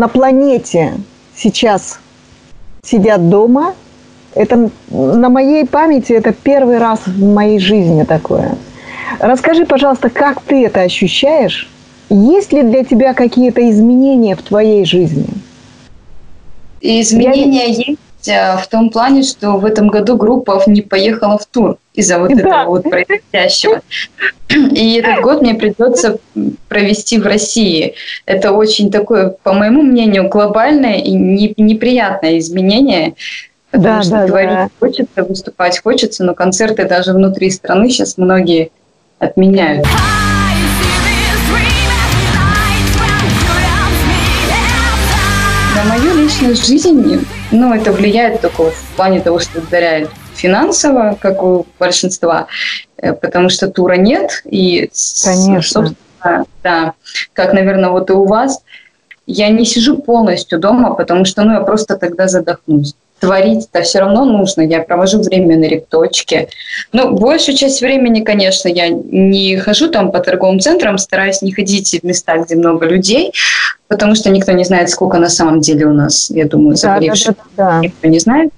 на 0.00 0.08
планете 0.08 0.94
сейчас 1.36 2.00
сидят 2.82 3.28
дома. 3.28 3.74
Это 4.34 4.70
на 4.90 5.28
моей 5.28 5.66
памяти 5.66 6.14
это 6.14 6.32
первый 6.32 6.78
раз 6.78 7.00
в 7.06 7.22
моей 7.22 7.58
жизни 7.58 8.04
такое. 8.04 8.56
Расскажи, 9.18 9.66
пожалуйста, 9.66 10.08
как 10.08 10.40
ты 10.40 10.64
это 10.64 10.80
ощущаешь? 10.80 11.68
Есть 12.08 12.52
ли 12.52 12.62
для 12.62 12.82
тебя 12.82 13.12
какие-то 13.12 13.68
изменения 13.70 14.34
в 14.34 14.42
твоей 14.42 14.86
жизни? 14.86 15.26
изменения 16.80 17.66
Я... 17.66 17.74
есть 17.74 17.98
в 18.26 18.66
том 18.70 18.90
плане, 18.90 19.22
что 19.22 19.52
в 19.52 19.64
этом 19.64 19.88
году 19.88 20.16
группа 20.16 20.62
не 20.66 20.82
поехала 20.82 21.38
в 21.38 21.46
тур 21.46 21.78
из-за 21.94 22.18
вот 22.18 22.30
да. 22.30 22.40
этого 22.40 22.64
вот 22.66 22.82
происходящего. 22.84 23.80
И 24.48 24.94
этот 24.94 25.22
год 25.22 25.42
мне 25.42 25.54
придется 25.54 26.18
провести 26.68 27.18
в 27.18 27.26
России. 27.26 27.94
Это 28.26 28.52
очень 28.52 28.90
такое, 28.90 29.34
по 29.42 29.52
моему 29.52 29.82
мнению, 29.82 30.28
глобальное 30.28 30.96
и 30.96 31.12
неприятное 31.12 32.38
изменение. 32.38 33.14
Потому 33.70 33.98
да, 33.98 34.02
что 34.02 34.10
да, 34.12 34.26
говорить 34.26 34.50
да. 34.50 34.70
хочется, 34.80 35.22
выступать 35.22 35.80
хочется, 35.80 36.24
но 36.24 36.34
концерты 36.34 36.86
даже 36.86 37.12
внутри 37.12 37.50
страны 37.50 37.88
сейчас 37.88 38.18
многие 38.18 38.72
отменяют. 39.20 39.86
На 45.76 45.84
мою 45.84 46.16
личную 46.16 46.56
жизнь, 46.56 47.24
ну, 47.50 47.74
это 47.74 47.92
влияет 47.92 48.40
только 48.40 48.70
в 48.70 48.96
плане 48.96 49.20
того, 49.20 49.38
что 49.38 49.58
ударяет 49.60 50.10
финансово, 50.34 51.16
как 51.20 51.42
у 51.42 51.66
большинства, 51.78 52.46
э, 52.96 53.12
потому 53.12 53.48
что 53.48 53.68
тура 53.68 53.94
нет. 53.94 54.42
И, 54.44 54.90
Конечно. 55.24 55.62
собственно, 55.62 56.46
да, 56.62 56.94
как, 57.32 57.52
наверное, 57.52 57.90
вот 57.90 58.10
и 58.10 58.12
у 58.12 58.24
вас, 58.24 58.62
я 59.26 59.48
не 59.48 59.64
сижу 59.64 59.98
полностью 59.98 60.58
дома, 60.58 60.94
потому 60.94 61.24
что, 61.24 61.42
ну, 61.42 61.54
я 61.54 61.60
просто 61.60 61.96
тогда 61.96 62.28
задохнусь 62.28 62.94
творить-то 63.20 63.82
все 63.82 64.00
равно 64.00 64.24
нужно. 64.24 64.62
Я 64.62 64.80
провожу 64.80 65.20
время 65.20 65.58
на 65.58 65.64
репточке. 65.64 66.48
Ну, 66.92 67.12
большую 67.12 67.56
часть 67.56 67.80
времени, 67.80 68.22
конечно, 68.22 68.68
я 68.68 68.88
не 68.88 69.56
хожу 69.58 69.88
там 69.88 70.10
по 70.10 70.20
торговым 70.20 70.60
центрам, 70.60 70.98
стараюсь 70.98 71.42
не 71.42 71.52
ходить 71.52 72.00
в 72.02 72.06
места, 72.06 72.38
где 72.38 72.56
много 72.56 72.86
людей, 72.86 73.32
потому 73.88 74.14
что 74.14 74.30
никто 74.30 74.52
не 74.52 74.64
знает, 74.64 74.90
сколько 74.90 75.18
на 75.18 75.28
самом 75.28 75.60
деле 75.60 75.86
у 75.86 75.92
нас, 75.92 76.30
я 76.30 76.46
думаю, 76.46 76.76
заболевших. 76.76 77.36
Да, 77.36 77.42
да, 77.56 77.64
да, 77.64 77.70
да. 77.70 77.80
Никто 77.80 78.08
не 78.08 78.18
знает. 78.18 78.50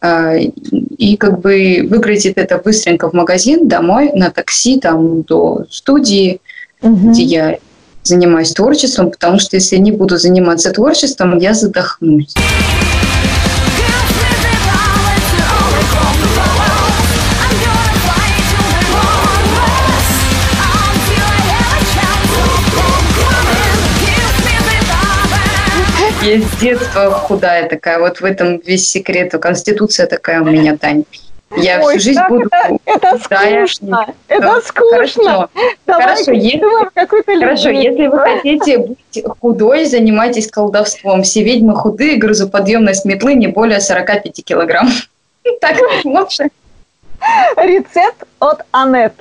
А, 0.00 0.34
и 0.34 1.16
как 1.16 1.40
бы 1.40 1.86
выглядит 1.88 2.36
это 2.36 2.58
быстренько 2.58 3.08
в 3.08 3.12
магазин, 3.12 3.68
домой, 3.68 4.10
на 4.12 4.30
такси, 4.30 4.80
там, 4.80 5.22
до 5.22 5.64
студии, 5.70 6.40
угу. 6.80 7.10
где 7.10 7.22
я 7.22 7.58
занимаюсь 8.02 8.52
творчеством, 8.52 9.10
потому 9.10 9.38
что 9.38 9.56
если 9.56 9.76
я 9.76 9.82
не 9.82 9.92
буду 9.92 10.18
заниматься 10.18 10.72
творчеством, 10.72 11.38
я 11.38 11.54
задохнусь. 11.54 12.34
Я 26.32 26.40
с 26.40 26.60
детства 26.60 27.10
худая 27.10 27.68
такая. 27.68 27.98
Вот 27.98 28.20
в 28.20 28.24
этом 28.24 28.58
весь 28.58 28.88
секрет. 28.88 29.32
Конституция 29.32 30.06
такая 30.06 30.40
у 30.40 30.46
меня, 30.46 30.78
Тань. 30.78 31.04
Я 31.54 31.82
Ой, 31.82 31.98
всю 31.98 32.04
жизнь 32.04 32.20
буду... 32.26 32.48
Это, 32.50 32.78
это 32.86 33.18
скучно. 33.18 34.06
Это 34.28 34.60
скучно. 34.62 34.90
Хорошо, 34.94 35.50
хорошо, 35.86 36.32
если, 36.32 36.64
хорошо 37.38 37.68
если 37.68 38.06
вы 38.06 38.18
хотите 38.18 38.78
быть 38.78 39.24
худой, 39.40 39.84
занимайтесь 39.84 40.50
колдовством. 40.50 41.22
Все 41.22 41.42
ведьмы 41.42 41.76
худые, 41.76 42.16
грузоподъемность 42.16 43.04
метлы 43.04 43.34
не 43.34 43.48
более 43.48 43.80
45 43.80 44.44
килограмм. 44.44 44.88
Так 45.60 45.76
лучше. 46.04 46.48
Рецепт 47.56 48.24
от 48.38 48.62
Анет. 48.70 49.12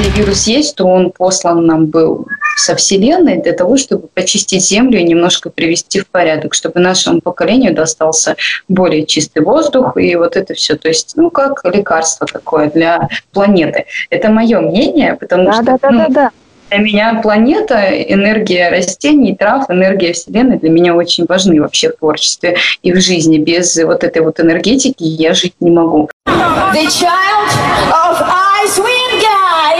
Если 0.00 0.18
вирус 0.18 0.46
есть, 0.46 0.76
то 0.76 0.86
он 0.86 1.10
послан 1.10 1.66
нам 1.66 1.84
был 1.84 2.26
со 2.56 2.74
Вселенной 2.74 3.36
для 3.36 3.52
того, 3.52 3.76
чтобы 3.76 4.08
почистить 4.08 4.64
Землю 4.64 4.98
и 4.98 5.02
немножко 5.02 5.50
привести 5.50 6.00
в 6.00 6.06
порядок, 6.06 6.54
чтобы 6.54 6.80
нашему 6.80 7.20
поколению 7.20 7.74
достался 7.74 8.36
более 8.66 9.04
чистый 9.04 9.42
воздух 9.42 9.98
и 9.98 10.16
вот 10.16 10.36
это 10.36 10.54
все. 10.54 10.76
То 10.76 10.88
есть, 10.88 11.12
ну, 11.16 11.28
как 11.28 11.60
лекарство 11.64 12.26
такое 12.26 12.70
для 12.70 13.10
планеты. 13.34 13.84
Это 14.08 14.30
мое 14.30 14.60
мнение, 14.60 15.16
потому 15.20 15.44
да, 15.44 15.52
что... 15.52 15.62
Да, 15.64 15.78
да, 15.82 15.90
ну, 15.90 15.98
да, 15.98 16.08
да. 16.08 16.30
Для 16.70 16.78
меня 16.78 17.20
планета, 17.22 17.90
энергия 17.90 18.70
растений, 18.70 19.36
трав, 19.36 19.68
энергия 19.68 20.14
Вселенной 20.14 20.58
для 20.58 20.70
меня 20.70 20.94
очень 20.94 21.26
важны 21.26 21.60
вообще 21.60 21.90
в 21.90 21.96
творчестве 21.96 22.56
и 22.82 22.92
в 22.92 23.00
жизни. 23.00 23.36
Без 23.36 23.76
вот 23.76 24.02
этой 24.02 24.22
вот 24.22 24.40
энергетики 24.40 25.02
я 25.02 25.34
жить 25.34 25.56
не 25.60 25.70
могу. 25.70 26.08
The 26.26 26.86
child 26.86 27.50
of 27.92 28.24
Ice 28.64 28.78
Wind 28.78 29.09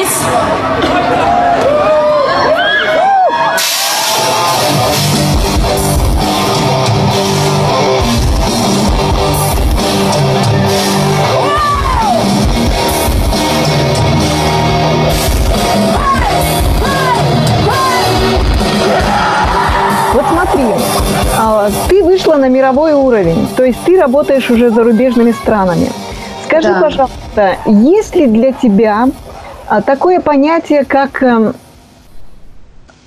Guys 0.00 0.40
ты 21.88 22.02
вышла 22.02 22.36
на 22.36 22.48
мировой 22.48 22.92
уровень, 22.92 23.48
то 23.56 23.64
есть 23.64 23.78
ты 23.84 23.98
работаешь 23.98 24.50
уже 24.50 24.70
зарубежными 24.70 25.32
странами. 25.32 25.90
Скажи, 26.44 26.68
да. 26.68 26.80
пожалуйста, 26.80 27.56
есть 27.66 28.16
ли 28.16 28.26
для 28.26 28.52
тебя 28.52 29.06
а, 29.06 29.29
такое 29.80 30.20
понятие, 30.20 30.84
как 30.84 31.22
эм, 31.22 31.54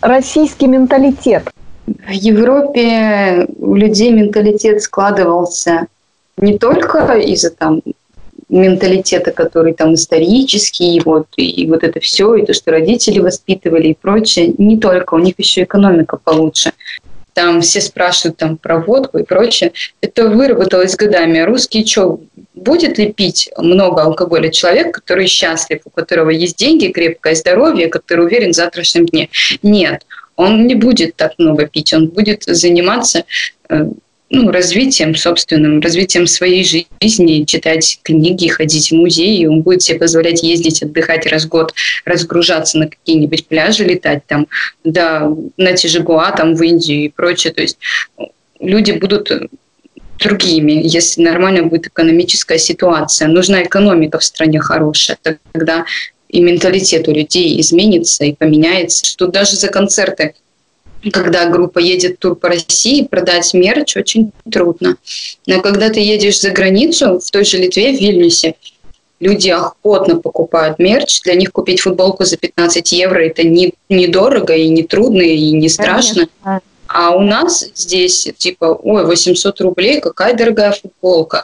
российский 0.01 0.67
менталитет? 0.67 1.49
В 1.85 2.11
Европе 2.11 3.47
у 3.57 3.75
людей 3.75 4.11
менталитет 4.11 4.81
складывался 4.81 5.87
не 6.37 6.57
только 6.57 7.17
из-за 7.17 7.49
там 7.49 7.81
менталитета, 8.49 9.31
который 9.31 9.73
там 9.73 9.95
исторический, 9.95 11.01
вот, 11.03 11.27
и 11.37 11.67
вот 11.67 11.83
это 11.83 11.99
все, 11.99 12.35
и 12.35 12.45
то, 12.45 12.53
что 12.53 12.71
родители 12.71 13.19
воспитывали 13.19 13.89
и 13.89 13.97
прочее, 13.99 14.53
не 14.57 14.77
только, 14.77 15.15
у 15.15 15.19
них 15.19 15.35
еще 15.37 15.63
экономика 15.63 16.17
получше 16.23 16.71
там 17.33 17.61
все 17.61 17.81
спрашивают 17.81 18.37
там 18.37 18.57
про 18.57 18.79
водку 18.79 19.17
и 19.17 19.23
прочее. 19.23 19.73
Это 20.01 20.29
выработалось 20.29 20.95
годами. 20.95 21.39
Русский 21.39 21.85
что, 21.85 22.21
будет 22.53 22.97
ли 22.97 23.11
пить 23.11 23.49
много 23.57 24.03
алкоголя 24.03 24.49
человек, 24.49 24.95
который 24.95 25.27
счастлив, 25.27 25.81
у 25.85 25.89
которого 25.89 26.29
есть 26.29 26.57
деньги, 26.57 26.87
крепкое 26.87 27.35
здоровье, 27.35 27.87
который 27.87 28.25
уверен 28.25 28.51
в 28.51 28.55
завтрашнем 28.55 29.05
дне? 29.05 29.29
Нет, 29.61 30.05
он 30.35 30.67
не 30.67 30.75
будет 30.75 31.15
так 31.15 31.33
много 31.37 31.67
пить, 31.67 31.93
он 31.93 32.07
будет 32.07 32.43
заниматься 32.43 33.25
э, 33.69 33.85
ну, 34.29 34.51
развитием 34.51 35.15
собственным, 35.15 35.79
развитием 35.79 36.25
своей 36.25 36.63
жизни, 36.63 37.43
читать 37.43 37.99
книги, 38.03 38.47
ходить 38.47 38.89
в 38.89 38.95
музеи. 38.95 39.45
Он 39.45 39.61
будет 39.61 39.83
себе 39.83 39.99
позволять 39.99 40.41
ездить, 40.41 40.81
отдыхать 40.81 41.27
раз 41.27 41.45
в 41.45 41.49
год, 41.49 41.73
разгружаться 42.03 42.79
на 42.79 42.87
какие-нибудь 42.87 43.47
пляжи, 43.47 43.83
летать 43.83 44.25
там, 44.25 44.47
да, 44.83 45.31
на 45.57 45.73
Тижигуа, 45.73 46.31
там, 46.31 46.55
в 46.55 46.63
Индию 46.63 47.05
и 47.05 47.09
прочее. 47.09 47.53
То 47.53 47.61
есть 47.61 47.77
люди 48.59 48.91
будут 48.91 49.31
другими, 50.19 50.81
если 50.83 51.21
нормально 51.21 51.63
будет 51.63 51.87
экономическая 51.87 52.57
ситуация. 52.57 53.27
Нужна 53.27 53.63
экономика 53.63 54.19
в 54.19 54.23
стране 54.23 54.59
хорошая, 54.59 55.17
тогда 55.51 55.85
и 56.29 56.41
менталитет 56.41 57.07
у 57.07 57.13
людей 57.13 57.59
изменится 57.61 58.25
и 58.25 58.33
поменяется, 58.33 59.05
что 59.05 59.27
даже 59.27 59.55
за 59.55 59.67
концерты 59.67 60.33
когда 61.11 61.47
группа 61.49 61.79
едет 61.79 62.15
в 62.15 62.17
тур 62.19 62.35
по 62.35 62.49
России, 62.49 63.05
продать 63.05 63.53
мерч 63.53 63.97
очень 63.97 64.31
трудно. 64.49 64.97
Но 65.45 65.61
когда 65.61 65.89
ты 65.89 65.99
едешь 65.99 66.39
за 66.39 66.51
границу, 66.51 67.19
в 67.19 67.29
той 67.29 67.43
же 67.43 67.57
Литве, 67.57 67.95
в 67.95 67.99
Вильнюсе, 67.99 68.55
люди 69.19 69.49
охотно 69.49 70.17
покупают 70.17 70.79
мерч. 70.79 71.21
Для 71.23 71.35
них 71.35 71.51
купить 71.51 71.81
футболку 71.81 72.23
за 72.23 72.37
15 72.37 72.91
евро– 72.93 73.19
это 73.25 73.43
не, 73.43 73.73
недорого 73.89 74.53
и 74.53 74.69
не 74.69 74.83
трудно, 74.83 75.21
и 75.21 75.51
не 75.51 75.69
страшно. 75.69 76.27
Конечно. 76.43 76.61
А 76.87 77.15
у 77.15 77.21
нас 77.21 77.65
здесь 77.75 78.29
типа, 78.37 78.65
ой, 78.65 79.05
800 79.05 79.61
рублей, 79.61 79.99
какая 79.99 80.35
дорогая 80.35 80.71
футболка. 80.71 81.43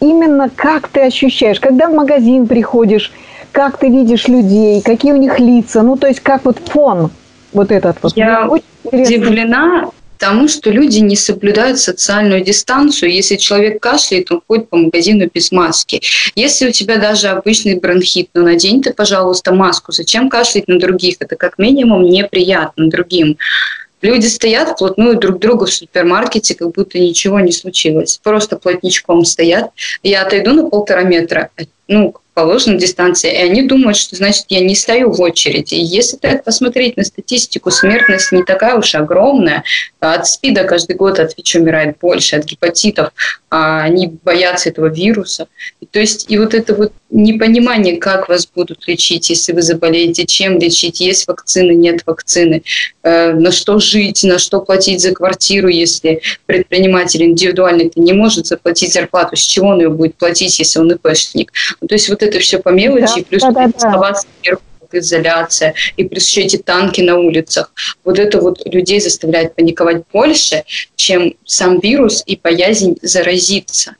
Именно 0.00 0.48
как 0.48 0.88
ты 0.88 1.00
ощущаешь, 1.00 1.58
когда 1.58 1.88
в 1.88 1.94
магазин 1.94 2.46
приходишь, 2.46 3.10
как 3.50 3.78
ты 3.78 3.88
видишь 3.88 4.28
людей, 4.28 4.80
какие 4.80 5.12
у 5.12 5.16
них 5.16 5.40
лица, 5.40 5.82
ну 5.82 5.96
то 5.96 6.06
есть 6.06 6.20
как 6.20 6.44
вот 6.44 6.58
фон– 6.58 7.10
вот 7.52 7.70
этот 7.70 7.96
вот. 8.02 8.16
Я 8.16 8.48
удивлена, 8.84 9.90
тому, 10.18 10.48
что 10.48 10.70
люди 10.70 10.98
не 10.98 11.16
соблюдают 11.16 11.78
социальную 11.78 12.42
дистанцию. 12.42 13.12
Если 13.12 13.36
человек 13.36 13.80
кашляет, 13.80 14.30
он 14.30 14.42
ходит 14.46 14.68
по 14.68 14.76
магазину 14.76 15.30
без 15.32 15.50
маски. 15.52 16.02
Если 16.34 16.68
у 16.68 16.72
тебя 16.72 16.98
даже 16.98 17.28
обычный 17.28 17.78
бронхит, 17.78 18.28
ну 18.34 18.42
надень 18.42 18.82
ты, 18.82 18.92
пожалуйста, 18.92 19.54
маску. 19.54 19.92
Зачем 19.92 20.28
кашлять 20.28 20.68
на 20.68 20.78
других? 20.78 21.16
Это 21.20 21.36
как 21.36 21.58
минимум 21.58 22.02
неприятно 22.02 22.90
другим. 22.90 23.38
Люди 24.00 24.26
стоят 24.26 24.70
вплотную 24.70 25.18
друг 25.18 25.38
к 25.38 25.40
другу 25.40 25.66
в 25.66 25.72
супермаркете, 25.72 26.54
как 26.54 26.70
будто 26.72 26.98
ничего 26.98 27.40
не 27.40 27.50
случилось. 27.50 28.20
Просто 28.22 28.56
плотничком 28.56 29.24
стоят. 29.24 29.70
Я 30.02 30.22
отойду 30.22 30.52
на 30.52 30.68
полтора 30.68 31.02
метра, 31.02 31.50
ну, 31.88 32.14
положенной 32.38 32.78
дистанции, 32.78 33.32
и 33.32 33.36
они 33.36 33.62
думают, 33.62 33.96
что, 33.96 34.14
значит, 34.14 34.44
я 34.48 34.60
не 34.60 34.76
стою 34.76 35.10
в 35.10 35.20
очереди. 35.20 35.74
И 35.74 35.80
если 35.80 36.16
так 36.16 36.44
посмотреть 36.44 36.96
на 36.96 37.02
статистику, 37.02 37.72
смертность 37.72 38.30
не 38.30 38.44
такая 38.44 38.76
уж 38.76 38.94
огромная. 38.94 39.64
От 39.98 40.28
СПИДа 40.28 40.62
каждый 40.62 40.94
год 40.94 41.18
от 41.18 41.36
ВИЧ 41.36 41.56
умирает 41.56 41.96
больше, 42.00 42.36
от 42.36 42.44
гепатитов. 42.44 43.10
А 43.50 43.80
они 43.80 44.12
боятся 44.22 44.68
этого 44.68 44.86
вируса. 44.86 45.48
И, 45.80 45.86
то 45.86 45.98
есть, 45.98 46.30
и 46.30 46.38
вот 46.38 46.54
это 46.54 46.74
вот 46.76 46.92
непонимание, 47.10 47.96
как 47.96 48.28
вас 48.28 48.46
будут 48.46 48.86
лечить, 48.86 49.30
если 49.30 49.52
вы 49.52 49.62
заболеете, 49.62 50.26
чем 50.26 50.58
лечить, 50.58 51.00
есть 51.00 51.26
вакцины, 51.26 51.72
нет 51.72 52.02
вакцины, 52.06 52.62
э, 53.02 53.32
на 53.32 53.50
что 53.50 53.78
жить, 53.78 54.22
на 54.22 54.38
что 54.38 54.60
платить 54.60 55.00
за 55.00 55.12
квартиру, 55.12 55.68
если 55.68 56.20
предприниматель 56.46 57.24
индивидуальный 57.24 57.90
не 57.96 58.12
может 58.12 58.46
заплатить 58.46 58.92
зарплату, 58.92 59.36
с 59.36 59.40
чего 59.40 59.68
он 59.68 59.80
ее 59.80 59.88
будет 59.88 60.14
платить, 60.16 60.58
если 60.58 60.78
он 60.78 60.92
ИПшник. 60.92 61.52
Ну, 61.80 61.88
то 61.88 61.94
есть 61.94 62.08
вот 62.08 62.22
это 62.22 62.38
все 62.40 62.58
по 62.58 62.70
мелочи, 62.70 63.20
да, 63.20 63.26
плюс 63.28 63.42
да, 63.42 63.50
да, 63.50 63.64
оставаться 63.64 64.26
да. 64.44 64.56
изоляция, 64.92 65.74
и 65.96 66.04
плюс 66.04 66.26
еще 66.28 66.42
эти 66.42 66.56
танки 66.56 67.00
на 67.00 67.18
улицах. 67.18 67.72
Вот 68.04 68.18
это 68.18 68.40
вот 68.40 68.66
людей 68.66 69.00
заставляет 69.00 69.54
паниковать 69.54 70.02
больше, 70.12 70.64
чем 70.96 71.34
сам 71.44 71.78
вирус 71.80 72.22
и 72.26 72.38
боязнь 72.42 72.96
заразиться. 73.02 73.96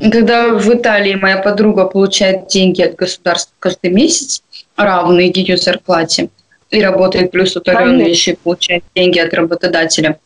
Когда 0.00 0.48
в 0.48 0.74
Италии 0.74 1.14
моя 1.14 1.38
подруга 1.38 1.84
получает 1.84 2.48
деньги 2.48 2.82
от 2.82 2.96
государства 2.96 3.52
каждый 3.58 3.90
месяц, 3.90 4.42
равные 4.76 5.30
ее 5.34 5.56
зарплате, 5.56 6.30
и 6.70 6.80
работает 6.80 7.32
плюс 7.32 7.56
удаленно 7.56 8.02
еще 8.02 8.32
и 8.32 8.36
получает 8.36 8.84
деньги 8.94 9.18
от 9.18 9.34
работодателя, 9.34 10.18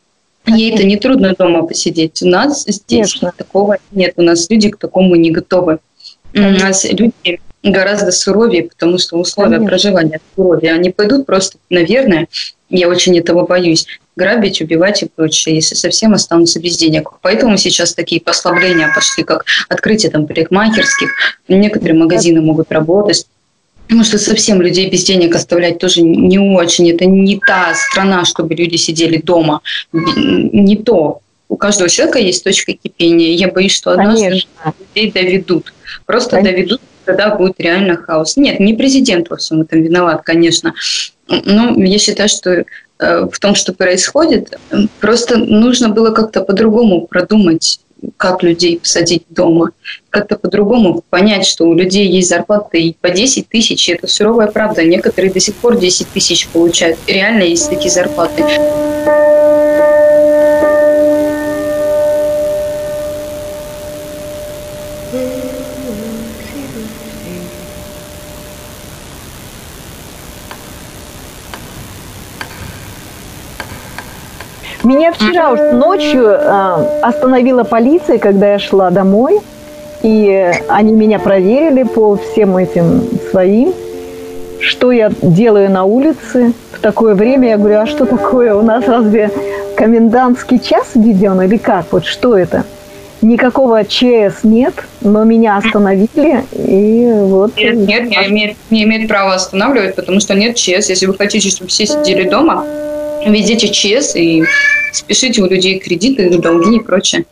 Ей 0.47 0.73
это 0.73 0.83
не 0.83 0.97
трудно 0.97 1.33
дома 1.37 1.65
посидеть. 1.65 2.21
У 2.21 2.27
нас 2.27 2.65
здесь 2.65 3.13
Конечно. 3.13 3.33
такого 3.35 3.77
нет. 3.91 4.13
У 4.17 4.21
нас 4.21 4.49
люди 4.49 4.69
к 4.69 4.77
такому 4.77 5.15
не 5.15 5.31
готовы. 5.31 5.79
У 6.35 6.39
нас 6.41 6.83
люди 6.83 7.39
гораздо 7.63 8.11
суровее, 8.11 8.63
потому 8.63 8.97
что 8.99 9.17
условия 9.17 9.57
Конечно. 9.57 9.67
проживания 9.67 10.19
суровее. 10.35 10.73
Они 10.73 10.89
пойдут 10.91 11.25
просто, 11.25 11.57
наверное, 11.69 12.27
я 12.69 12.87
очень 12.89 13.17
этого 13.17 13.45
боюсь, 13.45 13.87
грабить, 14.15 14.61
убивать 14.61 15.03
и 15.03 15.09
прочее, 15.13 15.55
если 15.55 15.75
совсем 15.75 16.13
останутся 16.13 16.59
без 16.59 16.77
денег. 16.77 17.09
Поэтому 17.21 17.57
сейчас 17.57 17.93
такие 17.93 18.21
послабления 18.21 18.91
пошли, 18.93 19.23
как 19.23 19.45
открытие 19.69 20.11
там 20.11 20.27
парикмахерских, 20.27 21.09
некоторые 21.47 21.97
магазины 21.97 22.41
могут 22.41 22.71
работать, 22.71 23.25
Потому 23.87 24.03
что 24.03 24.17
совсем 24.17 24.63
людей 24.63 24.89
без 24.89 25.03
денег 25.03 25.35
оставлять 25.35 25.77
тоже 25.77 26.01
не 26.01 26.39
очень. 26.39 26.89
Это 26.89 27.05
не 27.05 27.39
та 27.39 27.71
страна, 27.75 28.25
чтобы 28.25 28.55
люди 28.55 28.77
сидели 28.77 29.17
дома. 29.17 29.61
Не 29.93 30.75
то. 30.77 31.19
У 31.49 31.55
каждого 31.55 31.87
человека 31.87 32.17
есть 32.17 32.43
точка 32.43 32.73
кипения. 32.73 33.35
Я 33.35 33.49
боюсь, 33.49 33.73
что 33.73 33.91
однажды 33.91 34.23
Конечно. 34.23 34.49
людей 34.95 35.11
доведут. 35.11 35.71
Просто 36.05 36.37
Конечно. 36.37 36.57
доведут, 36.57 36.81
тогда 37.05 37.35
будет 37.35 37.59
реально 37.59 37.97
хаос. 37.97 38.37
Нет, 38.37 38.59
не 38.59 38.73
президент 38.73 39.29
во 39.29 39.37
всем 39.37 39.61
этом 39.61 39.81
виноват, 39.81 40.21
конечно. 40.23 40.73
Но 41.27 41.73
я 41.83 41.97
считаю, 41.97 42.29
что 42.29 42.65
Э, 42.97 43.27
в 43.29 43.39
том, 43.39 43.55
что 43.55 43.73
происходит. 43.73 44.57
Просто 45.01 45.37
нужно 45.37 45.89
было 45.89 46.11
как-то 46.11 46.41
по-другому 46.41 47.07
продумать, 47.07 47.79
как 48.15 48.41
людей 48.41 48.79
посадить 48.79 49.23
дома, 49.29 49.71
как-то 50.09 50.37
по-другому 50.37 51.03
понять, 51.09 51.45
что 51.45 51.65
у 51.65 51.73
людей 51.73 52.07
есть 52.07 52.29
зарплаты 52.29 52.79
и 52.79 52.93
по 52.93 53.09
10 53.09 53.49
тысяч, 53.49 53.89
это 53.89 54.07
суровая 54.07 54.47
правда. 54.47 54.83
Некоторые 54.83 55.33
до 55.33 55.41
сих 55.41 55.55
пор 55.55 55.77
10 55.77 56.07
тысяч 56.07 56.47
получают. 56.47 56.97
Реально 57.07 57.43
есть 57.43 57.69
такие 57.69 57.91
зарплаты. 57.91 58.43
Меня 74.85 75.11
вчера 75.11 75.51
уж 75.51 75.59
ночью 75.73 76.27
э, 76.27 76.99
остановила 77.01 77.63
полиция, 77.63 78.19
когда 78.19 78.53
я 78.53 78.59
шла 78.59 78.91
домой. 78.91 79.39
И 80.03 80.51
они 80.67 80.93
меня 80.93 81.17
проверили 81.17 81.81
по 81.81 82.15
всем 82.15 82.55
этим 82.57 83.01
своим, 83.31 83.73
что 84.59 84.91
я 84.91 85.11
делаю 85.23 85.71
на 85.71 85.85
улице 85.85 86.53
в 86.71 86.79
такое 86.79 87.15
время. 87.15 87.49
Я 87.49 87.57
говорю, 87.57 87.79
а 87.79 87.87
что 87.87 88.05
такое? 88.05 88.53
У 88.53 88.61
нас 88.61 88.87
разве 88.87 89.31
комендантский 89.75 90.59
час 90.59 90.91
введен 90.93 91.41
или 91.41 91.57
как? 91.57 91.87
Вот 91.89 92.05
что 92.05 92.37
это? 92.37 92.63
Никакого 93.23 93.83
ЧС 93.83 94.43
нет, 94.43 94.75
но 95.01 95.23
меня 95.23 95.57
остановили, 95.57 96.43
и 96.53 97.11
вот... 97.11 97.57
Нет, 97.57 97.75
нет, 97.75 98.09
не 98.09 98.27
имеет, 98.27 98.57
не 98.69 98.83
имеет 98.83 99.07
права 99.07 99.33
останавливать, 99.33 99.95
потому 99.95 100.19
что 100.19 100.35
нет 100.35 100.55
ЧС. 100.55 100.89
Если 100.89 101.07
вы 101.07 101.15
хотите, 101.15 101.49
чтобы 101.49 101.71
все 101.71 101.87
сидели 101.87 102.29
дома, 102.29 102.63
Везите 103.25 103.69
ЧС 103.69 104.15
и 104.15 104.43
спешите 104.93 105.41
у 105.41 105.49
людей 105.49 105.79
кредиты, 105.79 106.29
долги 106.37 106.75
и 106.75 106.79
прочее. 106.79 107.25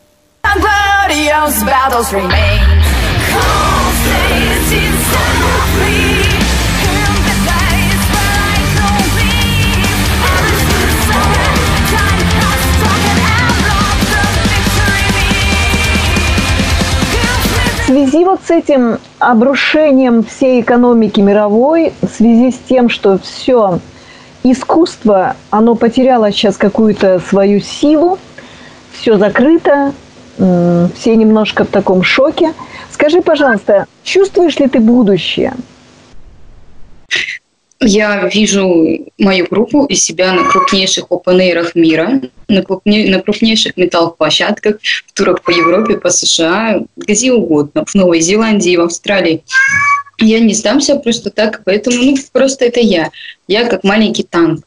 В 17.77 17.85
связи 17.85 18.23
вот 18.25 18.39
с 18.47 18.49
этим 18.49 18.97
обрушением 19.19 20.23
всей 20.23 20.61
экономики 20.61 21.19
мировой, 21.19 21.93
в 22.01 22.07
связи 22.07 22.51
с 22.51 22.57
тем, 22.67 22.89
что 22.89 23.19
все 23.19 23.79
искусство, 24.43 25.35
оно 25.49 25.75
потеряло 25.75 26.31
сейчас 26.31 26.57
какую-то 26.57 27.19
свою 27.19 27.59
силу, 27.59 28.19
все 28.91 29.17
закрыто, 29.17 29.93
все 30.37 31.15
немножко 31.15 31.63
в 31.63 31.67
таком 31.67 32.03
шоке. 32.03 32.53
Скажи, 32.91 33.21
пожалуйста, 33.21 33.85
чувствуешь 34.03 34.59
ли 34.59 34.67
ты 34.67 34.79
будущее? 34.79 35.53
Я 37.85 38.29
вижу 38.33 39.11
мою 39.17 39.45
группу 39.49 39.83
и 39.85 39.95
себя 39.95 40.31
на 40.31 40.49
крупнейших 40.49 41.05
опенейрах 41.09 41.75
мира, 41.75 42.21
на, 42.47 42.63
на 42.85 43.19
крупнейших 43.19 43.75
металл-площадках, 43.75 44.77
в 44.81 45.11
турах 45.13 45.41
по 45.41 45.51
Европе, 45.51 45.97
по 45.97 46.09
США, 46.09 46.81
где 46.95 47.33
угодно, 47.33 47.83
в 47.85 47.93
Новой 47.93 48.21
Зеландии, 48.21 48.77
в 48.77 48.81
Австралии. 48.81 49.43
Я 50.19 50.39
не 50.39 50.53
сдамся 50.53 50.95
просто 50.95 51.29
так, 51.29 51.61
поэтому, 51.65 51.97
ну, 51.97 52.15
просто 52.31 52.65
это 52.65 52.79
я. 52.79 53.11
Я 53.47 53.67
как 53.67 53.83
маленький 53.83 54.23
танк. 54.23 54.63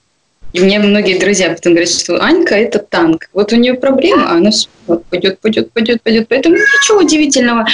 И 0.57 0.61
мне 0.61 0.79
многие 0.79 1.19
друзья 1.19 1.51
потом 1.51 1.75
говорят, 1.75 1.91
что 1.91 2.23
Анька– 2.23 2.55
это 2.57 2.79
танк. 2.79 3.29
Вот 3.35 3.53
у 3.53 3.57
нее 3.57 3.75
проблема, 3.75 4.31
а 4.31 4.37
она 4.37 4.51
вот, 4.87 5.05
пойдет, 5.05 5.39
пойдет, 5.41 5.71
пойдет, 5.71 6.03
пойдет. 6.03 6.29
Поэтому 6.29 6.57
ничего 6.57 7.01
удивительного. 7.01 7.67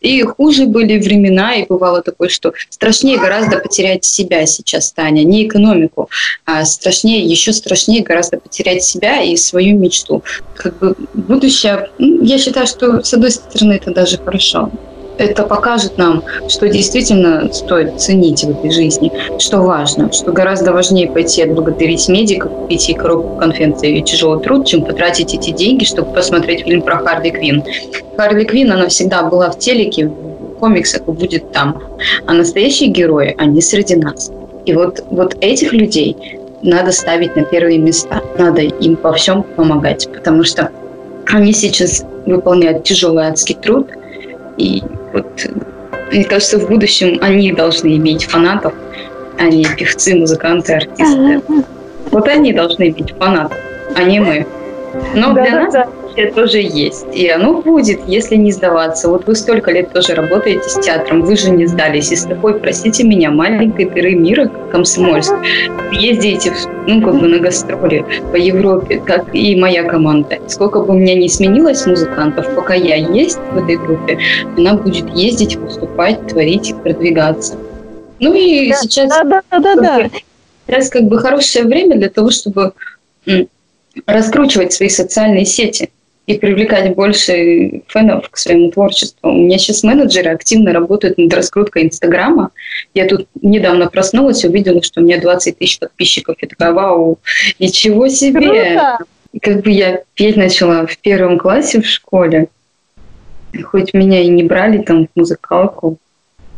И 0.00 0.22
хуже 0.22 0.66
были 0.66 0.98
времена, 0.98 1.56
и 1.56 1.66
бывало 1.66 2.00
такое, 2.00 2.28
что 2.28 2.52
страшнее 2.68 3.18
гораздо 3.18 3.58
потерять 3.58 4.04
себя 4.04 4.46
сейчас, 4.46 4.92
Таня, 4.92 5.24
не 5.24 5.48
экономику, 5.48 6.10
а 6.44 6.64
страшнее, 6.64 7.24
еще 7.24 7.52
страшнее 7.52 8.04
гораздо 8.04 8.38
потерять 8.38 8.84
себя 8.84 9.20
и 9.20 9.36
свою 9.36 9.76
мечту. 9.76 10.22
Как 10.54 10.78
бы 10.78 10.94
будущее, 11.14 11.88
ну, 11.98 12.22
я 12.22 12.38
считаю, 12.38 12.68
что 12.68 13.02
с 13.02 13.12
одной 13.14 13.32
стороны 13.32 13.72
это 13.72 13.92
даже 13.92 14.18
хорошо 14.18 14.70
это 15.18 15.42
покажет 15.42 15.98
нам, 15.98 16.22
что 16.48 16.68
действительно 16.68 17.52
стоит 17.52 18.00
ценить 18.00 18.44
в 18.44 18.50
этой 18.50 18.70
жизни, 18.70 19.12
что 19.38 19.58
важно, 19.58 20.12
что 20.12 20.32
гораздо 20.32 20.72
важнее 20.72 21.10
пойти 21.10 21.42
отблагодарить 21.42 22.08
медика, 22.08 22.48
купить 22.48 22.88
ей 22.88 22.94
коробку 22.94 23.36
конфет 23.36 23.82
и 23.82 24.02
тяжелый 24.02 24.42
труд, 24.42 24.66
чем 24.66 24.84
потратить 24.84 25.34
эти 25.34 25.50
деньги, 25.50 25.84
чтобы 25.84 26.12
посмотреть 26.12 26.62
фильм 26.62 26.82
про 26.82 26.98
Харли 26.98 27.30
Квин. 27.30 27.64
Харли 28.16 28.44
Квин, 28.44 28.72
она 28.72 28.88
всегда 28.88 29.24
была 29.24 29.50
в 29.50 29.58
телеке, 29.58 30.06
в 30.06 30.58
комиксах 30.58 31.02
и 31.06 31.10
будет 31.10 31.52
там. 31.52 31.82
А 32.26 32.32
настоящие 32.32 32.90
герои, 32.90 33.34
они 33.38 33.60
среди 33.60 33.96
нас. 33.96 34.30
И 34.66 34.72
вот, 34.72 35.04
вот 35.10 35.36
этих 35.40 35.72
людей 35.72 36.16
надо 36.62 36.92
ставить 36.92 37.36
на 37.36 37.42
первые 37.42 37.78
места, 37.78 38.20
надо 38.38 38.62
им 38.62 38.98
во 39.02 39.12
всем 39.12 39.42
помогать, 39.42 40.08
потому 40.12 40.42
что 40.44 40.70
они 41.26 41.52
сейчас 41.52 42.04
выполняют 42.26 42.84
тяжелый 42.84 43.26
адский 43.26 43.54
труд, 43.54 43.88
и 44.56 44.82
вот, 45.12 45.46
мне 46.12 46.24
кажется, 46.24 46.58
в 46.58 46.68
будущем 46.68 47.18
они 47.20 47.52
должны 47.52 47.96
иметь 47.96 48.24
фанатов, 48.24 48.72
а 49.38 49.44
не 49.44 49.64
певцы, 49.64 50.14
музыканты, 50.16 50.74
артисты. 50.74 51.40
Вот 52.10 52.26
они 52.28 52.52
должны 52.52 52.88
иметь 52.88 53.14
фанатов, 53.18 53.58
а 53.94 54.02
не 54.02 54.20
мы. 54.20 54.46
Но 55.14 55.32
да, 55.32 55.42
для 55.42 55.50
да, 55.50 55.62
нас 55.62 55.72
да. 55.72 55.88
Тоже 56.26 56.58
есть. 56.58 57.06
И 57.12 57.28
оно 57.28 57.62
будет, 57.62 58.00
если 58.06 58.36
не 58.36 58.52
сдаваться. 58.52 59.08
Вот 59.08 59.26
вы 59.26 59.34
столько 59.34 59.70
лет 59.70 59.92
тоже 59.92 60.14
работаете 60.14 60.68
с 60.68 60.78
театром, 60.80 61.22
вы 61.22 61.36
же 61.36 61.50
не 61.50 61.66
сдались. 61.66 62.12
И 62.12 62.16
с 62.16 62.24
такой, 62.24 62.58
простите 62.58 63.04
меня, 63.04 63.30
маленькой 63.30 63.86
дыры 63.86 64.14
мира, 64.14 64.46
как 64.46 64.70
Комсомольск, 64.70 65.32
ездите, 65.92 66.52
ну, 66.86 67.02
как 67.02 67.20
бы 67.20 67.28
на 67.28 67.38
гастроли 67.38 68.04
по 68.32 68.36
Европе, 68.36 69.00
как 69.04 69.34
и 69.34 69.56
моя 69.56 69.84
команда. 69.84 70.38
Сколько 70.46 70.80
бы 70.80 70.94
у 70.94 70.98
меня 70.98 71.14
не 71.14 71.28
сменилось 71.28 71.86
музыкантов, 71.86 72.54
пока 72.54 72.74
я 72.74 72.96
есть 72.96 73.38
в 73.52 73.58
этой 73.58 73.76
группе, 73.76 74.18
она 74.56 74.74
будет 74.74 75.08
ездить, 75.14 75.56
выступать, 75.56 76.26
творить 76.28 76.74
продвигаться. 76.82 77.56
Ну 78.20 78.34
и 78.34 78.70
да, 78.70 78.76
сейчас... 78.76 79.08
Да, 79.08 79.24
да, 79.24 79.58
да, 79.58 79.76
да. 79.76 80.10
Сейчас 80.66 80.90
как 80.90 81.04
бы 81.04 81.18
хорошее 81.18 81.64
время 81.64 81.96
для 81.96 82.10
того, 82.10 82.30
чтобы 82.30 82.72
раскручивать 84.06 84.72
свои 84.72 84.88
социальные 84.88 85.44
сети 85.44 85.90
и 86.28 86.38
привлекать 86.38 86.94
больше 86.94 87.80
фенов 87.88 88.28
к 88.28 88.36
своему 88.36 88.70
творчеству. 88.70 89.30
У 89.30 89.32
меня 89.32 89.56
сейчас 89.56 89.82
менеджеры 89.82 90.30
активно 90.30 90.74
работают 90.74 91.16
над 91.16 91.32
раскруткой 91.32 91.84
Инстаграма. 91.84 92.50
Я 92.92 93.06
тут 93.06 93.26
недавно 93.40 93.88
проснулась, 93.88 94.44
увидела, 94.44 94.82
что 94.82 95.00
у 95.00 95.04
меня 95.04 95.18
20 95.18 95.56
тысяч 95.56 95.78
подписчиков. 95.78 96.36
Я 96.42 96.48
такая, 96.48 96.72
вау, 96.72 97.18
ничего 97.58 98.08
себе! 98.08 98.40
Круто! 98.40 98.98
Как 99.40 99.62
бы 99.62 99.70
я 99.70 100.02
петь 100.12 100.36
начала 100.36 100.86
в 100.86 100.98
первом 100.98 101.38
классе 101.38 101.80
в 101.80 101.86
школе. 101.86 102.48
Хоть 103.64 103.94
меня 103.94 104.20
и 104.20 104.28
не 104.28 104.42
брали 104.42 104.82
там 104.82 105.06
в 105.06 105.18
музыкалку. 105.18 105.96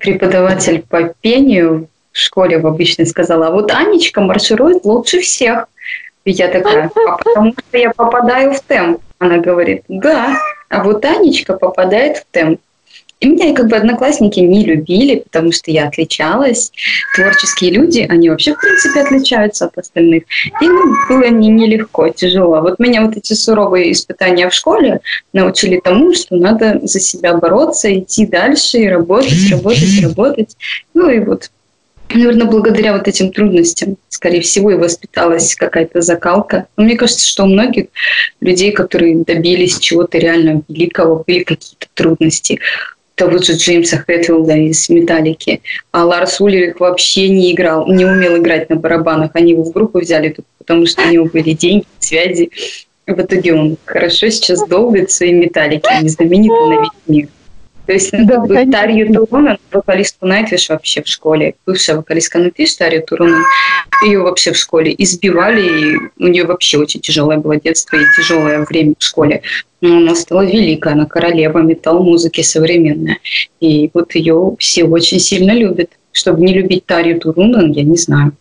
Преподаватель 0.00 0.82
по 0.82 1.14
пению 1.20 1.86
в 2.10 2.18
школе 2.18 2.58
в 2.58 2.66
обычной 2.66 3.06
сказала, 3.06 3.46
а 3.46 3.50
вот 3.52 3.70
Анечка 3.70 4.20
марширует 4.20 4.84
лучше 4.84 5.20
всех. 5.20 5.68
И 6.24 6.32
я 6.32 6.48
такая, 6.48 6.90
а 7.06 7.16
потому 7.18 7.52
что 7.52 7.78
я 7.78 7.90
попадаю 7.90 8.52
в 8.52 8.60
темп. 8.62 9.00
Она 9.20 9.36
говорит, 9.38 9.84
да, 9.88 10.34
а 10.70 10.82
вот 10.82 11.04
Анечка 11.04 11.52
попадает 11.52 12.16
в 12.16 12.24
темп. 12.32 12.58
И 13.20 13.28
меня 13.28 13.54
как 13.54 13.68
бы 13.68 13.76
одноклассники 13.76 14.40
не 14.40 14.64
любили, 14.64 15.16
потому 15.16 15.52
что 15.52 15.70
я 15.70 15.88
отличалась. 15.88 16.72
Творческие 17.14 17.72
люди, 17.72 18.06
они 18.08 18.30
вообще, 18.30 18.54
в 18.54 18.58
принципе, 18.58 19.02
отличаются 19.02 19.66
от 19.66 19.76
остальных. 19.76 20.22
И 20.62 20.66
ну, 20.66 20.94
было 21.06 21.28
не, 21.28 21.48
нелегко, 21.48 22.08
тяжело. 22.08 22.62
Вот 22.62 22.78
меня 22.78 23.02
вот 23.02 23.18
эти 23.18 23.34
суровые 23.34 23.92
испытания 23.92 24.48
в 24.48 24.54
школе 24.54 25.02
научили 25.34 25.80
тому, 25.84 26.14
что 26.14 26.36
надо 26.36 26.80
за 26.82 26.98
себя 26.98 27.34
бороться, 27.34 27.92
идти 27.92 28.24
дальше 28.24 28.78
и 28.78 28.88
работать, 28.88 29.50
работать, 29.50 30.02
работать. 30.02 30.56
Ну 30.94 31.10
и 31.10 31.20
вот 31.20 31.50
Наверное, 32.12 32.46
благодаря 32.46 32.92
вот 32.92 33.06
этим 33.06 33.32
трудностям, 33.32 33.96
скорее 34.08 34.40
всего, 34.40 34.72
и 34.72 34.76
воспиталась 34.76 35.54
какая-то 35.54 36.00
закалка. 36.00 36.66
Но 36.76 36.84
мне 36.84 36.96
кажется, 36.96 37.26
что 37.26 37.44
у 37.44 37.46
многих 37.46 37.86
людей, 38.40 38.72
которые 38.72 39.24
добились 39.24 39.78
чего-то 39.78 40.18
реально 40.18 40.62
великого, 40.68 41.22
были 41.24 41.44
какие-то 41.44 41.86
трудности. 41.94 42.58
Того 43.14 43.38
же 43.38 43.52
Джеймса 43.52 43.98
Хэтфилда 43.98 44.56
из 44.56 44.88
«Металлики». 44.88 45.60
А 45.92 46.04
Ларс 46.04 46.40
Уллерих 46.40 46.80
вообще 46.80 47.28
не 47.28 47.52
играл, 47.52 47.86
не 47.86 48.04
умел 48.04 48.38
играть 48.38 48.70
на 48.70 48.76
барабанах. 48.76 49.30
Они 49.34 49.52
его 49.52 49.62
в 49.62 49.72
группу 49.72 50.00
взяли, 50.00 50.34
потому 50.58 50.86
что 50.86 51.02
у 51.02 51.10
него 51.10 51.26
были 51.26 51.52
деньги, 51.52 51.84
связи. 51.98 52.50
В 53.06 53.20
итоге 53.20 53.54
он 53.54 53.76
хорошо 53.84 54.30
сейчас 54.30 54.66
долбит 54.66 55.10
свои 55.10 55.32
«Металлики», 55.32 55.86
не 56.02 56.08
знаменитый 56.08 56.68
на 56.68 56.80
весь 56.80 56.90
мир. 57.06 57.28
То 57.90 57.94
есть, 57.94 58.12
да, 58.12 58.36
как 58.36 58.46
бы 58.46 58.66
Тарью 58.70 59.12
Турунен, 59.12 59.58
вокалистку 59.72 60.24
Найтвиш 60.24 60.68
вообще 60.68 61.02
в 61.02 61.08
школе, 61.08 61.56
бывшая 61.66 61.96
вокалистка 61.96 62.38
Найтвиш, 62.38 62.76
Тарью 62.76 63.02
Турунен, 63.02 63.42
ее 64.04 64.20
вообще 64.20 64.52
в 64.52 64.56
школе 64.56 64.94
избивали, 64.96 65.62
и 65.62 65.96
у 66.20 66.28
нее 66.28 66.44
вообще 66.44 66.78
очень 66.78 67.00
тяжелое 67.00 67.38
было 67.38 67.56
детство 67.56 67.96
и 67.96 68.04
тяжелое 68.16 68.64
время 68.64 68.94
в 68.96 69.02
школе. 69.02 69.42
Но 69.80 69.96
она 69.96 70.14
стала 70.14 70.42
великая, 70.42 70.92
она 70.92 71.06
королева 71.06 71.58
металл-музыки 71.58 72.42
современная. 72.42 73.18
И 73.58 73.90
вот 73.92 74.14
ее 74.14 74.54
все 74.60 74.84
очень 74.84 75.18
сильно 75.18 75.50
любят. 75.50 75.90
Чтобы 76.12 76.42
не 76.42 76.54
любить 76.54 76.86
Тарью 76.86 77.18
Турунен, 77.18 77.72
я 77.72 77.82
не 77.82 77.96
знаю. 77.96 78.34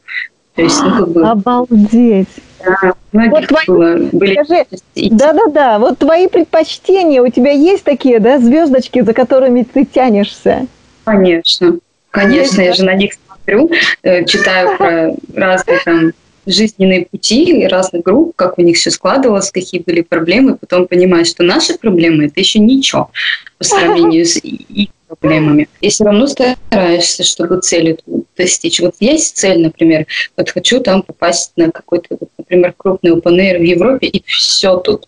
То 0.54 0.62
есть, 0.62 0.80
ну, 0.80 0.92
как 0.92 1.10
бы... 1.10 1.28
Обалдеть! 1.28 2.28
Да, 2.64 2.94
вот 3.12 3.48
твои, 3.48 3.66
было, 3.68 3.98
были... 4.12 4.34
Скажи, 4.34 4.66
да-да-да, 4.96 5.80
вот 5.80 5.98
твои 5.98 6.28
предпочтения, 6.28 7.22
у 7.22 7.30
тебя 7.30 7.52
есть 7.52 7.84
такие, 7.84 8.20
да, 8.20 8.40
звездочки, 8.40 9.02
за 9.02 9.14
которыми 9.14 9.64
ты 9.64 9.86
тянешься? 9.86 10.68
Конечно, 11.06 11.80
конечно, 12.12 12.62
есть, 12.62 12.68
я 12.68 12.72
да? 12.72 12.74
же 12.74 12.86
на 12.86 12.94
них 12.96 13.14
смотрю, 13.14 13.72
э, 14.04 14.26
читаю 14.26 14.76
про 14.78 15.16
разные 15.34 15.80
там 15.84 16.12
жизненные 16.46 17.06
пути 17.06 17.68
разных 17.68 18.04
групп, 18.04 18.34
как 18.36 18.58
у 18.58 18.62
них 18.62 18.78
все 18.78 18.92
складывалось, 18.92 19.52
какие 19.52 19.82
были 19.82 20.02
проблемы, 20.02 20.56
потом 20.56 20.88
понимаешь, 20.88 21.28
что 21.28 21.44
наши 21.44 21.78
проблемы– 21.78 22.26
это 22.26 22.40
еще 22.40 22.60
ничего 22.60 23.12
по 23.58 23.64
сравнению 23.64 24.26
с 24.26 24.38
их 24.38 24.90
проблемами. 25.10 25.68
И 25.82 25.90
все 25.90 26.04
равно 26.04 26.28
стараешься, 26.28 27.24
чтобы 27.24 27.60
цель 27.62 28.00
достичь. 28.38 28.80
Вот 28.80 28.96
есть 29.00 29.38
цель, 29.38 29.62
например, 29.62 30.06
вот 30.38 30.50
хочу 30.50 30.80
там 30.80 31.02
попасть 31.02 31.54
на 31.56 31.72
какой-то, 31.72 32.18
вот, 32.20 32.30
например, 32.38 32.74
крупный 32.78 33.12
open 33.12 33.58
в 33.58 33.64
Европе, 33.64 34.08
и 34.08 34.24
все 34.26 34.78
тут 34.78 35.08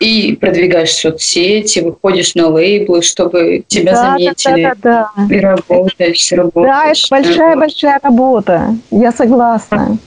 и 0.00 0.34
продвигаешь 0.34 0.90
соцсети, 0.90 1.78
выходишь 1.78 2.34
на 2.34 2.48
лейблы, 2.48 3.02
чтобы 3.02 3.64
тебя 3.68 3.92
да, 3.92 4.02
заметили. 4.02 4.62
Да, 4.62 4.74
да, 4.82 5.10
да. 5.16 5.34
И 5.34 5.38
работаешь, 5.38 6.32
работаешь. 6.32 7.08
Да, 7.08 7.20
это 7.20 7.28
большая-большая 7.28 8.00
работа. 8.02 8.76
Я 8.90 9.12
согласна. 9.12 9.98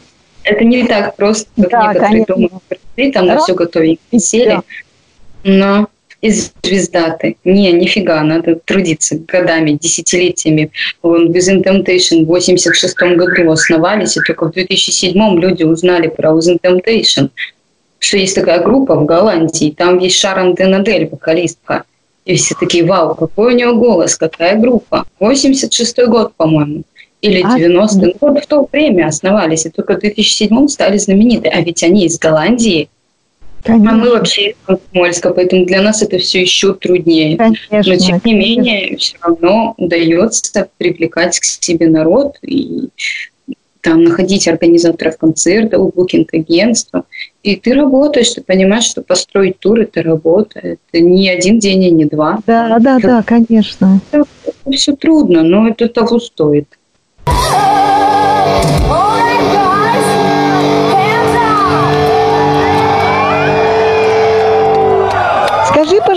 Это 0.43 0.63
не 0.65 0.85
так 0.85 1.15
просто, 1.15 1.47
как 1.55 1.69
да, 1.71 1.81
некоторые 1.87 2.25
конечно. 2.25 2.35
думают. 2.35 2.63
Ты 2.95 3.11
там 3.11 3.25
на 3.25 3.37
все 3.39 3.53
готовенько 3.53 4.19
сели. 4.19 4.61
Но 5.43 5.87
из 6.25 6.51
звездаты. 6.63 7.37
Не, 7.43 7.71
нифига, 7.71 8.23
надо 8.23 8.55
трудиться 8.55 9.15
годами, 9.27 9.77
десятилетиями. 9.79 10.71
Вон, 11.03 11.31
Within 11.31 11.63
Temptation 11.63 12.25
в 12.25 12.27
86 12.27 12.95
году 12.97 13.51
основались, 13.51 14.17
и 14.17 14.21
только 14.21 14.45
в 14.45 14.51
2007 14.51 15.39
люди 15.39 15.63
узнали 15.63 16.07
про 16.07 16.31
Within 16.31 16.59
Temptation, 16.59 17.29
что 17.99 18.17
есть 18.17 18.33
такая 18.33 18.63
группа 18.63 18.95
в 18.95 19.05
Голландии, 19.05 19.75
там 19.77 19.99
есть 19.99 20.17
Шарон 20.17 20.55
Денадель, 20.55 21.07
вокалистка. 21.09 21.83
И 22.25 22.35
все 22.37 22.55
такие, 22.59 22.83
вау, 22.83 23.13
какой 23.13 23.53
у 23.53 23.55
него 23.55 23.75
голос, 23.75 24.15
какая 24.15 24.59
группа. 24.59 25.05
86 25.19 26.07
год, 26.07 26.33
по-моему 26.35 26.83
или 27.21 27.43
90-й. 27.43 28.11
А, 28.11 28.15
вот 28.21 28.43
в 28.43 28.47
то 28.47 28.67
время 28.71 29.07
основались, 29.07 29.65
и 29.65 29.69
только 29.69 29.95
в 29.95 29.99
2007 29.99 30.67
стали 30.67 30.97
знамениты. 30.97 31.49
А 31.49 31.61
ведь 31.61 31.83
они 31.83 32.05
из 32.05 32.17
Голландии. 32.17 32.89
Конечно. 33.65 33.91
А 33.91 33.95
мы 33.95 34.11
вообще 34.11 34.51
из 34.51 34.55
Комсомольска, 34.63 35.33
поэтому 35.33 35.65
для 35.65 35.81
нас 35.81 36.03
это 36.03 36.19
все 36.19 36.41
еще 36.41 36.75
труднее. 36.75 37.35
Конечно, 37.35 37.93
Но 37.93 37.97
тем 37.97 38.21
не 38.23 38.33
менее, 38.33 38.95
все 38.97 39.17
равно 39.21 39.73
удается 39.77 40.69
привлекать 40.77 41.39
к 41.39 41.43
себе 41.43 41.87
народ 41.87 42.37
и 42.43 42.89
там 43.81 44.03
находить 44.03 44.47
организаторов 44.47 45.17
концертов, 45.17 45.93
букинг-агентства. 45.95 47.05
И 47.41 47.55
ты 47.55 47.73
работаешь, 47.73 48.31
ты 48.31 48.41
понимаешь, 48.41 48.85
что 48.85 49.01
построить 49.01 49.59
тур– 49.59 49.79
это 49.81 50.03
работа. 50.03 50.59
Это 50.59 51.03
не 51.03 51.29
один 51.29 51.57
день 51.57 51.83
и 51.83 51.91
не 51.91 52.05
два. 52.05 52.39
Да, 52.45 52.77
да, 52.79 52.97
это, 52.97 53.07
да, 53.07 53.23
конечно. 53.23 53.99
Это, 54.11 54.25
это 54.45 54.77
все 54.77 54.95
трудно, 54.95 55.43
но 55.43 55.67
это 55.67 55.87
того 55.87 56.19
стоит. 56.19 56.67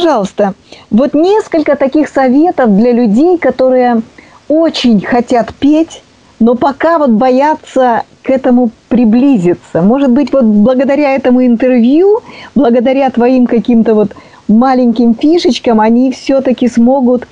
Пожалуйста, 0.09 0.55
вот 0.91 1.13
несколько 1.13 1.77
таких 1.77 2.09
советов 2.09 2.75
для 2.75 2.93
людей, 2.93 3.37
которые 3.37 4.01
очень 4.49 5.03
хотят 5.03 5.53
петь, 5.53 6.03
но 6.41 6.55
пока 6.55 6.97
вот 6.97 7.11
боятся 7.11 8.05
к 8.23 8.31
этому 8.31 8.71
приблизиться. 8.89 9.83
Может 9.83 10.11
быть, 10.11 10.33
вот 10.33 10.45
благодаря 10.45 11.15
этому 11.15 11.45
интервью, 11.45 12.21
благодаря 12.55 13.11
твоим 13.11 13.47
каким-то 13.47 13.95
вот 13.95 14.13
маленьким 14.49 15.15
фишечкам, 15.15 15.79
они 15.79 16.11
все-таки 16.11 16.69
смогут 16.69 17.29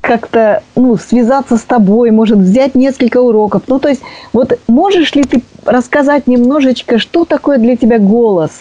как-то 0.00 0.62
ну, 0.76 0.96
связаться 0.96 1.58
с 1.58 1.62
тобой, 1.62 2.10
может 2.10 2.38
взять 2.38 2.74
несколько 2.74 3.18
уроков. 3.18 3.64
Ну, 3.66 3.78
то 3.78 3.90
есть, 3.90 4.00
вот 4.32 4.58
можешь 4.66 5.14
ли 5.14 5.24
ты 5.24 5.42
рассказать 5.66 6.26
немножечко, 6.26 6.98
что 6.98 7.26
такое 7.26 7.58
для 7.58 7.76
тебя 7.76 7.98
голос? 7.98 8.52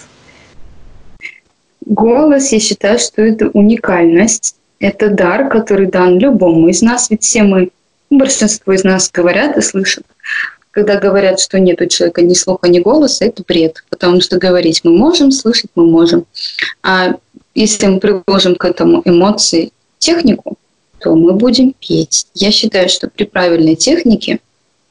Голос, 1.86 2.52
я 2.52 2.60
считаю, 2.60 3.00
что 3.00 3.22
это 3.22 3.50
уникальность, 3.50 4.56
это 4.80 5.10
дар, 5.10 5.50
который 5.50 5.88
дан 5.88 6.18
любому 6.18 6.70
из 6.70 6.82
нас, 6.82 7.10
ведь 7.10 7.24
все 7.24 7.44
мы, 7.44 7.70
большинство 8.10 8.74
из 8.74 8.84
нас 8.84 9.12
говорят 9.12 9.58
и 9.58 9.62
слышат. 9.62 10.06
Когда 10.72 11.00
говорят, 11.00 11.40
что 11.40 11.60
нет 11.60 11.82
у 11.82 11.86
человека 11.86 12.22
ни 12.22 12.34
слуха, 12.34 12.68
ни 12.68 12.80
голоса, 12.80 13.26
это 13.26 13.44
бред, 13.48 13.84
потому 13.90 14.22
что 14.22 14.38
говорить 14.38 14.82
мы 14.84 14.98
можем, 14.98 15.32
слышать 15.32 15.70
мы 15.76 15.86
можем. 15.86 16.26
А 16.82 17.16
если 17.54 17.86
мы 17.88 18.00
приложим 18.00 18.56
к 18.56 18.66
этому 18.66 19.02
эмоции, 19.06 19.72
технику, 20.00 20.58
то 21.00 21.16
мы 21.16 21.34
будем 21.34 21.74
петь. 21.80 22.28
Я 22.34 22.52
считаю, 22.52 22.90
что 22.90 23.10
при 23.10 23.26
правильной 23.26 23.76
технике 23.76 24.40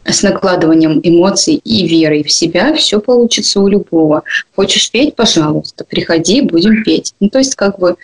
с 0.05 0.23
накладыванием 0.23 1.01
эмоций 1.03 1.55
и 1.55 1.87
верой 1.87 2.25
в 2.25 2.31
себя 2.31 2.75
все 2.75 3.01
получится 3.01 3.61
у 3.61 3.69
любого. 3.69 4.23
Хочешь 4.55 4.91
петь, 4.91 5.15
пожалуйста, 5.15 5.85
приходи, 5.85 6.43
будем 6.43 6.83
петь. 6.83 7.15
Ну, 7.21 7.29
то 7.29 7.39
есть 7.39 7.55
как 7.55 7.79
бы 7.79 7.97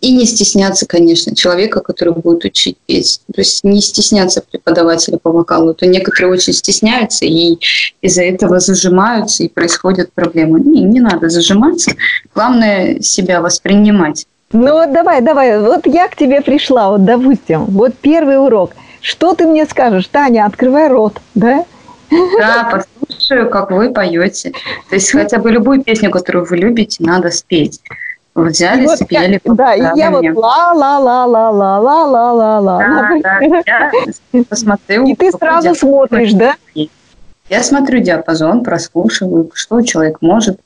и 0.00 0.12
не 0.12 0.24
стесняться, 0.24 0.86
конечно, 0.86 1.34
человека, 1.34 1.80
который 1.80 2.14
будет 2.14 2.44
учить 2.44 2.76
петь. 2.86 3.20
То 3.34 3.40
есть 3.40 3.62
не 3.64 3.82
стесняться 3.82 4.42
преподавателя 4.48 5.18
по 5.18 5.30
вокалу. 5.30 5.74
То 5.74 5.86
некоторые 5.86 6.32
очень 6.32 6.52
стесняются 6.52 7.24
и 7.24 7.58
из-за 8.00 8.22
этого 8.22 8.60
зажимаются, 8.60 9.42
и 9.42 9.48
происходят 9.48 10.12
проблемы. 10.12 10.60
Не, 10.60 10.82
не 10.82 11.00
надо 11.00 11.28
зажиматься. 11.28 11.92
Главное 12.34 13.00
себя 13.00 13.40
воспринимать. 13.42 14.26
Ну 14.52 14.72
вот 14.72 14.92
давай, 14.92 15.20
давай, 15.20 15.58
вот 15.60 15.86
я 15.86 16.08
к 16.08 16.16
тебе 16.16 16.42
пришла, 16.42 16.90
вот 16.90 17.06
допустим, 17.06 17.64
вот 17.64 17.94
первый 18.00 18.38
урок– 18.38 18.72
что 19.02 19.34
ты 19.34 19.46
мне 19.46 19.66
скажешь? 19.66 20.06
Таня, 20.06 20.46
открывай 20.46 20.88
рот, 20.88 21.20
да? 21.34 21.64
Да, 22.38 22.68
послушаю, 22.70 23.50
как 23.50 23.70
вы 23.70 23.92
поете. 23.92 24.52
То 24.88 24.94
есть 24.94 25.10
хотя 25.10 25.38
бы 25.38 25.50
любую 25.50 25.82
песню, 25.82 26.10
которую 26.10 26.44
вы 26.44 26.56
любите, 26.56 27.02
надо 27.04 27.30
спеть. 27.30 27.80
Взяли, 28.34 28.86
вот 28.86 28.98
спели. 28.98 29.40
Я, 29.44 29.54
да, 29.54 29.74
и 29.74 29.98
я 29.98 30.10
вот 30.10 30.24
ла 30.34 30.72
ла 30.72 30.98
ла 30.98 31.26
ла 31.26 31.50
ла 31.50 31.78
ла 31.78 32.04
ла 32.06 32.32
ла 32.32 32.60
ла. 32.60 32.78
Да, 32.78 33.10
да, 33.22 33.90
я 34.32 34.44
посмотрю. 34.44 35.06
И 35.06 35.14
ты 35.14 35.30
сразу 35.32 35.74
смотришь, 35.74 36.32
да? 36.32 36.54
Я 37.50 37.62
смотрю 37.62 38.00
диапазон, 38.00 38.62
прослушиваю, 38.62 39.50
что 39.54 39.82
человек 39.82 40.18
может. 40.22 40.60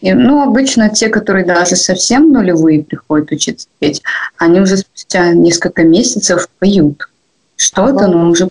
И, 0.00 0.12
ну, 0.12 0.42
обычно 0.42 0.88
те, 0.88 1.08
которые 1.08 1.44
даже 1.44 1.76
совсем 1.76 2.32
нулевые 2.32 2.82
приходят 2.82 3.30
учиться 3.30 3.68
петь, 3.78 4.02
они 4.38 4.60
уже 4.60 4.78
спустя 4.78 5.32
несколько 5.32 5.84
месяцев 5.84 6.48
поют 6.58 7.08
что-то, 7.56 8.08
но 8.08 8.28
уже 8.28 8.48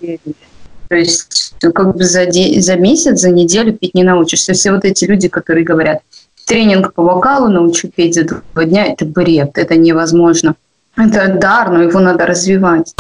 то 0.90 0.96
есть 0.98 1.56
как 1.60 1.96
бы 1.96 2.04
за, 2.04 2.26
де- 2.26 2.62
за 2.62 2.76
месяц, 2.76 3.20
за 3.20 3.32
неделю 3.32 3.74
петь 3.74 3.96
не 3.96 4.04
научишься. 4.04 4.54
Все 4.54 4.72
вот 4.72 4.86
эти 4.86 5.06
люди, 5.06 5.28
которые 5.28 5.66
говорят, 5.66 6.02
тренинг 6.46 6.94
по 6.94 7.02
вокалу 7.02 7.48
научу 7.48 7.90
петь 7.90 8.14
за 8.16 8.26
два 8.26 8.66
дня, 8.66 8.86
это 8.86 9.06
бред, 9.06 9.58
это 9.58 9.76
невозможно. 9.76 10.56
Это 10.96 11.28
дар, 11.34 11.72
но 11.72 11.82
его 11.82 12.00
надо 12.00 12.26
развивать. 12.28 12.94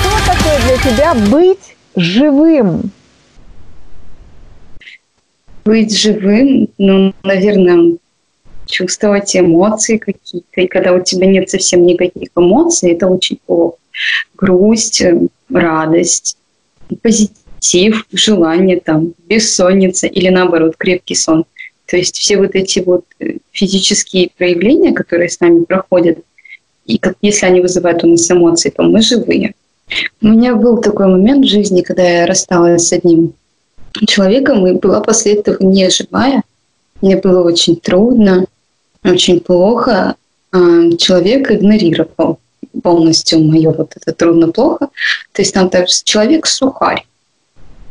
Что 0.00 0.10
такое 0.26 0.58
для 0.66 0.90
тебя 0.90 1.14
быть 1.14 1.76
живым? 1.94 2.90
Быть 5.64 5.96
живым, 5.96 6.68
ну, 6.78 7.14
наверное, 7.22 7.96
чувствовать 8.66 9.36
эмоции 9.36 9.98
какие-то. 9.98 10.60
И 10.60 10.66
когда 10.66 10.92
у 10.92 11.02
тебя 11.02 11.26
нет 11.26 11.50
совсем 11.50 11.84
никаких 11.84 12.28
эмоций, 12.36 12.92
это 12.92 13.06
очень 13.06 13.38
плохо. 13.46 13.76
Грусть, 14.36 15.02
радость, 15.50 16.36
позитив, 17.02 18.06
желание, 18.12 18.80
там, 18.80 19.14
бессонница 19.28 20.06
или 20.06 20.28
наоборот 20.28 20.76
крепкий 20.76 21.14
сон. 21.14 21.44
То 21.86 21.96
есть 21.96 22.16
все 22.16 22.38
вот 22.38 22.54
эти 22.54 22.78
вот 22.78 23.04
э, 23.20 23.36
физические 23.50 24.30
проявления, 24.36 24.92
которые 24.92 25.28
с 25.28 25.40
нами 25.40 25.64
проходят, 25.64 26.18
и 26.86 26.98
как, 26.98 27.16
если 27.20 27.46
они 27.46 27.60
вызывают 27.60 28.02
у 28.02 28.08
нас 28.08 28.30
эмоции, 28.30 28.70
то 28.70 28.82
мы 28.82 29.02
живые. 29.02 29.54
У 30.22 30.28
меня 30.28 30.54
был 30.54 30.80
такой 30.80 31.06
момент 31.06 31.44
в 31.44 31.48
жизни, 31.48 31.82
когда 31.82 32.02
я 32.02 32.26
рассталась 32.26 32.88
с 32.88 32.92
одним 32.92 33.34
человеком 34.06 34.66
и 34.66 34.72
была 34.72 35.00
после 35.00 35.34
этого 35.34 35.56
не 35.60 35.90
живая. 35.90 36.42
Мне 37.00 37.16
было 37.16 37.42
очень 37.42 37.76
трудно, 37.76 38.46
очень 39.04 39.40
плохо. 39.40 40.14
А, 40.52 40.58
человек 40.98 41.50
игнорировал 41.50 42.38
полностью 42.82 43.42
мое 43.44 43.70
вот 43.70 43.94
это 43.96 44.12
трудно-плохо. 44.12 44.88
То 45.32 45.42
есть 45.42 45.54
там 45.54 45.68
так, 45.68 45.88
человек 45.88 46.46
сухарь. 46.46 47.04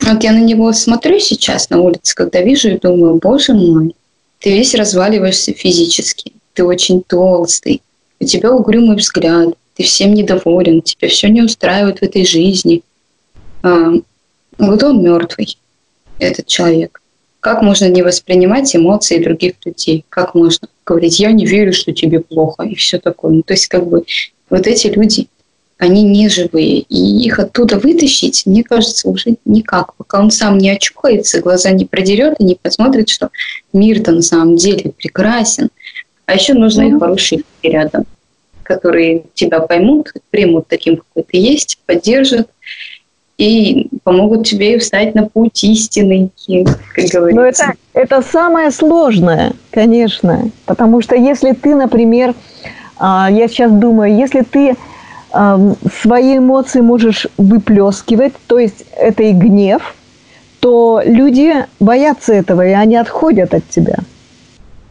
Вот 0.02 0.24
я 0.24 0.32
на 0.32 0.40
него 0.42 0.72
смотрю 0.74 1.20
сейчас 1.20 1.70
на 1.70 1.80
улице, 1.80 2.16
когда 2.16 2.42
вижу 2.42 2.70
и 2.70 2.80
думаю, 2.80 3.16
боже 3.16 3.54
мой, 3.54 3.96
ты 4.40 4.52
весь 4.52 4.74
разваливаешься 4.74 5.54
физически, 5.54 6.34
ты 6.54 6.64
очень 6.64 7.04
толстый, 7.04 7.82
у 8.20 8.26
тебя 8.26 8.52
угрюмый 8.52 8.98
взгляд, 8.98 9.50
ты 9.76 9.84
всем 9.84 10.14
недоволен, 10.14 10.82
тебя 10.82 11.08
все 11.08 11.30
не 11.30 11.44
устраивает 11.44 12.00
в 12.00 12.04
этой 12.04 12.26
жизни. 12.26 12.82
А, 13.62 13.92
вот 14.58 14.84
он 14.84 15.04
мертвый 15.04 15.58
этот 16.22 16.48
человек? 16.48 17.02
Как 17.40 17.62
можно 17.62 17.90
не 17.90 18.04
воспринимать 18.04 18.76
эмоции 18.76 19.24
других 19.24 19.54
людей? 19.66 20.06
Как 20.10 20.36
можно 20.36 20.68
говорить, 20.86 21.20
я 21.20 21.32
не 21.32 21.46
верю, 21.46 21.74
что 21.74 21.92
тебе 21.92 22.20
плохо, 22.20 22.64
и 22.64 22.76
все 22.76 23.00
такое. 23.00 23.32
Ну, 23.32 23.42
то 23.42 23.54
есть, 23.54 23.68
как 23.68 23.88
бы, 23.88 24.04
вот 24.50 24.68
эти 24.68 24.88
люди, 24.88 25.28
они 25.78 26.04
не 26.04 26.30
живые, 26.30 26.82
и 26.82 27.26
их 27.26 27.40
оттуда 27.40 27.80
вытащить, 27.80 28.46
мне 28.46 28.64
кажется, 28.64 29.10
уже 29.10 29.38
никак. 29.46 29.96
Пока 29.96 30.20
он 30.20 30.30
сам 30.30 30.60
не 30.60 30.70
очухается, 30.70 31.42
глаза 31.42 31.72
не 31.72 31.86
продерет 31.86 32.36
и 32.40 32.44
не 32.44 32.56
посмотрит, 32.56 33.10
что 33.10 33.30
мир-то 33.74 34.12
на 34.12 34.22
самом 34.22 34.58
деле 34.58 34.92
прекрасен. 34.92 35.70
А 36.28 36.36
еще 36.36 36.54
нужны 36.54 36.84
mm-hmm. 36.84 37.00
хорошие 37.00 37.38
люди 37.40 37.74
рядом, 37.74 38.06
которые 38.62 39.24
тебя 39.34 39.60
поймут, 39.60 40.14
примут 40.30 40.68
таким, 40.68 40.98
какой 40.98 41.24
ты 41.24 41.38
есть, 41.38 41.80
поддержат 41.88 42.48
и 43.38 43.88
помогут 44.04 44.46
тебе 44.46 44.78
встать 44.78 45.16
на 45.16 45.28
путь 45.28 45.64
истины, 45.64 46.30
как 46.96 47.06
говорится. 47.06 47.36
Но 47.36 47.46
это, 47.46 47.74
это 47.94 48.22
самое 48.22 48.72
сложное, 48.72 49.54
конечно, 49.72 50.50
потому 50.66 51.02
что 51.02 51.16
если 51.16 51.54
ты, 51.54 51.76
например, 51.76 52.36
а, 52.98 53.30
я 53.32 53.48
сейчас 53.48 53.72
думаю, 53.72 54.16
если 54.16 54.42
ты 54.42 54.76
свои 56.02 56.38
эмоции 56.38 56.82
можешь 56.82 57.26
выплескивать, 57.38 58.34
то 58.48 58.60
есть 58.60 58.84
это 58.98 59.24
и 59.24 59.32
гнев, 59.32 59.96
то 60.60 61.02
люди 61.06 61.54
боятся 61.80 62.34
этого, 62.34 62.68
и 62.68 62.72
они 62.72 62.98
отходят 62.98 63.54
от 63.54 63.68
тебя. 63.70 64.00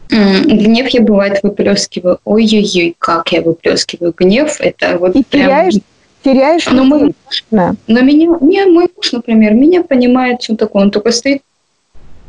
Гнев 0.09 0.89
я 0.89 1.01
бывает 1.01 1.39
выплескиваю. 1.41 2.19
Ой-ой-ой, 2.25 2.95
как 2.99 3.31
я 3.31 3.41
выплескиваю 3.41 4.13
гнев. 4.17 4.57
Это 4.59 4.97
вот 4.97 5.15
и 5.15 5.23
прям... 5.23 5.43
теряешь 5.43 5.75
теряешь 6.23 6.65
но 6.67 6.83
мы, 6.83 7.13
да. 7.49 7.73
Но 7.87 8.01
меня, 8.01 8.37
не, 8.41 8.65
мой 8.65 8.87
муж, 8.95 9.11
например, 9.11 9.53
меня 9.53 9.83
понимает, 9.83 10.41
что 10.41 10.55
такое, 10.55 10.83
он 10.83 10.91
только 10.91 11.11
стоит. 11.11 11.41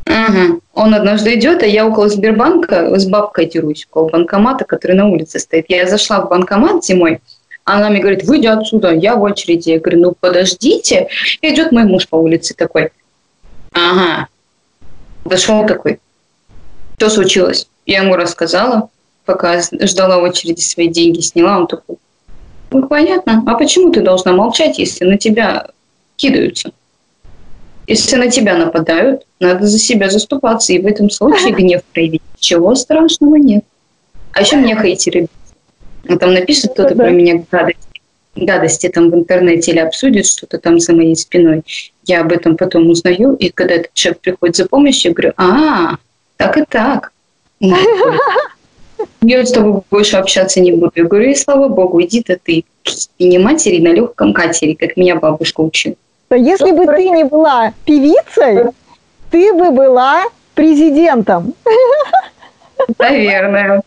Ага. 0.07 0.59
Он 0.75 0.95
однажды 0.95 1.35
идет, 1.35 1.63
а 1.63 1.67
я 1.67 1.87
около 1.87 2.09
Сбербанка 2.09 2.99
с 2.99 3.07
бабкой 3.07 3.47
дерусь, 3.47 3.87
около 3.91 4.09
банкомата, 4.09 4.65
который 4.65 4.97
на 4.97 5.09
улице 5.09 5.39
стоит. 5.39 5.67
Я 5.69 5.87
зашла 5.87 6.21
в 6.21 6.29
банкомат 6.29 6.85
зимой, 6.85 7.21
она 7.65 7.91
мне 7.91 8.01
говорит, 8.01 8.25
выйди 8.25 8.47
отсюда, 8.47 8.93
я 8.93 9.15
в 9.17 9.23
очереди. 9.23 9.71
Я 9.71 9.81
говорю, 9.81 10.01
ну 10.01 10.15
подождите. 10.19 11.09
И 11.41 11.55
идет 11.55 11.73
мой 11.73 11.85
муж 11.85 12.09
по 12.09 12.17
улице 12.17 12.55
такой. 12.55 12.91
Ага. 13.73 14.29
Дошел 15.25 15.65
такой. 15.67 16.01
Что 16.97 17.11
случилось? 17.11 17.69
Я 17.87 18.03
ему 18.03 18.17
рассказала, 18.17 18.91
пока 19.25 19.61
ждала 19.61 20.19
в 20.19 20.23
очереди 20.23 20.61
свои 20.61 20.89
деньги, 20.89 21.21
сняла. 21.21 21.59
Он 21.59 21.67
такой, 21.67 21.97
ну, 22.73 22.87
понятно. 22.87 23.43
А 23.47 23.55
почему 23.55 23.93
ты 23.93 24.01
должна 24.01 24.33
молчать, 24.33 24.79
если 24.79 25.05
на 25.05 25.19
тебя 25.19 25.69
кидаются? 26.17 26.73
Если 27.87 28.17
на 28.17 28.31
тебя 28.31 28.57
нападают, 28.57 29.27
надо 29.41 29.67
за 29.67 29.79
себя 29.79 30.09
заступаться 30.09 30.73
и 30.73 30.79
в 30.79 30.87
этом 30.87 31.11
случае 31.11 31.53
гнев 31.57 31.83
проявить. 31.93 32.23
Чего 32.39 32.75
страшного 32.75 33.37
нет. 33.37 33.65
А 34.33 34.41
еще 34.41 34.57
мне 34.57 34.77
хейтеры. 34.77 35.27
Там 36.19 36.33
напишет 36.33 36.73
кто-то 36.73 36.95
про 36.95 37.11
меня 37.11 37.45
гадости, 37.51 38.01
гадости 38.35 38.89
там 38.89 39.11
в 39.11 39.15
интернете 39.15 39.73
или 39.73 39.79
обсудит 39.79 40.27
что-то 40.27 40.59
там 40.59 40.81
за 40.81 40.95
моей 40.95 41.15
спиной. 41.15 41.63
Я 42.05 42.23
об 42.23 42.33
этом 42.33 42.57
потом 42.57 42.89
узнаю, 42.89 43.35
и 43.35 43.51
когда 43.51 43.75
этот 43.75 43.95
человек 43.95 44.21
приходит 44.21 44.57
за 44.57 44.67
помощью, 44.67 45.11
я 45.11 45.15
говорю, 45.15 45.33
а, 45.37 45.97
так 46.37 46.57
и 46.57 46.65
так. 46.69 47.13
Я 49.23 49.47
с 49.47 49.53
тобой 49.53 49.83
больше 49.91 50.17
общаться 50.17 50.61
не 50.61 50.73
буду. 50.73 50.93
Я 50.97 51.05
говорю, 51.05 51.31
и 51.31 51.35
слава 51.35 51.69
богу, 51.69 52.03
иди-то 52.03 52.39
ты 52.43 52.65
не 53.21 53.39
матери 53.39 53.79
на 53.79 53.89
легком 53.89 54.35
катере, 54.35 54.75
как 54.75 54.97
меня 54.97 55.15
бабушка 55.15 55.61
учила. 55.61 55.95
Если 56.31 56.67
Что 56.67 56.77
бы 56.77 56.87
ты 56.87 57.09
не 57.11 57.25
была 57.25 57.73
певицей, 57.85 58.73
ты 59.31 59.53
бы 59.53 59.71
была 59.71 60.25
президентом. 60.55 61.55
Наверное. 62.99 63.83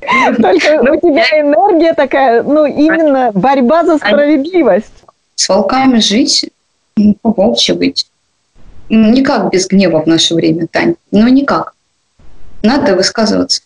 Только 0.00 0.82
ну, 0.82 0.92
у 0.92 1.00
тебя 1.00 1.24
я... 1.32 1.40
энергия 1.40 1.94
такая, 1.94 2.42
ну, 2.42 2.66
именно 2.66 3.30
борьба 3.32 3.84
за 3.84 3.96
справедливость. 3.98 4.92
С 5.36 5.48
волками 5.48 5.98
жить, 5.98 6.50
ну, 6.96 7.16
быть. 7.22 8.06
Ну, 8.88 9.10
никак 9.10 9.50
без 9.50 9.66
гнева 9.66 10.02
в 10.02 10.06
наше 10.06 10.34
время, 10.34 10.66
Тань. 10.66 10.96
Ну, 11.10 11.28
никак. 11.28 11.74
Надо 12.62 12.96
высказываться. 12.96 13.62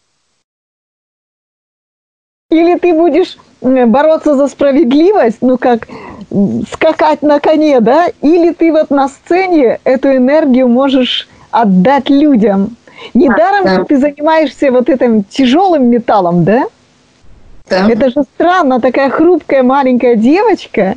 Или 2.50 2.78
ты 2.78 2.94
будешь 2.94 3.36
бороться 3.60 4.34
за 4.34 4.46
справедливость, 4.46 5.38
ну 5.42 5.58
как 5.58 5.86
скакать 6.72 7.20
на 7.20 7.40
коне, 7.40 7.80
да, 7.80 8.06
или 8.22 8.54
ты 8.54 8.72
вот 8.72 8.88
на 8.88 9.08
сцене 9.08 9.80
эту 9.84 10.16
энергию 10.16 10.66
можешь 10.66 11.28
отдать 11.50 12.08
людям. 12.08 12.76
Недаром 13.12 13.64
да. 13.64 13.84
ты 13.84 13.98
занимаешься 13.98 14.70
вот 14.70 14.88
этим 14.88 15.24
тяжелым 15.24 15.90
металлом, 15.90 16.44
да? 16.44 16.64
Да. 17.68 17.86
Это 17.86 18.08
же 18.08 18.22
странно, 18.34 18.80
такая 18.80 19.10
хрупкая 19.10 19.62
маленькая 19.62 20.16
девочка 20.16 20.94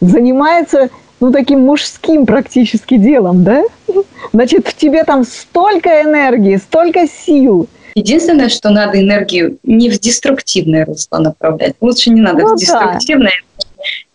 занимается 0.00 0.88
ну, 1.20 1.32
таким 1.32 1.66
мужским 1.66 2.24
практически 2.24 2.96
делом, 2.96 3.44
да? 3.44 3.62
Значит, 4.32 4.68
в 4.68 4.74
тебе 4.74 5.04
там 5.04 5.24
столько 5.24 6.00
энергии, 6.00 6.56
столько 6.56 7.06
сил. 7.06 7.68
Единственное, 7.94 8.48
что 8.48 8.70
надо 8.70 9.00
энергию 9.00 9.58
не 9.62 9.88
в 9.88 9.98
деструктивное 9.98 10.84
русло 10.84 11.18
направлять. 11.18 11.74
Лучше 11.80 12.10
не 12.10 12.20
надо 12.20 12.42
ну, 12.42 12.54
в 12.54 12.58
деструктивное, 12.58 13.32
да. 13.53 13.53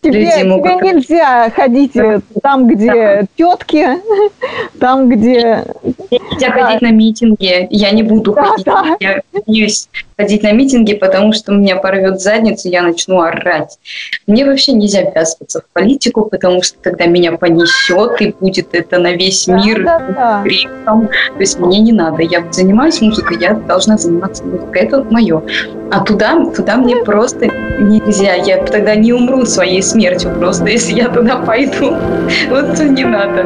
Тебе, 0.02 0.30
тебе 0.30 0.92
нельзя 0.92 1.50
ходить 1.50 1.94
э, 1.94 2.20
там, 2.42 2.66
где 2.66 3.26
тетки, 3.36 3.86
там, 4.80 5.10
где... 5.10 5.64
Нельзя 6.10 6.48
да. 6.48 6.52
ходить 6.52 6.80
на 6.80 6.90
митинги. 6.90 7.66
Я 7.70 7.90
не 7.90 8.02
буду 8.02 8.32
да, 8.32 8.44
ходить. 8.44 8.64
Да. 8.64 8.96
Я 8.98 9.20
боюсь 9.46 9.88
ходить 10.20 10.42
на 10.42 10.52
митинги, 10.52 10.94
потому 10.94 11.32
что 11.32 11.52
меня 11.52 11.76
порвет 11.76 12.20
задницу, 12.20 12.68
я 12.68 12.82
начну 12.82 13.20
орать. 13.20 13.78
Мне 14.26 14.44
вообще 14.44 14.72
нельзя 14.72 15.02
ввязываться 15.02 15.60
в 15.60 15.72
политику, 15.72 16.26
потому 16.26 16.62
что 16.62 16.78
тогда 16.82 17.06
меня 17.06 17.32
понесет, 17.32 18.20
и 18.20 18.34
будет 18.38 18.74
это 18.74 18.98
на 18.98 19.12
весь 19.12 19.46
да, 19.46 19.56
мир 19.56 19.84
да, 19.84 19.98
да. 19.98 20.42
криком. 20.42 21.08
То 21.08 21.40
есть 21.40 21.58
мне 21.58 21.78
не 21.80 21.92
надо. 21.92 22.22
Я 22.22 22.44
занимаюсь 22.52 23.00
музыкой, 23.00 23.38
я 23.40 23.54
должна 23.54 23.96
заниматься 23.96 24.44
музыкой. 24.44 24.82
Это 24.82 25.04
мое. 25.10 25.42
А 25.90 26.04
туда, 26.04 26.44
туда 26.54 26.76
мне 26.76 26.96
просто 26.96 27.46
нельзя. 27.46 28.34
Я 28.34 28.64
тогда 28.64 28.94
не 28.94 29.12
умру 29.12 29.46
своей 29.46 29.82
смертью 29.90 30.34
просто, 30.38 30.66
если 30.66 30.92
я 30.92 31.08
туда 31.08 31.36
пойду. 31.38 31.96
Вот 32.50 32.78
не 32.80 33.04
надо. 33.04 33.44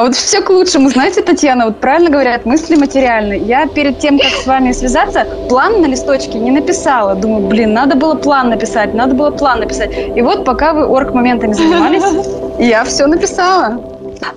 А 0.00 0.04
вот 0.04 0.14
все 0.14 0.40
к 0.40 0.48
лучшему. 0.48 0.88
Знаете, 0.88 1.20
Татьяна, 1.20 1.66
вот 1.66 1.78
правильно 1.78 2.08
говорят, 2.08 2.46
мысли 2.46 2.74
материальны. 2.74 3.34
Я 3.34 3.66
перед 3.66 3.98
тем, 3.98 4.18
как 4.18 4.30
с 4.30 4.46
вами 4.46 4.72
связаться, 4.72 5.26
план 5.50 5.82
на 5.82 5.86
листочке 5.88 6.38
не 6.38 6.50
написала. 6.50 7.14
Думаю, 7.14 7.46
блин, 7.46 7.74
надо 7.74 7.96
было 7.96 8.14
план 8.14 8.48
написать, 8.48 8.94
надо 8.94 9.14
было 9.14 9.30
план 9.30 9.60
написать. 9.60 9.90
И 10.16 10.22
вот 10.22 10.46
пока 10.46 10.72
вы 10.72 10.86
орг-моментами 10.86 11.52
занимались, 11.52 12.26
я 12.58 12.84
все 12.84 13.06
написала. 13.08 13.78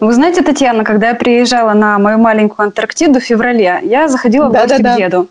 Вы 0.02 0.12
знаете, 0.12 0.41
Татьяна, 0.41 0.84
когда 0.84 1.08
я 1.08 1.15
приезжала 1.15 1.71
на 1.71 1.97
мою 1.97 2.17
маленькую 2.17 2.65
Антарктиду 2.65 3.21
в 3.21 3.23
феврале, 3.23 3.80
я 3.84 4.10
заходила 4.10 4.49
в 4.49 4.52
гости 4.52 4.82
к 4.82 4.95
деду. 4.97 5.30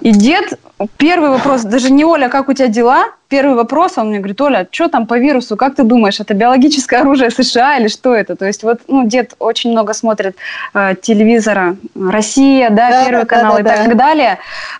И 0.00 0.12
дед, 0.12 0.58
первый 0.96 1.28
вопрос, 1.28 1.64
даже 1.64 1.92
не 1.92 2.06
Оля, 2.06 2.30
как 2.30 2.48
у 2.48 2.54
тебя 2.54 2.68
дела? 2.68 3.08
Первый 3.30 3.54
вопрос, 3.54 3.96
он 3.96 4.08
мне 4.08 4.18
говорит, 4.18 4.40
Оля, 4.40 4.66
что 4.70 4.88
там 4.88 5.06
по 5.06 5.18
вирусу, 5.18 5.56
как 5.56 5.76
ты 5.76 5.84
думаешь, 5.84 6.20
это 6.20 6.34
биологическое 6.34 7.00
оружие 7.00 7.30
США 7.30 7.78
или 7.78 7.88
что 7.88 8.14
это? 8.14 8.36
То 8.36 8.44
есть 8.44 8.62
вот, 8.64 8.80
ну, 8.88 9.06
дед 9.06 9.34
очень 9.38 9.70
много 9.70 9.94
смотрит 9.94 10.36
э, 10.74 10.94
телевизора, 11.00 11.76
Россия, 11.94 12.70
да, 12.70 12.90
да 12.90 13.04
Первый 13.04 13.24
да, 13.24 13.26
канал 13.26 13.54
да, 13.54 13.60
и 13.60 13.62
да. 13.62 13.84
так 13.84 13.96
далее. 13.96 14.38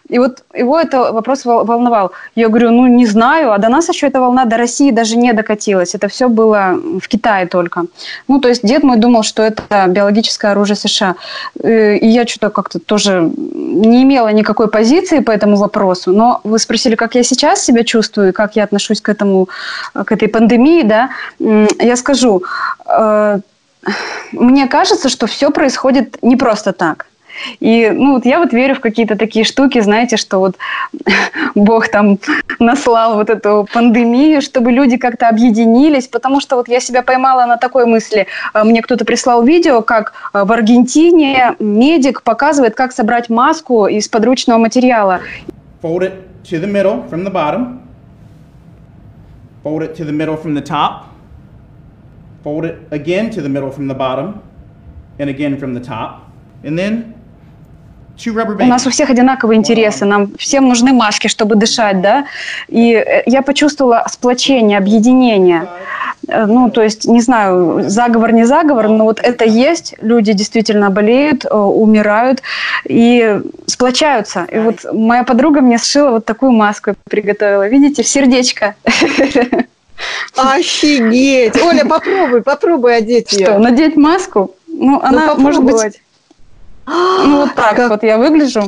И 0.09 0.19
вот 0.19 0.43
его 0.53 0.79
это 0.79 1.13
вопрос 1.13 1.45
волновал. 1.45 2.13
Я 2.35 2.49
говорю, 2.49 2.71
ну, 2.71 2.87
не 2.89 3.07
знаю, 3.07 3.53
а 3.53 3.59
до 3.59 3.69
нас 3.69 3.89
еще 3.89 4.09
эта 4.09 4.21
волна 4.21 4.45
до 4.45 4.57
России 4.57 4.91
даже 4.91 5.17
не 5.17 5.33
докатилась. 5.33 5.95
Это 5.95 6.09
все 6.09 6.29
было 6.29 6.75
в 7.01 7.09
Китае 7.09 7.47
только. 7.47 7.85
Ну, 8.29 8.41
то 8.41 8.49
есть 8.49 8.67
дед 8.67 8.83
мой 8.83 8.97
думал, 8.97 9.23
что 9.23 9.43
это 9.43 9.63
биологическое 9.87 10.51
оружие 10.51 10.77
США. 10.77 11.15
Э, 11.63 11.97
и 11.97 12.09
я 12.09 12.27
что-то 12.27 12.51
как-то 12.51 12.81
тоже 12.81 13.31
не 13.39 14.03
имела 14.03 14.29
никакой 14.33 14.69
позиции 14.69 15.21
по 15.21 15.31
этому 15.31 15.57
вопросу. 15.57 16.11
Но 16.11 16.41
вы 16.43 16.59
спросили, 16.59 16.97
как 16.97 17.15
я 17.15 17.23
сейчас 17.23 17.65
себя 17.65 17.85
чувствую, 17.85 18.33
как 18.40 18.57
я 18.57 18.64
отношусь 18.64 19.03
к 19.03 19.12
этому, 19.12 19.48
к 19.92 20.12
этой 20.12 20.29
пандемии, 20.29 20.83
да, 20.83 21.11
я 21.38 21.96
скажу, 21.96 22.42
э, 22.87 23.40
мне 24.33 24.66
кажется, 24.66 25.09
что 25.11 25.26
все 25.26 25.50
происходит 25.50 26.16
не 26.22 26.37
просто 26.37 26.72
так. 26.72 27.07
И 27.61 27.90
ну, 27.94 28.14
вот 28.14 28.24
я 28.24 28.38
вот 28.38 28.53
верю 28.55 28.74
в 28.74 28.81
какие-то 28.81 29.16
такие 29.16 29.44
штуки, 29.44 29.83
знаете, 29.83 30.16
что 30.16 30.38
вот 30.38 30.57
Бог 31.55 31.88
там 31.88 32.18
наслал 32.59 33.14
вот 33.14 33.29
эту 33.29 33.66
пандемию, 33.74 34.40
чтобы 34.40 34.72
люди 34.72 34.96
как-то 34.96 35.29
объединились, 35.29 36.09
потому 36.09 36.40
что 36.40 36.57
вот 36.57 36.68
я 36.68 36.81
себя 36.81 37.03
поймала 37.03 37.44
на 37.46 37.57
такой 37.59 37.85
мысли. 37.85 38.26
Э, 38.55 38.64
мне 38.64 38.81
кто-то 38.81 39.05
прислал 39.05 39.42
видео, 39.42 39.83
как 39.83 40.12
э, 40.33 40.44
в 40.44 40.53
Аргентине 40.53 41.57
медик 41.59 42.22
показывает, 42.22 42.74
как 42.74 42.92
собрать 42.92 43.29
маску 43.29 43.87
из 43.87 44.09
подручного 44.09 44.59
материала. 44.59 45.20
Fold 45.83 46.00
it 46.00 46.12
to 46.44 46.59
the 46.59 46.66
middle 46.66 47.05
from 47.11 47.22
the 47.22 47.33
bottom. 47.33 47.89
Fold 49.62 49.83
it 49.83 49.94
to 49.96 50.05
the 50.05 50.12
middle 50.12 50.37
from 50.37 50.55
the 50.55 50.62
top, 50.62 51.09
fold 52.42 52.64
it 52.64 52.79
again 52.90 53.31
to 53.31 53.42
the 53.42 53.49
middle 53.49 53.70
from 53.70 53.88
the 53.88 53.94
bottom, 53.94 54.42
and 55.18 55.31
again 55.31 55.59
from 55.59 55.75
the 55.75 55.81
top, 55.81 56.31
and 56.64 56.79
then 56.79 57.14
У 58.27 58.66
нас 58.66 58.87
у 58.87 58.90
всех 58.90 59.09
одинаковые 59.09 59.57
интересы, 59.57 60.05
нам 60.05 60.37
всем 60.37 60.68
нужны 60.68 60.92
маски, 60.92 61.27
чтобы 61.29 61.55
дышать, 61.55 62.03
да, 62.03 62.27
и 62.68 62.92
э, 62.92 63.23
я 63.25 63.40
почувствовала 63.40 64.05
сплочение, 64.11 64.77
объединение. 64.77 65.66
Э, 66.29 66.47
ну, 66.47 66.71
то 66.71 66.83
есть, 66.83 67.07
не 67.07 67.21
знаю, 67.21 67.89
заговор, 67.89 68.33
не 68.33 68.45
заговор, 68.45 68.89
но 68.89 69.05
вот 69.05 69.21
это 69.21 69.45
есть, 69.45 69.95
люди 70.01 70.33
действительно 70.33 70.91
болеют, 70.91 71.45
э, 71.45 71.55
умирают 71.55 72.43
и 72.85 73.41
сплочаются. 73.67 74.47
И 74.51 74.59
вот 74.59 74.85
моя 74.93 75.25
подруга 75.25 75.61
мне 75.61 75.79
сшила 75.79 76.11
вот 76.11 76.25
такую 76.25 76.53
маску, 76.53 76.95
приготовила, 77.09 77.69
видите, 77.69 78.03
в 78.03 78.09
сердечко. 78.09 78.75
Офигеть! 80.37 81.61
Оля, 81.63 81.85
попробуй, 81.85 82.43
попробуй 82.43 82.97
одеть 82.97 83.33
ее. 83.33 83.47
Что, 83.47 83.59
надеть 83.59 83.97
маску? 83.97 84.55
Ну, 84.67 84.93
ну 84.93 85.01
она, 85.03 85.35
может 85.35 85.63
быть... 85.63 86.01
Ну, 86.87 87.43
вот 87.43 87.55
так 87.55 87.77
как... 87.77 87.91
вот 87.91 88.03
я 88.03 88.19
выгляжу. 88.19 88.63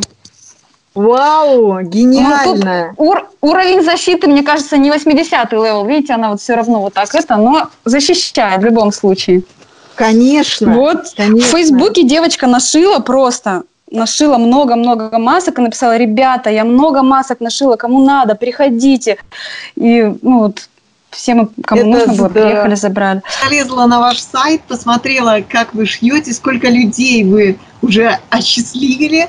Вау, 0.94 1.80
гениально. 1.80 2.94
Ну, 2.98 3.04
ур- 3.04 3.28
уровень 3.40 3.82
защиты, 3.82 4.26
мне 4.28 4.42
кажется, 4.42 4.76
не 4.76 4.90
80-й 4.90 5.54
level. 5.54 5.86
Видите, 5.86 6.12
она 6.14 6.30
вот 6.30 6.40
все 6.40 6.54
равно 6.54 6.80
вот 6.80 6.94
так 6.94 7.14
это, 7.14 7.36
но 7.36 7.68
защищает 7.84 8.60
в 8.60 8.64
любом 8.64 8.92
случае. 8.92 9.42
Конечно. 9.94 10.74
Вот 10.74 11.14
конечно. 11.16 11.48
в 11.48 11.50
Фейсбуке 11.50 12.02
девочка 12.02 12.46
нашила 12.46 12.98
просто 12.98 13.62
нашила 13.92 14.38
много-много 14.38 15.18
масок 15.18 15.58
и 15.58 15.62
написала, 15.62 15.96
ребята, 15.96 16.50
я 16.50 16.64
много 16.64 17.02
масок 17.02 17.40
нашила, 17.40 17.76
кому 17.76 18.04
надо, 18.04 18.34
приходите. 18.34 19.18
И 19.76 20.02
ну, 20.22 20.38
вот 20.38 20.68
все 21.10 21.34
мы, 21.34 21.48
кому 21.64 21.80
Это 21.82 21.90
нужно 21.90 22.06
было, 22.06 22.28
здорово. 22.30 22.48
приехали, 22.48 22.74
забрали. 22.74 23.22
Залезла 23.44 23.86
на 23.86 24.00
ваш 24.00 24.18
сайт, 24.20 24.62
посмотрела, 24.62 25.40
как 25.46 25.74
вы 25.74 25.86
шьете, 25.86 26.32
сколько 26.32 26.68
людей 26.68 27.22
вы 27.24 27.58
уже 27.82 28.18
осчастливили. 28.30 29.28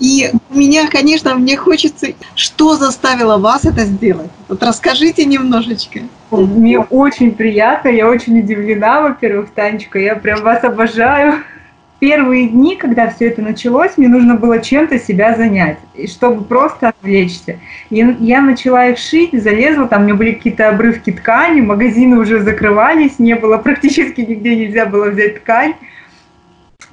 И 0.00 0.30
у 0.50 0.58
меня, 0.58 0.88
конечно, 0.88 1.34
мне 1.34 1.56
хочется, 1.56 2.08
что 2.34 2.76
заставило 2.76 3.38
вас 3.38 3.64
это 3.64 3.84
сделать? 3.84 4.30
Вот 4.48 4.62
расскажите 4.62 5.24
немножечко. 5.24 6.00
Мне 6.30 6.78
очень 6.78 7.32
приятно, 7.32 7.88
я 7.88 8.08
очень 8.08 8.38
удивлена, 8.38 9.02
во-первых, 9.02 9.50
Танечка, 9.50 9.98
я 9.98 10.14
прям 10.14 10.42
вас 10.42 10.64
обожаю 10.64 11.42
первые 12.02 12.48
дни, 12.48 12.74
когда 12.74 13.08
все 13.10 13.28
это 13.28 13.42
началось, 13.42 13.92
мне 13.96 14.08
нужно 14.08 14.34
было 14.34 14.58
чем-то 14.58 14.98
себя 14.98 15.36
занять, 15.36 15.78
чтобы 16.08 16.42
просто 16.42 16.88
отвлечься. 16.88 17.60
И 17.90 17.96
я 18.18 18.40
начала 18.40 18.88
их 18.88 18.98
шить, 18.98 19.30
залезла, 19.40 19.86
там 19.86 20.02
у 20.02 20.04
меня 20.06 20.14
были 20.16 20.32
какие-то 20.32 20.68
обрывки 20.68 21.12
ткани, 21.12 21.60
магазины 21.60 22.18
уже 22.18 22.40
закрывались, 22.40 23.20
не 23.20 23.36
было 23.36 23.56
практически 23.58 24.20
нигде 24.20 24.56
нельзя 24.56 24.84
было 24.84 25.10
взять 25.10 25.42
ткань. 25.42 25.74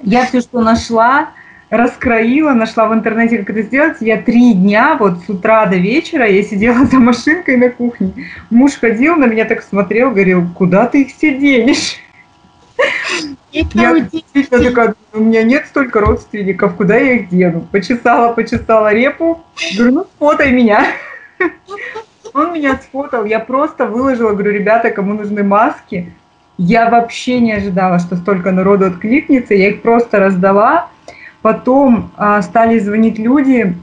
Я 0.00 0.26
все, 0.26 0.40
что 0.42 0.60
нашла, 0.60 1.30
раскроила, 1.70 2.52
нашла 2.52 2.88
в 2.88 2.94
интернете, 2.94 3.38
как 3.38 3.50
это 3.50 3.62
сделать. 3.62 3.96
Я 4.00 4.20
три 4.20 4.54
дня, 4.54 4.96
вот 4.98 5.20
с 5.24 5.28
утра 5.28 5.66
до 5.66 5.76
вечера, 5.76 6.26
я 6.26 6.42
сидела 6.42 6.84
за 6.90 6.98
машинкой 6.98 7.56
на 7.56 7.70
кухне. 7.70 8.12
Муж 8.50 8.72
ходил 8.72 9.16
на 9.16 9.26
меня 9.26 9.44
так 9.44 9.62
смотрел, 9.62 10.10
говорил, 10.10 10.46
куда 10.54 10.86
ты 10.86 11.02
их 11.02 11.14
все 11.14 11.36
денешь? 11.38 11.96
Я 13.52 14.00
действительно 14.00 14.62
такая, 14.62 14.94
у 15.12 15.20
меня 15.20 15.42
нет 15.42 15.66
столько 15.66 16.00
родственников, 16.00 16.76
куда 16.76 16.96
я 16.96 17.14
их 17.14 17.28
дену? 17.28 17.66
Почесала, 17.72 18.32
почесала 18.32 18.92
репу, 18.92 19.42
говорю, 19.76 19.94
ну, 19.94 20.06
фотай 20.18 20.52
меня. 20.52 20.86
Он 22.32 22.54
меня 22.54 22.78
сфотал, 22.78 23.24
я 23.24 23.40
просто 23.40 23.86
выложила, 23.86 24.32
говорю, 24.32 24.52
ребята, 24.52 24.90
кому 24.90 25.14
нужны 25.14 25.42
маски. 25.42 26.12
Я 26.58 26.90
вообще 26.90 27.40
не 27.40 27.52
ожидала, 27.52 27.98
что 27.98 28.16
столько 28.16 28.52
народу 28.52 28.86
откликнется, 28.86 29.54
я 29.54 29.70
их 29.70 29.82
просто 29.82 30.18
раздала. 30.18 30.90
Потом 31.42 32.10
а, 32.16 32.42
стали 32.42 32.78
звонить 32.78 33.18
люди, 33.18 33.74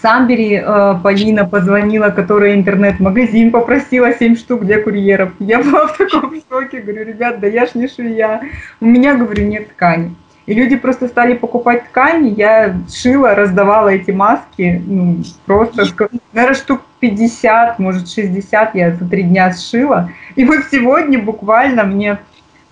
Самбери 0.00 0.62
э, 0.64 0.94
Полина 1.02 1.44
позвонила, 1.44 2.10
которая 2.10 2.54
интернет-магазин 2.54 3.50
попросила 3.50 4.12
7 4.12 4.36
штук 4.36 4.64
для 4.64 4.80
курьеров. 4.80 5.32
Я 5.38 5.58
была 5.58 5.88
в 5.88 5.96
таком 5.96 6.32
шоке, 6.48 6.80
говорю, 6.80 7.04
ребят, 7.04 7.40
да 7.40 7.46
я 7.46 7.66
ж 7.66 7.70
не 7.74 7.88
швея. 7.88 8.42
У 8.80 8.86
меня, 8.86 9.14
говорю, 9.14 9.46
нет 9.46 9.70
ткани. 9.70 10.14
И 10.46 10.54
люди 10.54 10.76
просто 10.76 11.06
стали 11.06 11.34
покупать 11.34 11.84
ткани, 11.84 12.34
я 12.36 12.76
шила, 12.92 13.34
раздавала 13.34 13.90
эти 13.90 14.10
маски, 14.10 14.82
ну, 14.84 15.22
просто, 15.46 15.84
наверное, 16.32 16.56
штук 16.56 16.80
50, 16.98 17.78
может 17.78 18.08
60 18.08 18.74
я 18.74 18.90
за 18.96 19.08
три 19.08 19.22
дня 19.22 19.52
сшила. 19.52 20.10
И 20.34 20.44
вот 20.44 20.64
сегодня 20.70 21.20
буквально 21.20 21.84
мне 21.84 22.18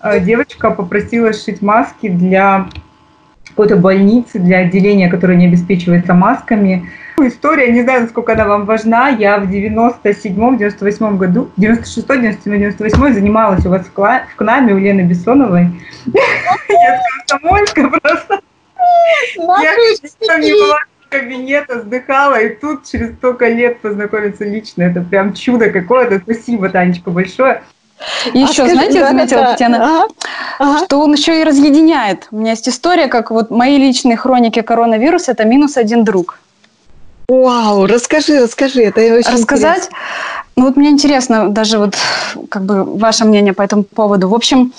э, 0.01 0.19
девочка 0.19 0.71
попросила 0.71 1.31
сшить 1.31 1.61
маски 1.61 2.09
для 2.09 2.67
какой-то 3.51 3.77
больницы, 3.77 4.39
для 4.39 4.59
отделения, 4.59 5.07
которое 5.09 5.37
не 5.37 5.45
обеспечивается 5.45 6.13
масками. 6.13 6.89
История, 7.19 7.71
не 7.71 7.83
знаю, 7.83 8.01
насколько 8.01 8.33
она 8.33 8.45
вам 8.47 8.65
важна. 8.65 9.09
Я 9.09 9.37
в 9.37 9.43
97-м, 9.43 10.57
98-м 10.57 11.17
году, 11.17 11.51
96-й, 11.57 12.35
97-й 12.45 13.13
занималась 13.13 13.65
у 13.65 13.69
вас 13.69 13.85
в 13.85 14.35
КНАМе 14.35 14.73
у 14.73 14.79
Лены 14.79 15.01
Бессоновой. 15.01 15.67
Я 16.05 16.99
комсомольская 17.27 17.87
просто. 17.87 18.41
Я 19.37 20.37
не 20.39 20.53
была 20.53 20.79
кабинета, 21.09 21.79
вздыхала, 21.79 22.39
и 22.39 22.55
тут 22.55 22.85
через 22.85 23.13
столько 23.15 23.49
лет 23.49 23.81
познакомиться 23.81 24.45
лично. 24.45 24.83
Это 24.83 25.01
прям 25.01 25.33
чудо 25.33 25.69
какое-то. 25.69 26.19
Спасибо, 26.19 26.69
Танечка, 26.69 27.11
большое. 27.11 27.61
И 28.33 28.39
а 28.39 28.41
еще, 28.43 28.53
скажи, 28.53 28.73
знаете, 28.73 28.99
я 28.99 29.07
заметила, 29.07 29.41
да, 29.41 29.51
Татьяна, 29.51 29.77
ага, 29.83 30.13
ага. 30.59 30.85
что 30.85 30.99
он 30.99 31.13
еще 31.13 31.41
и 31.41 31.43
разъединяет. 31.43 32.27
У 32.31 32.37
меня 32.37 32.51
есть 32.51 32.67
история, 32.67 33.07
как 33.07 33.31
вот 33.31 33.51
мои 33.51 33.77
личные 33.77 34.17
хроники 34.17 34.61
коронавируса– 34.61 35.31
это 35.33 35.45
минус 35.45 35.77
один 35.77 36.03
друг. 36.03 36.39
Вау, 37.27 37.85
расскажи, 37.85 38.41
расскажи, 38.41 38.83
это 38.83 39.01
очень 39.01 39.31
Рассказать? 39.31 39.85
Интересно. 39.85 39.97
Ну 40.55 40.65
вот 40.65 40.75
мне 40.75 40.89
интересно 40.89 41.49
даже 41.49 41.77
вот 41.77 41.95
как 42.49 42.63
бы 42.63 42.83
ваше 42.83 43.25
мнение 43.25 43.53
по 43.53 43.61
этому 43.61 43.83
поводу. 43.83 44.27
В 44.27 44.33
общем, 44.33 44.73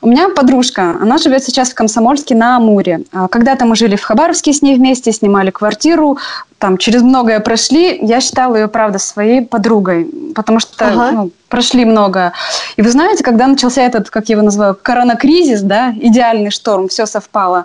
у 0.00 0.08
меня 0.08 0.28
подружка, 0.28 0.96
она 1.00 1.18
живет 1.18 1.44
сейчас 1.44 1.70
в 1.70 1.74
Комсомольске 1.74 2.34
на 2.34 2.56
Амуре. 2.56 3.02
А 3.12 3.28
когда-то 3.28 3.64
мы 3.64 3.76
жили 3.76 3.96
в 3.96 4.02
Хабаровске 4.02 4.52
с 4.52 4.62
ней 4.62 4.76
вместе, 4.76 5.12
снимали 5.12 5.50
квартиру, 5.50 6.18
там 6.62 6.78
через 6.78 7.02
многое 7.02 7.40
прошли. 7.40 7.98
Я 8.00 8.20
считала 8.20 8.54
ее, 8.54 8.68
правда, 8.68 9.00
своей 9.00 9.42
подругой, 9.42 10.08
потому 10.32 10.60
что 10.60 10.86
ага. 10.86 11.10
ну, 11.10 11.30
прошли 11.48 11.84
много. 11.84 12.32
И 12.76 12.82
вы 12.82 12.88
знаете, 12.88 13.24
когда 13.24 13.48
начался 13.48 13.82
этот, 13.82 14.10
как 14.10 14.28
я 14.28 14.34
его 14.36 14.44
называю, 14.44 14.78
коронакризис, 14.80 15.60
да, 15.62 15.92
идеальный 16.00 16.50
шторм, 16.50 16.86
все 16.86 17.04
совпало, 17.06 17.64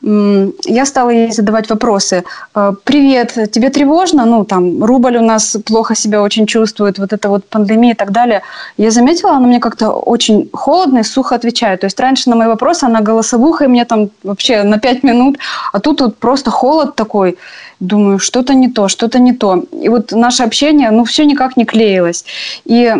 я 0.00 0.86
стала 0.86 1.10
ей 1.10 1.32
задавать 1.32 1.68
вопросы. 1.68 2.22
«Э, 2.54 2.72
Привет, 2.84 3.34
тебе 3.50 3.70
тревожно? 3.70 4.24
Ну, 4.24 4.44
там, 4.44 4.84
рубль 4.84 5.16
у 5.16 5.22
нас 5.22 5.56
плохо 5.66 5.96
себя 5.96 6.22
очень 6.22 6.46
чувствует, 6.46 6.95
вот 6.98 7.12
это 7.12 7.28
вот 7.28 7.44
пандемия 7.48 7.92
и 7.92 7.96
так 7.96 8.10
далее. 8.10 8.42
Я 8.76 8.90
заметила, 8.90 9.32
она 9.32 9.46
мне 9.46 9.60
как-то 9.60 9.90
очень 9.90 10.48
холодно 10.52 10.98
и 10.98 11.02
сухо 11.02 11.34
отвечает. 11.34 11.80
То 11.80 11.86
есть 11.86 12.00
раньше 12.00 12.30
на 12.30 12.36
мои 12.36 12.48
вопросы 12.48 12.84
она 12.84 13.00
голосовухой 13.00 13.68
мне 13.68 13.84
там 13.84 14.10
вообще 14.22 14.62
на 14.62 14.78
пять 14.78 15.02
минут, 15.02 15.38
а 15.72 15.80
тут 15.80 16.00
вот 16.00 16.16
просто 16.16 16.50
холод 16.50 16.96
такой. 16.96 17.36
Думаю, 17.80 18.18
что-то 18.18 18.54
не 18.54 18.68
то, 18.68 18.88
что-то 18.88 19.18
не 19.18 19.32
то. 19.32 19.64
И 19.82 19.88
вот 19.88 20.12
наше 20.12 20.42
общение, 20.42 20.90
ну, 20.90 21.04
все 21.04 21.26
никак 21.26 21.56
не 21.56 21.64
клеилось. 21.64 22.24
И 22.64 22.94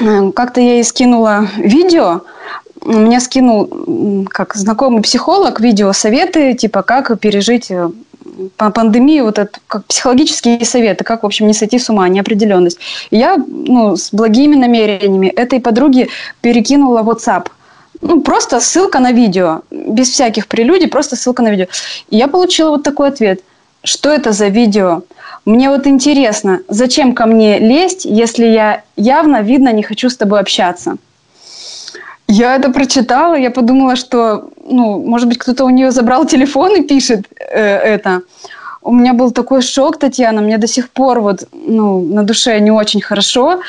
Э, 0.00 0.30
как-то 0.32 0.60
я 0.60 0.74
ей 0.74 0.84
скинула 0.84 1.46
видео, 1.56 2.22
мне 2.84 3.20
скинул 3.20 4.26
как 4.30 4.54
знакомый 4.54 5.02
психолог 5.02 5.60
видео 5.60 5.92
советы, 5.92 6.54
типа 6.54 6.82
как 6.82 7.18
пережить 7.20 7.70
э, 7.70 7.90
по 8.56 8.70
пандемии 8.70 9.20
вот 9.20 9.38
это 9.38 9.58
как 9.66 9.84
психологические 9.86 10.64
советы, 10.64 11.04
как, 11.04 11.22
в 11.22 11.26
общем, 11.26 11.46
не 11.46 11.54
сойти 11.54 11.78
с 11.78 11.90
ума, 11.90 12.08
неопределенность. 12.08 12.78
Я 13.10 13.36
ну, 13.36 13.96
с 13.96 14.10
благими 14.12 14.56
намерениями 14.56 15.28
этой 15.28 15.60
подруге 15.60 16.08
перекинула 16.40 17.02
WhatsApp. 17.02 17.48
Ну, 18.00 18.20
просто 18.20 18.60
ссылка 18.60 18.98
на 18.98 19.12
видео, 19.12 19.62
без 19.70 20.10
всяких 20.10 20.48
прелюдий, 20.48 20.88
просто 20.88 21.16
ссылка 21.16 21.42
на 21.42 21.50
видео. 21.50 21.66
И 22.10 22.16
я 22.16 22.28
получила 22.28 22.70
вот 22.70 22.82
такой 22.82 23.08
ответ. 23.08 23.40
Что 23.84 24.10
это 24.10 24.32
за 24.32 24.48
видео? 24.48 25.02
Мне 25.44 25.70
вот 25.70 25.86
интересно, 25.86 26.60
зачем 26.68 27.14
ко 27.14 27.26
мне 27.26 27.58
лезть, 27.58 28.04
если 28.04 28.46
я 28.46 28.82
явно, 28.96 29.42
видно, 29.42 29.72
не 29.72 29.82
хочу 29.82 30.08
с 30.08 30.16
тобой 30.16 30.40
общаться? 30.40 30.96
Я 32.34 32.56
это 32.56 32.70
прочитала, 32.70 33.34
я 33.34 33.50
подумала, 33.50 33.94
что, 33.96 34.48
ну, 34.64 34.98
может 35.06 35.28
быть, 35.28 35.38
кто-то 35.38 35.64
у 35.64 35.70
нее 35.70 35.90
забрал 35.90 36.24
телефон 36.24 36.76
и 36.76 36.82
пишет 36.82 37.26
э, 37.38 37.94
это 37.94 38.22
у 38.84 38.92
меня 38.92 39.12
был 39.12 39.30
такой 39.30 39.62
шок, 39.62 39.98
Татьяна, 39.98 40.40
мне 40.42 40.58
до 40.58 40.66
сих 40.66 40.88
пор 40.88 41.20
вот, 41.20 41.48
ну, 41.52 42.00
на 42.00 42.22
душе 42.24 42.60
не 42.60 42.70
очень 42.72 43.00
хорошо, 43.00 43.60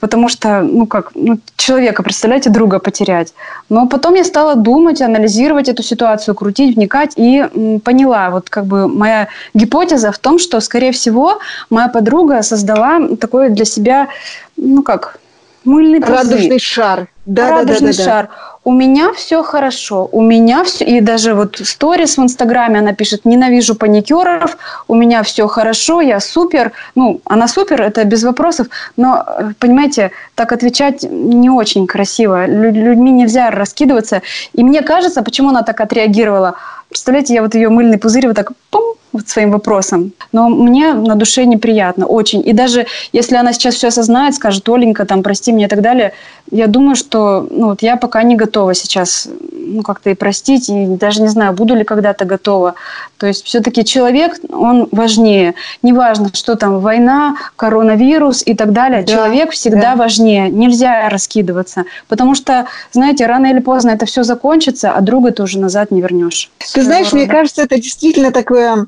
потому 0.00 0.28
что, 0.28 0.60
ну, 0.60 0.86
как, 0.86 1.12
ну, 1.14 1.38
человека, 1.56 2.02
представляете, 2.02 2.50
друга 2.50 2.78
потерять. 2.78 3.32
Но 3.70 3.86
потом 3.86 4.16
я 4.16 4.24
стала 4.24 4.54
думать, 4.54 5.00
анализировать 5.00 5.68
эту 5.68 5.82
ситуацию, 5.82 6.34
крутить, 6.34 6.76
вникать 6.76 7.12
и 7.16 7.38
м, 7.38 7.80
поняла, 7.80 8.30
вот 8.30 8.50
как 8.50 8.66
бы 8.66 8.86
моя 8.88 9.28
гипотеза 9.54 10.10
в 10.10 10.18
том, 10.18 10.38
что, 10.38 10.60
скорее 10.60 10.92
всего, 10.92 11.38
моя 11.70 11.88
подруга 11.88 12.42
создала 12.42 13.00
такой 13.16 13.48
для 13.50 13.64
себя, 13.64 14.08
ну, 14.56 14.82
как, 14.82 15.18
мыльный 15.64 16.00
пузырь. 16.00 16.16
Радужный 16.16 16.58
шар. 16.58 17.08
Да, 17.26 17.50
Радужный 17.50 17.92
да, 17.92 17.96
да, 17.96 18.04
да, 18.04 18.04
шар. 18.04 18.28
У 18.62 18.72
меня 18.72 19.12
все 19.14 19.42
хорошо, 19.42 20.08
у 20.12 20.20
меня 20.20 20.64
все, 20.64 20.84
и 20.84 21.00
даже 21.00 21.34
вот 21.34 21.60
сторис 21.64 22.18
в 22.18 22.22
Инстаграме 22.22 22.80
она 22.80 22.92
пишет, 22.92 23.24
ненавижу 23.24 23.74
паникеров, 23.74 24.58
у 24.86 24.94
меня 24.94 25.22
все 25.22 25.46
хорошо, 25.46 26.02
я 26.02 26.20
супер. 26.20 26.72
Ну, 26.94 27.20
она 27.24 27.48
супер, 27.48 27.80
это 27.80 28.04
без 28.04 28.22
вопросов, 28.22 28.66
но, 28.98 29.24
понимаете, 29.58 30.10
так 30.34 30.52
отвечать 30.52 31.04
не 31.04 31.48
очень 31.48 31.86
красиво. 31.86 32.46
Людьми 32.46 33.10
нельзя 33.10 33.50
раскидываться. 33.50 34.20
И 34.52 34.62
мне 34.62 34.82
кажется, 34.82 35.22
почему 35.22 35.48
она 35.48 35.62
так 35.62 35.80
отреагировала, 35.80 36.56
представляете, 36.90 37.34
я 37.34 37.42
вот 37.42 37.54
ее 37.54 37.70
мыльный 37.70 37.98
пузырь 37.98 38.26
вот 38.26 38.36
так 38.36 38.52
пум, 38.70 38.94
вот 39.12 39.28
своим 39.28 39.50
вопросом. 39.50 40.12
Но 40.32 40.48
мне 40.48 40.92
на 40.92 41.14
душе 41.14 41.44
неприятно, 41.44 42.06
очень. 42.06 42.46
И 42.46 42.52
даже 42.52 42.86
если 43.12 43.36
она 43.36 43.52
сейчас 43.52 43.74
все 43.74 43.88
осознает, 43.88 44.34
скажет, 44.34 44.68
Оленька, 44.68 45.04
там, 45.04 45.22
прости 45.22 45.52
меня 45.52 45.66
и 45.66 45.68
так 45.68 45.82
далее, 45.82 46.12
я 46.50 46.66
думаю, 46.66 46.96
что 46.96 47.46
ну, 47.50 47.66
вот 47.68 47.82
я 47.82 47.96
пока 47.96 48.22
не 48.22 48.36
готова 48.36 48.74
сейчас 48.74 49.28
ну, 49.52 49.82
как-то 49.82 50.10
и 50.10 50.14
простить, 50.14 50.68
и 50.68 50.86
даже 50.86 51.22
не 51.22 51.28
знаю, 51.28 51.52
буду 51.52 51.74
ли 51.74 51.84
когда-то 51.84 52.24
готова. 52.24 52.74
То 53.18 53.26
есть 53.26 53.44
все-таки 53.44 53.84
человек, 53.84 54.38
он 54.50 54.88
важнее. 54.90 55.54
Неважно, 55.82 56.30
что 56.34 56.56
там, 56.56 56.80
война, 56.80 57.36
коронавирус 57.56 58.42
и 58.44 58.54
так 58.54 58.72
далее. 58.72 59.02
Да, 59.02 59.12
человек 59.12 59.52
всегда 59.52 59.92
да. 59.92 59.96
важнее. 59.96 60.50
Нельзя 60.50 61.08
раскидываться. 61.08 61.84
Потому 62.08 62.34
что, 62.34 62.66
знаете, 62.92 63.26
рано 63.26 63.46
или 63.46 63.60
поздно 63.60 63.90
это 63.90 64.06
все 64.06 64.22
закончится, 64.24 64.92
а 64.92 65.00
друга 65.00 65.30
ты 65.30 65.42
уже 65.42 65.58
назад 65.58 65.90
не 65.90 66.00
вернешь. 66.00 66.50
Ты 66.74 66.82
знаешь, 66.82 67.12
мне 67.12 67.26
кажется, 67.26 67.62
это 67.62 67.76
действительно 67.76 68.32
такое 68.32 68.86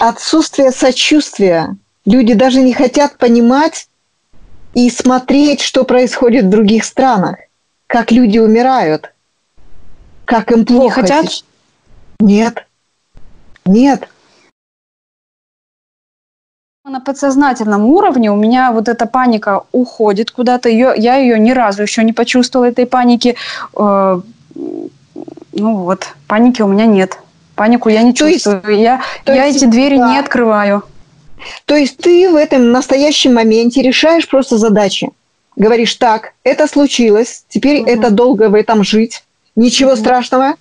отсутствие 0.00 0.70
сочувствия. 0.70 1.76
Люди 2.04 2.34
даже 2.34 2.60
не 2.60 2.74
хотят 2.74 3.16
понимать 3.16 3.88
и 4.74 4.90
смотреть, 4.90 5.60
что 5.60 5.84
происходит 5.84 6.46
в 6.46 6.50
других 6.50 6.84
странах, 6.84 7.36
как 7.86 8.10
люди 8.12 8.38
умирают, 8.38 9.14
как 10.24 10.52
им 10.52 10.66
плохо. 10.66 11.00
Не 11.00 11.08
хотят? 11.08 11.44
Нет. 12.20 12.66
Нет. 13.64 14.08
На 16.86 17.00
подсознательном 17.00 17.86
уровне 17.86 18.30
у 18.30 18.36
меня 18.36 18.70
вот 18.70 18.88
эта 18.88 19.06
паника 19.06 19.64
уходит 19.72 20.30
куда-то. 20.30 20.68
Ее, 20.68 20.92
я 20.96 21.16
ее 21.16 21.38
ни 21.38 21.52
разу 21.52 21.80
еще 21.80 22.04
не 22.04 22.12
почувствовала, 22.12 22.68
этой 22.68 22.84
паники. 22.84 23.36
Э, 23.74 24.20
ну 24.54 25.76
вот, 25.76 26.08
паники 26.28 26.60
у 26.60 26.66
меня 26.66 26.84
нет. 26.84 27.18
Панику 27.54 27.88
я 27.88 28.02
не 28.02 28.12
то 28.12 28.30
чувствую. 28.30 28.62
Есть, 28.68 28.82
я 28.82 29.00
я 29.26 29.44
есть, 29.44 29.58
эти 29.58 29.66
двери 29.66 29.98
да. 29.98 30.10
не 30.10 30.18
открываю. 30.18 30.84
То 31.66 31.76
есть 31.76 31.98
ты 31.98 32.30
в 32.30 32.36
этом 32.36 32.72
настоящем 32.72 33.34
моменте 33.34 33.82
решаешь 33.82 34.28
просто 34.28 34.58
задачи. 34.58 35.10
Говоришь, 35.56 35.94
так, 35.94 36.32
это 36.42 36.66
случилось, 36.66 37.44
теперь 37.48 37.82
угу. 37.82 37.90
это 37.90 38.10
долго 38.10 38.48
в 38.48 38.54
этом 38.54 38.82
жить, 38.82 39.22
ничего 39.54 39.92
угу. 39.92 39.98
страшного, 39.98 40.54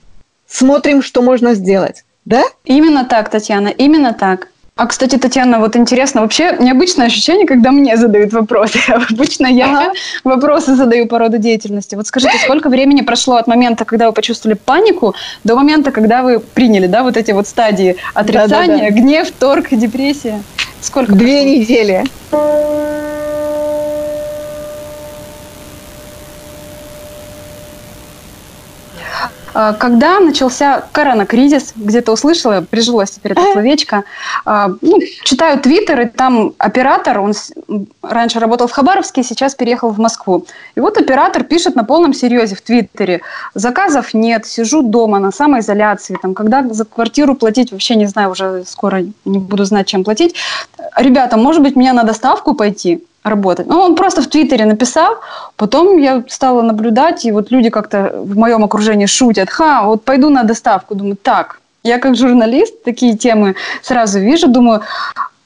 смотрим, 0.47 1.01
что 1.01 1.21
можно 1.21 1.55
сделать. 1.55 2.03
Да? 2.25 2.43
Именно 2.63 3.05
так, 3.05 3.29
Татьяна, 3.29 3.69
именно 3.69 4.13
так. 4.13 4.49
А, 4.75 4.87
кстати, 4.87 5.17
Татьяна, 5.17 5.59
вот 5.59 5.75
интересно, 5.75 6.21
вообще 6.21 6.57
необычное 6.59 7.05
ощущение, 7.05 7.45
когда 7.45 7.71
мне 7.71 7.95
задают 7.95 8.33
вопросы. 8.33 8.79
Обычно 9.11 9.45
я 9.45 9.91
вопросы 10.23 10.75
задаю 10.75 11.07
по 11.07 11.19
роду 11.19 11.37
деятельности. 11.37 11.93
Вот 11.93 12.07
скажите, 12.07 12.33
сколько 12.43 12.69
времени 12.69 13.01
прошло 13.01 13.35
от 13.35 13.45
момента, 13.45 13.85
когда 13.85 14.07
вы 14.07 14.13
почувствовали 14.13 14.57
панику, 14.57 15.13
до 15.43 15.55
момента, 15.55 15.91
когда 15.91 16.23
вы 16.23 16.39
приняли, 16.39 16.87
да, 16.87 17.03
вот 17.03 17.17
эти 17.17 17.31
вот 17.31 17.47
стадии 17.47 17.97
отрицания, 18.15 18.89
да, 18.89 18.89
да, 18.89 18.95
да. 18.95 19.01
гнев, 19.01 19.31
торг, 19.31 19.67
депрессия? 19.71 20.41
Сколько? 20.81 21.13
Две 21.13 21.43
прошло? 21.43 21.59
недели. 21.59 22.03
Когда 29.53 30.19
начался 30.19 30.83
коронакризис, 30.91 31.73
где-то 31.75 32.11
услышала, 32.11 32.61
прижилось 32.61 33.11
теперь 33.11 33.33
это 33.33 33.51
словечко, 33.51 34.03
а, 34.45 34.69
ну, 34.81 34.99
читаю 35.23 35.59
твиттер, 35.59 36.01
и 36.01 36.05
там 36.05 36.53
оператор, 36.57 37.19
он 37.19 37.33
раньше 38.01 38.39
работал 38.39 38.67
в 38.67 38.71
Хабаровске, 38.71 39.23
сейчас 39.23 39.55
переехал 39.55 39.91
в 39.91 39.99
Москву. 39.99 40.45
И 40.75 40.79
вот 40.79 40.97
оператор 40.97 41.43
пишет 41.43 41.75
на 41.75 41.83
полном 41.83 42.13
серьезе 42.13 42.55
в 42.55 42.61
твиттере, 42.61 43.21
заказов 43.53 44.13
нет, 44.13 44.45
сижу 44.45 44.81
дома 44.81 45.19
на 45.19 45.31
самоизоляции, 45.31 46.17
там, 46.21 46.33
когда 46.33 46.63
за 46.69 46.85
квартиру 46.85 47.35
платить, 47.35 47.71
вообще 47.71 47.95
не 47.95 48.05
знаю, 48.07 48.31
уже 48.31 48.63
скоро 48.65 49.03
не 49.25 49.39
буду 49.39 49.65
знать, 49.65 49.87
чем 49.87 50.03
платить. 50.03 50.35
Ребята, 50.97 51.37
может 51.37 51.61
быть, 51.61 51.75
мне 51.75 51.93
на 51.93 52.03
доставку 52.03 52.55
пойти? 52.55 53.03
Работать. 53.23 53.67
Ну, 53.67 53.79
он 53.79 53.95
просто 53.95 54.21
в 54.21 54.27
Твиттере 54.27 54.65
написал, 54.65 55.15
потом 55.55 55.97
я 55.97 56.23
стала 56.27 56.61
наблюдать, 56.61 57.25
и 57.25 57.31
вот 57.31 57.51
люди 57.51 57.69
как-то 57.69 58.11
в 58.23 58.37
моем 58.37 58.63
окружении 58.63 59.05
шутят, 59.05 59.49
ха, 59.49 59.83
вот 59.83 60.03
пойду 60.03 60.29
на 60.29 60.43
доставку, 60.43 60.95
думаю, 60.95 61.15
так, 61.15 61.59
я 61.83 61.99
как 61.99 62.15
журналист 62.15 62.83
такие 62.83 63.17
темы 63.17 63.55
сразу 63.81 64.19
вижу, 64.19 64.47
думаю, 64.47 64.81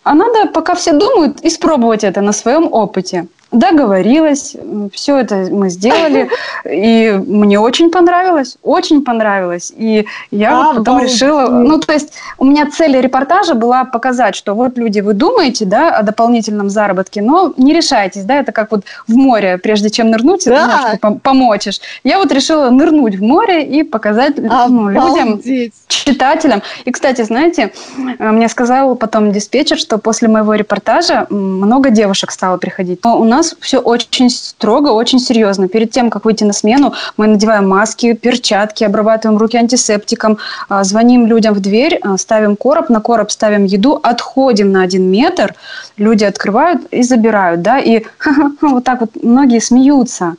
а 0.03 0.13
надо, 0.13 0.47
пока 0.53 0.73
все 0.73 0.93
думают, 0.93 1.45
испробовать 1.45 2.03
это 2.03 2.21
на 2.21 2.31
своем 2.31 2.69
опыте. 2.71 3.27
Договорилась, 3.51 4.55
все 4.93 5.17
это 5.17 5.47
мы 5.51 5.69
сделали, 5.69 6.29
и 6.65 7.11
мне 7.25 7.59
очень 7.59 7.91
понравилось, 7.91 8.57
очень 8.61 9.03
понравилось. 9.03 9.71
И 9.75 10.05
я 10.31 10.63
вот 10.63 10.77
потом 10.77 11.01
решила, 11.01 11.47
ну 11.47 11.79
то 11.79 11.93
есть 11.93 12.13
у 12.37 12.45
меня 12.45 12.69
цель 12.69 12.99
репортажа 12.99 13.53
была 13.53 13.85
показать, 13.85 14.35
что 14.35 14.53
вот 14.53 14.77
люди, 14.77 14.99
вы 14.99 15.13
думаете, 15.13 15.65
да, 15.65 15.97
о 15.97 16.03
дополнительном 16.03 16.69
заработке, 16.69 17.21
но 17.21 17.53
не 17.57 17.73
решайтесь, 17.73 18.23
да, 18.23 18.39
это 18.39 18.51
как 18.51 18.71
вот 18.71 18.83
в 19.07 19.15
море, 19.15 19.57
прежде 19.57 19.89
чем 19.89 20.11
нырнуть, 20.11 20.45
да. 20.45 20.97
ты 20.99 21.19
помочишь. 21.21 21.79
Я 22.03 22.17
вот 22.17 22.31
решила 22.31 22.69
нырнуть 22.69 23.15
в 23.15 23.21
море 23.21 23.63
и 23.63 23.83
показать 23.83 24.37
ну, 24.37 24.89
людям, 24.89 25.41
читателям. 25.87 26.61
И, 26.85 26.91
кстати, 26.91 27.21
знаете, 27.21 27.71
мне 28.19 28.49
сказал 28.49 28.95
потом 28.95 29.31
диспетчер, 29.31 29.77
что 29.77 29.97
после 29.97 30.27
моего 30.27 30.53
репортажа 30.53 31.27
много 31.29 31.89
девушек 31.89 32.31
стало 32.31 32.57
приходить. 32.57 33.03
Но 33.03 33.19
у 33.19 33.23
нас 33.23 33.36
нас 33.37 33.55
все 33.59 33.79
очень 33.79 34.29
строго, 34.29 34.89
очень 34.89 35.19
серьезно. 35.19 35.67
Перед 35.67 35.91
тем, 35.91 36.09
как 36.09 36.25
выйти 36.25 36.43
на 36.43 36.53
смену, 36.53 36.93
мы 37.17 37.27
надеваем 37.27 37.67
маски, 37.69 38.13
перчатки, 38.13 38.83
обрабатываем 38.83 39.39
руки 39.39 39.57
антисептиком, 39.57 40.37
а, 40.69 40.83
звоним 40.83 41.27
людям 41.27 41.53
в 41.53 41.59
дверь, 41.59 41.99
а, 42.03 42.17
ставим 42.17 42.55
короб, 42.55 42.89
на 42.89 43.01
короб 43.01 43.31
ставим 43.31 43.65
еду, 43.65 43.99
отходим 44.03 44.71
на 44.71 44.81
один 44.81 45.09
метр, 45.11 45.53
люди 45.97 46.25
открывают 46.25 46.81
и 46.91 47.03
забирают, 47.03 47.61
да, 47.61 47.79
и 47.79 48.03
вот 48.61 48.83
так 48.83 49.01
вот 49.01 49.11
многие 49.23 49.59
смеются. 49.59 50.35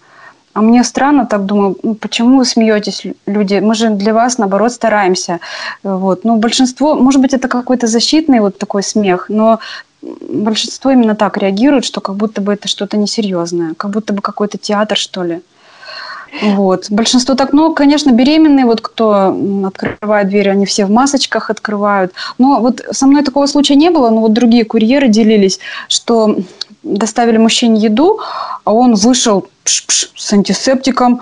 А 0.55 0.61
мне 0.61 0.83
странно, 0.83 1.25
так 1.25 1.47
думаю, 1.47 1.77
ну, 1.85 1.95
почему 1.95 2.39
вы 2.39 2.45
смеетесь, 2.45 3.07
люди? 3.27 3.61
Мы 3.61 3.75
же 3.75 3.91
для 3.91 4.13
вас, 4.13 4.39
наоборот, 4.39 4.73
стараемся. 4.73 5.39
Вот. 5.85 6.25
Ну, 6.25 6.37
большинство, 6.37 6.97
может 6.97 7.21
быть, 7.21 7.33
это 7.33 7.47
какой-то 7.49 7.87
защитный 7.87 8.41
вот 8.41 8.59
такой 8.59 8.83
смех, 8.83 9.27
но 9.29 9.61
большинство 10.03 10.91
именно 10.91 11.15
так 11.15 11.37
реагирует, 11.37 11.85
что 11.85 12.01
как 12.01 12.17
будто 12.17 12.41
бы 12.41 12.53
это 12.53 12.69
что-то 12.69 12.97
несерьезное, 12.97 13.75
как 13.75 13.91
будто 13.91 14.13
бы 14.13 14.23
какой-то 14.23 14.59
театр, 14.59 14.97
что 14.97 15.23
ли. 15.23 15.41
Вот. 16.43 16.87
Большинство 16.91 17.35
так, 17.35 17.53
ну, 17.53 17.75
конечно, 17.75 18.11
беременные, 18.11 18.67
вот 18.67 18.81
кто 18.81 19.35
открывает 19.67 20.29
двери, 20.29 20.49
они 20.49 20.67
все 20.67 20.85
в 20.85 20.91
масочках 20.91 21.51
открывают. 21.51 22.13
Но 22.37 22.61
вот 22.61 22.83
со 22.91 23.07
мной 23.07 23.23
такого 23.25 23.47
случая 23.47 23.77
не 23.77 23.91
было, 23.91 24.11
но 24.11 24.21
вот 24.21 24.33
другие 24.33 24.65
курьеры 24.65 25.09
делились, 25.09 25.59
что 25.89 26.37
доставили 26.83 27.39
мужчине 27.39 27.81
еду, 27.81 28.21
а 28.65 28.73
он 28.73 28.95
вышел 28.95 29.49
с 29.65 30.33
антисептиком, 30.33 31.21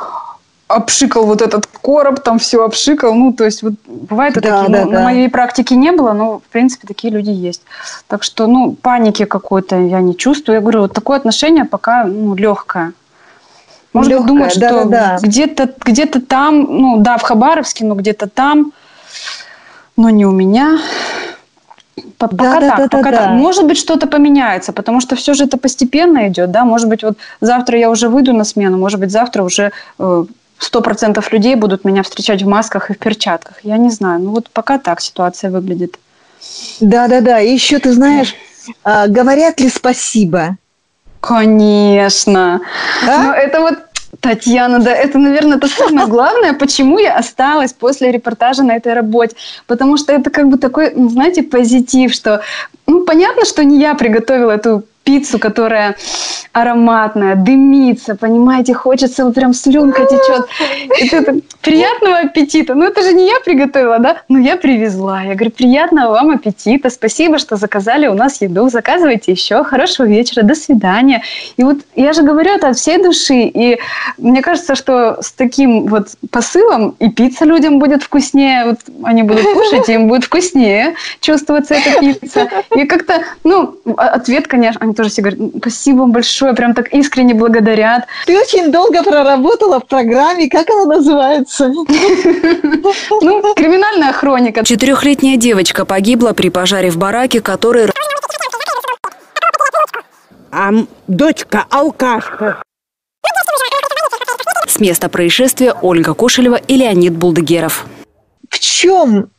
обшикал 0.69 1.27
вот 1.27 1.43
этот 1.43 1.67
короб, 1.67 2.21
там 2.21 2.39
все 2.39 2.65
обшикал. 2.65 3.15
Ну, 3.15 3.33
то 3.33 3.45
есть, 3.45 3.63
вот 3.63 3.75
бывает 3.87 4.35
да, 4.35 4.41
такие. 4.41 4.69
Да, 4.69 4.85
ну, 4.85 4.91
да. 4.91 4.99
На 4.99 5.05
моей 5.05 5.29
практике 5.29 5.77
не 5.77 5.93
было, 5.93 6.13
но, 6.13 6.41
в 6.41 6.53
принципе, 6.53 6.89
такие 6.89 7.13
люди 7.13 7.31
есть. 7.31 7.63
Так 8.09 8.23
что, 8.23 8.47
ну, 8.47 8.73
паники 8.73 9.25
какой-то 9.25 9.77
я 9.77 10.01
не 10.01 10.17
чувствую. 10.17 10.57
Я 10.57 10.61
говорю, 10.61 10.81
вот 10.81 10.93
такое 10.93 11.19
отношение 11.19 11.65
пока, 11.65 12.05
ну, 12.05 12.35
легкое. 12.35 12.93
Можно 13.93 14.11
Легкое, 14.11 14.27
думать, 14.27 14.51
что 14.53 14.61
да, 14.61 14.85
да. 14.85 15.19
где-то 15.23 15.73
где 15.87 16.05
там, 16.05 16.67
ну, 16.69 16.99
да, 16.99 17.17
в 17.17 17.23
Хабаровске, 17.23 17.87
но 17.87 17.95
где-то 17.95 18.29
там, 18.29 18.73
но 19.97 20.11
не 20.11 20.27
у 20.27 20.33
меня. 20.33 20.79
Пока 22.19 22.37
да, 22.37 22.61
так, 22.61 22.77
да, 22.77 22.89
пока 22.89 23.11
да, 23.11 23.17
так. 23.17 23.27
Да. 23.29 23.33
Может 23.33 23.67
быть, 23.67 23.79
что-то 23.79 24.07
поменяется, 24.07 24.75
потому 24.75 25.01
что 25.01 25.17
все 25.17 25.33
же 25.33 25.45
это 25.45 25.57
постепенно 25.57 26.29
идет, 26.29 26.51
да. 26.51 26.65
Может 26.65 26.89
быть, 26.91 27.03
вот 27.03 27.17
завтра 27.41 27.79
я 27.79 27.89
уже 27.89 28.11
выйду 28.11 28.35
на 28.35 28.45
смену, 28.45 28.77
может 28.77 29.01
быть, 29.01 29.11
завтра 29.11 29.43
уже 29.43 29.73
э, 29.99 30.25
сто 30.59 30.81
процентов 30.81 31.33
людей 31.33 31.55
будут 31.55 31.85
меня 31.85 32.03
встречать 32.03 32.43
в 32.43 32.47
масках 32.47 32.91
и 32.91 32.95
в 32.95 32.99
перчатках. 32.99 33.57
Я 33.63 33.77
не 33.77 33.91
знаю. 33.91 34.21
Ну 34.21 34.31
вот 34.31 34.51
пока 34.51 34.79
так 34.79 35.01
ситуация 35.01 35.51
выглядит. 35.51 35.99
Да, 36.81 37.09
да, 37.09 37.21
да. 37.21 37.41
И 37.41 37.53
еще 37.53 37.79
ты 37.79 37.93
знаешь, 37.93 38.35
а, 38.85 39.07
говорят 39.07 39.61
ли 39.61 39.69
спасибо? 39.69 40.57
Конечно. 41.21 42.61
А? 43.07 43.23
Но 43.23 43.33
это 43.33 43.61
вот 43.61 43.79
Татьяна, 44.21 44.79
да, 44.79 44.93
это, 44.93 45.19
наверное, 45.19 45.59
это 45.59 45.69
самое 45.69 46.07
главное, 46.09 46.53
почему 46.55 46.99
я 46.99 47.17
осталась 47.17 47.73
после 47.73 48.13
репортажа 48.13 48.63
на 48.63 48.77
этой 48.77 48.95
работе. 48.95 49.37
Потому 49.67 49.97
что 49.97 50.13
это 50.13 50.31
как 50.31 50.49
бы 50.49 50.59
такой, 50.59 50.93
ну, 50.95 51.09
знаете, 51.09 51.43
позитив, 51.43 52.13
что, 52.13 52.43
ну, 52.87 53.05
понятно, 53.05 53.45
что 53.45 53.65
не 53.65 53.81
я 53.81 53.95
приготовила 53.95 54.53
эту 54.53 54.85
пиццу, 55.07 55.39
которая 55.39 55.97
ароматная, 56.53 57.37
дымится, 57.37 58.17
понимаете, 58.17 58.75
хочется, 58.75 59.25
вот 59.25 59.35
прям 59.35 59.55
слюнка 59.55 60.05
течет. 60.05 60.47
Это, 61.13 61.41
приятного 61.61 62.19
аппетита. 62.19 62.75
Ну, 62.75 62.85
это 62.85 63.03
же 63.03 63.13
не 63.13 63.27
я 63.27 63.41
приготовила, 63.45 63.99
да? 63.99 64.19
Ну, 64.29 64.39
я 64.39 64.57
привезла. 64.57 65.23
Я 65.23 65.35
говорю, 65.35 65.51
приятного 65.51 66.13
вам 66.13 66.31
аппетита. 66.31 66.91
Спасибо, 66.91 67.39
что 67.39 67.57
заказали 67.57 68.07
у 68.07 68.15
нас 68.15 68.41
еду. 68.41 68.69
Заказывайте 68.69 69.33
еще. 69.33 69.65
Хорошего 69.65 70.07
вечера. 70.07 70.43
До 70.43 70.55
свидания. 70.55 71.23
И 71.57 71.65
вот 71.65 71.79
я 71.95 72.13
же 72.13 72.23
говорю 72.23 72.53
это 72.53 72.69
от 72.69 72.77
всей 72.77 73.03
души. 73.03 73.51
И 73.53 73.79
мне 74.19 74.43
кажется, 74.43 74.75
что 74.75 75.21
с 75.21 75.33
таким 75.33 75.87
вот 75.87 76.09
посылом 76.31 76.95
и 77.01 77.11
пицца 77.11 77.45
людям 77.45 77.79
будет 77.79 78.03
вкуснее. 78.03 78.65
Вот 78.67 78.79
они 79.03 79.25
будут 79.25 79.45
кушать, 79.53 79.89
им 79.89 80.09
будет 80.09 80.25
вкуснее 80.25 80.95
чувствоваться 81.21 81.75
эта 81.75 82.01
пицца. 82.01 82.49
И 82.77 82.85
как-то, 82.85 83.23
ну, 83.45 83.77
ответ, 83.97 84.47
конечно, 84.47 84.81
тоже 84.97 85.11
все 85.11 85.23
говорят, 85.23 85.41
спасибо 85.59 85.99
вам 85.99 86.13
большое, 86.13 86.55
прям 86.55 86.75
так 86.75 86.93
искренне 86.93 87.35
благодарят. 87.35 88.07
Ты 88.27 88.39
очень 88.39 88.73
долго 88.73 89.03
проработала 89.03 89.81
в 89.81 89.87
программе, 89.87 90.49
как 90.49 90.69
она 90.71 90.97
называется? 90.97 91.73
Ну, 93.21 93.55
криминальная 93.55 94.13
хроника. 94.13 94.65
Четырехлетняя 94.65 95.37
девочка 95.37 95.85
погибла 95.85 96.33
при 96.33 96.49
пожаре 96.49 96.91
в 96.91 96.97
бараке, 96.97 97.41
который... 97.41 97.91
А 100.51 100.71
дочка 101.07 101.67
алкашка. 101.71 102.63
С 104.67 104.81
места 104.81 105.09
происшествия 105.09 105.75
Ольга 105.83 106.15
Кошелева 106.15 106.57
и 106.57 106.77
Леонид 106.77 107.17
Булдыгеров. 107.17 107.87
В 108.49 108.59
чем, 108.59 109.31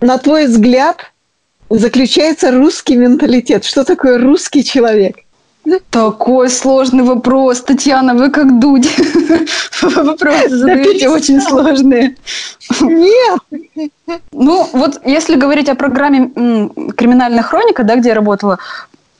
на 0.00 0.18
твой 0.18 0.46
взгляд, 0.46 1.12
заключается 1.70 2.50
русский 2.50 2.96
менталитет? 2.96 3.64
Что 3.64 3.84
такое 3.84 4.18
русский 4.18 4.64
человек? 4.64 5.16
Такой 5.90 6.48
сложный 6.48 7.04
вопрос, 7.04 7.60
Татьяна, 7.60 8.14
вы 8.14 8.30
как 8.30 8.58
дудь. 8.58 8.88
Вопросы 9.82 10.56
задаете 10.56 11.08
очень 11.08 11.40
сложные. 11.40 12.16
Нет. 12.80 13.90
Ну, 14.32 14.66
вот 14.72 15.00
если 15.04 15.36
говорить 15.36 15.68
о 15.68 15.74
программе 15.74 16.30
«Криминальная 16.96 17.42
хроника», 17.42 17.84
да, 17.84 17.96
где 17.96 18.10
я 18.10 18.14
работала, 18.14 18.58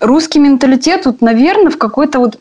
русский 0.00 0.38
менталитет, 0.38 1.04
вот, 1.06 1.20
наверное, 1.20 1.70
в 1.70 1.76
какой-то 1.76 2.18
вот 2.18 2.38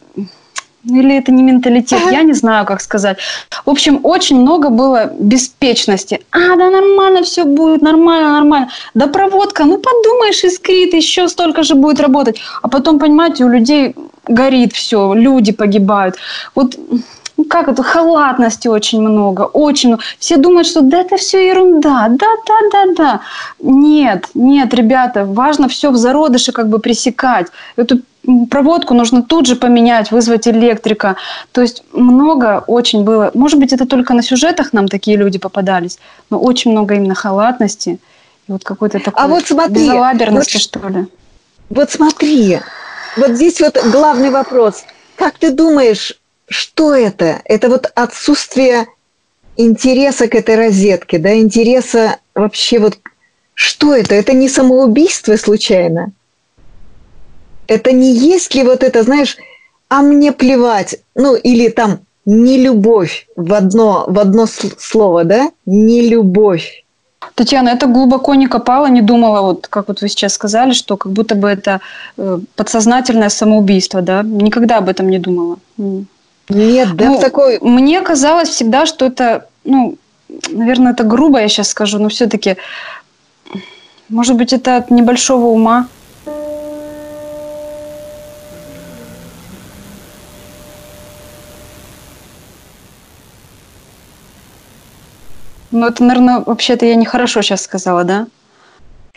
или 0.87 1.17
это 1.17 1.31
не 1.31 1.43
менталитет, 1.43 1.99
я 2.11 2.23
не 2.23 2.33
знаю, 2.33 2.65
как 2.65 2.81
сказать. 2.81 3.17
В 3.65 3.69
общем, 3.69 3.99
очень 4.03 4.41
много 4.41 4.69
было 4.69 5.11
беспечности. 5.19 6.21
А, 6.31 6.55
да 6.55 6.69
нормально 6.69 7.23
все 7.23 7.43
будет, 7.43 7.81
нормально, 7.81 8.31
нормально. 8.31 8.69
Да 8.93 9.07
проводка, 9.07 9.65
ну 9.65 9.77
подумаешь, 9.77 10.43
искрит, 10.43 10.93
еще 10.93 11.27
столько 11.27 11.63
же 11.63 11.75
будет 11.75 11.99
работать. 11.99 12.39
А 12.61 12.67
потом, 12.67 12.99
понимаете, 12.99 13.45
у 13.45 13.49
людей 13.49 13.95
горит 14.27 14.73
все, 14.73 15.13
люди 15.13 15.51
погибают. 15.51 16.15
Вот 16.55 16.77
ну 17.37 17.45
как 17.45 17.67
это, 17.67 17.83
халатности 17.83 18.67
очень 18.67 19.01
много, 19.01 19.43
очень 19.43 19.89
много. 19.89 20.03
Все 20.19 20.37
думают, 20.37 20.67
что 20.67 20.81
да, 20.81 21.01
это 21.01 21.17
все 21.17 21.47
ерунда, 21.47 22.07
да, 22.09 22.27
да, 22.47 22.55
да, 22.71 22.93
да. 22.95 23.21
Нет, 23.59 24.25
нет, 24.33 24.73
ребята, 24.73 25.25
важно 25.25 25.69
все 25.69 25.91
в 25.91 25.97
зародыше 25.97 26.51
как 26.51 26.67
бы 26.67 26.79
пресекать. 26.79 27.47
Эту 27.75 28.01
проводку 28.49 28.93
нужно 28.93 29.21
тут 29.21 29.45
же 29.45 29.55
поменять, 29.55 30.11
вызвать 30.11 30.47
электрика. 30.47 31.15
То 31.51 31.61
есть 31.61 31.83
много 31.93 32.63
очень 32.67 33.03
было. 33.03 33.31
Может 33.33 33.59
быть, 33.59 33.71
это 33.71 33.85
только 33.85 34.13
на 34.13 34.23
сюжетах 34.23 34.73
нам 34.73 34.87
такие 34.87 35.15
люди 35.15 35.39
попадались, 35.39 35.99
но 36.29 36.39
очень 36.39 36.71
много 36.71 36.95
именно 36.95 37.15
халатности 37.15 37.99
и 38.47 38.51
вот 38.51 38.63
какой-то 38.63 38.99
такой 38.99 39.23
а 39.23 39.27
вот 39.27 39.45
смотри, 39.45 39.75
безалаберности, 39.75 40.53
вот, 40.53 40.61
что 40.61 40.89
ли. 40.89 41.07
Вот 41.69 41.91
смотри, 41.91 42.59
вот 43.17 43.31
здесь 43.31 43.59
вот 43.61 43.77
главный 43.91 44.29
вопрос. 44.29 44.83
Как 45.15 45.37
ты 45.37 45.51
думаешь, 45.51 46.13
что 46.49 46.95
это? 46.95 47.41
Это 47.45 47.69
вот 47.69 47.91
отсутствие 47.95 48.87
интереса 49.57 50.27
к 50.27 50.35
этой 50.35 50.55
розетке, 50.55 51.17
да, 51.19 51.35
интереса 51.35 52.17
вообще 52.35 52.79
вот 52.79 52.97
что 53.53 53.95
это? 53.95 54.13
Это 54.15 54.33
не 54.33 54.49
самоубийство 54.49 55.35
случайно? 55.35 56.11
Это 57.67 57.91
не 57.91 58.13
есть 58.13 58.55
ли 58.55 58.63
вот 58.63 58.83
это, 58.83 59.03
знаешь, 59.03 59.35
а 59.89 60.01
мне 60.01 60.31
плевать, 60.31 60.99
ну 61.15 61.35
или 61.35 61.69
там 61.69 61.99
не 62.25 62.57
любовь 62.57 63.27
в 63.35 63.53
одно, 63.53 64.05
в 64.07 64.19
одно 64.19 64.45
слово, 64.45 65.23
да? 65.23 65.51
Не 65.65 66.07
любовь. 66.07 66.83
Татьяна, 67.35 67.69
это 67.69 67.87
глубоко 67.87 68.35
не 68.35 68.47
копала, 68.47 68.87
не 68.87 69.01
думала, 69.01 69.41
вот 69.41 69.67
как 69.67 69.87
вот 69.87 70.01
вы 70.01 70.09
сейчас 70.09 70.33
сказали, 70.33 70.73
что 70.73 70.97
как 70.97 71.11
будто 71.11 71.35
бы 71.35 71.47
это 71.47 71.81
э, 72.17 72.39
подсознательное 72.55 73.29
самоубийство, 73.29 74.01
да? 74.01 74.23
Никогда 74.23 74.77
об 74.77 74.89
этом 74.89 75.09
не 75.09 75.19
думала. 75.19 75.57
Нет, 76.49 76.95
да, 76.95 77.05
ну, 77.05 77.19
такой... 77.19 77.59
Мне 77.61 78.01
казалось 78.01 78.49
всегда, 78.49 78.85
что 78.85 79.05
это, 79.05 79.47
ну, 79.65 79.97
наверное, 80.49 80.93
это 80.93 81.03
грубо 81.03 81.39
я 81.39 81.47
сейчас 81.49 81.69
скажу, 81.69 81.99
но 81.99 82.09
все-таки 82.09 82.57
может 84.09 84.37
быть, 84.37 84.53
это 84.53 84.77
от 84.77 84.89
небольшого 84.89 85.47
ума? 85.47 85.87
Ну, 95.71 95.85
это, 95.85 96.03
наверное, 96.03 96.39
вообще-то 96.45 96.85
я 96.85 96.95
нехорошо 96.95 97.41
сейчас 97.41 97.61
сказала, 97.63 98.05
да? 98.05 98.27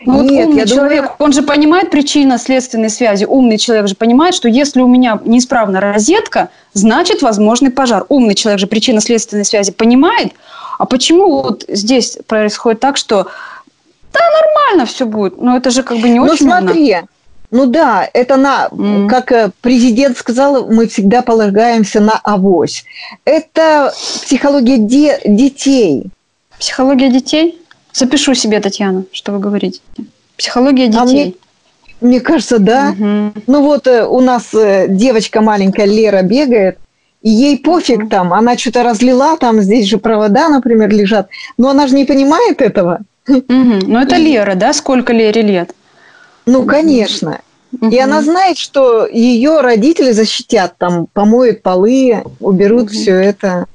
Ну, 0.06 0.22
Нет, 0.22 0.48
умный 0.48 0.60
я 0.60 0.66
человек, 0.66 1.02
думаю... 1.02 1.16
он 1.18 1.32
же 1.32 1.42
понимает 1.42 1.90
причинно-следственные 1.90 2.88
связи. 2.88 3.24
Умный 3.26 3.58
человек 3.58 3.86
же 3.86 3.94
понимает, 3.94 4.34
что 4.34 4.48
если 4.48 4.80
у 4.80 4.88
меня 4.88 5.20
неисправна 5.24 5.80
розетка, 5.80 6.48
значит 6.72 7.20
возможный 7.20 7.70
пожар. 7.70 8.06
Умный 8.08 8.34
человек 8.34 8.60
же 8.60 8.66
причинно-следственные 8.66 9.44
связи 9.44 9.72
понимает. 9.72 10.32
А 10.78 10.86
почему 10.86 11.42
вот 11.42 11.64
здесь 11.68 12.18
происходит 12.26 12.80
так, 12.80 12.96
что 12.96 13.28
да, 14.12 14.20
нормально 14.20 14.86
все 14.86 15.04
будет. 15.04 15.40
Но 15.40 15.56
это 15.56 15.70
же 15.70 15.82
как 15.82 15.98
бы 15.98 16.08
не 16.08 16.18
ну, 16.18 16.24
очень 16.26 16.46
Ну, 16.46 16.52
смотри, 16.52 16.94
умно. 16.94 17.08
ну 17.50 17.66
да, 17.66 18.08
это 18.12 18.36
на, 18.36 18.68
mm. 18.70 19.08
как 19.08 19.30
э, 19.32 19.50
президент 19.60 20.16
сказал, 20.16 20.66
мы 20.66 20.88
всегда 20.88 21.20
полагаемся 21.20 22.00
на 22.00 22.18
авось. 22.22 22.84
Это 23.24 23.92
психология 24.22 24.78
де- 24.78 25.20
детей. 25.24 26.06
Психология 26.58 27.10
детей? 27.10 27.59
Запишу 27.92 28.34
себе, 28.34 28.60
Татьяна, 28.60 29.04
что 29.12 29.32
вы 29.32 29.38
говорите. 29.38 29.80
Психология 30.36 30.86
детей. 30.86 31.00
А 31.00 31.04
мне, 31.04 31.34
мне 32.00 32.20
кажется, 32.20 32.58
да. 32.58 32.94
Угу. 32.98 33.42
Ну 33.46 33.62
вот 33.62 33.86
э, 33.86 34.06
у 34.06 34.20
нас 34.20 34.54
э, 34.54 34.86
девочка 34.88 35.40
маленькая 35.40 35.86
Лера 35.86 36.22
бегает, 36.22 36.78
и 37.22 37.30
ей 37.30 37.58
пофиг 37.58 38.08
там, 38.08 38.32
она 38.32 38.56
что-то 38.56 38.82
разлила, 38.82 39.36
там 39.36 39.60
здесь 39.60 39.86
же 39.86 39.98
провода, 39.98 40.48
например, 40.48 40.90
лежат, 40.90 41.28
но 41.58 41.68
она 41.68 41.86
же 41.86 41.94
не 41.94 42.04
понимает 42.04 42.62
этого. 42.62 43.00
Угу. 43.28 43.42
Ну, 43.48 43.98
это 43.98 44.16
Лера, 44.16 44.54
да? 44.54 44.72
Сколько 44.72 45.12
Лере 45.12 45.42
лет? 45.42 45.74
Ну, 46.46 46.64
конечно. 46.64 47.40
Угу. 47.72 47.90
И 47.90 47.98
она 47.98 48.22
знает, 48.22 48.58
что 48.58 49.06
ее 49.06 49.60
родители 49.60 50.12
защитят, 50.12 50.74
там, 50.78 51.06
помоют 51.12 51.62
полы, 51.62 52.22
уберут 52.40 52.84
угу. 52.84 52.92
все 52.92 53.14
это. 53.14 53.66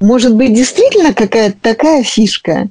Может 0.00 0.34
быть, 0.34 0.54
действительно 0.54 1.14
какая-то 1.14 1.56
такая 1.60 2.02
фишка? 2.02 2.68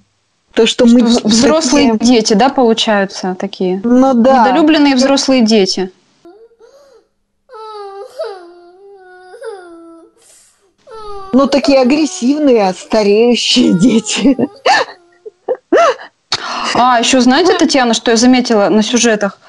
То, 0.54 0.68
что, 0.68 0.86
что 0.88 0.96
мы... 0.96 1.04
Взрослые 1.04 1.94
такие... 1.94 2.18
дети, 2.18 2.34
да, 2.34 2.50
получаются 2.50 3.36
такие? 3.40 3.82
Ну, 3.84 4.14
да. 4.14 4.48
Недолюбленные 4.48 4.96
взрослые 4.96 5.42
дети. 5.42 5.92
Ну, 11.34 11.48
такие 11.48 11.80
агрессивные, 11.82 12.72
стареющие 12.74 13.74
дети. 13.74 14.38
А, 16.76 17.00
еще 17.00 17.20
знаете, 17.22 17.58
Татьяна, 17.58 17.96
что 17.96 18.12
я 18.12 18.18
заметила 18.18 18.70
на 18.70 18.84
сюжетах? 18.84 19.40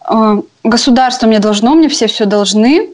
А, 0.00 0.38
государство 0.62 1.26
мне 1.26 1.40
должно, 1.40 1.74
мне 1.74 1.88
все 1.88 2.06
все 2.06 2.26
должны. 2.26 2.90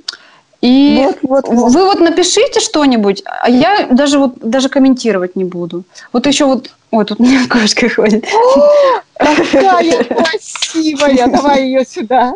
И 0.62 1.04
вот, 1.04 1.18
вот, 1.22 1.48
вот. 1.48 1.72
вы 1.72 1.84
вот 1.84 2.00
напишите 2.00 2.60
что-нибудь, 2.60 3.22
а 3.26 3.48
я 3.48 3.86
даже 3.90 4.18
вот 4.18 4.38
даже 4.38 4.68
комментировать 4.68 5.36
не 5.36 5.44
буду. 5.44 5.84
Вот 6.12 6.26
еще 6.26 6.46
вот, 6.46 6.70
ой, 6.90 7.04
тут 7.04 7.20
у 7.20 7.22
меня 7.22 7.46
кошка 7.48 7.88
ходит. 7.88 8.24
Какая 9.18 10.04
красивая, 10.04 11.26
давай 11.26 11.64
ее 11.64 11.84
сюда. 11.84 12.34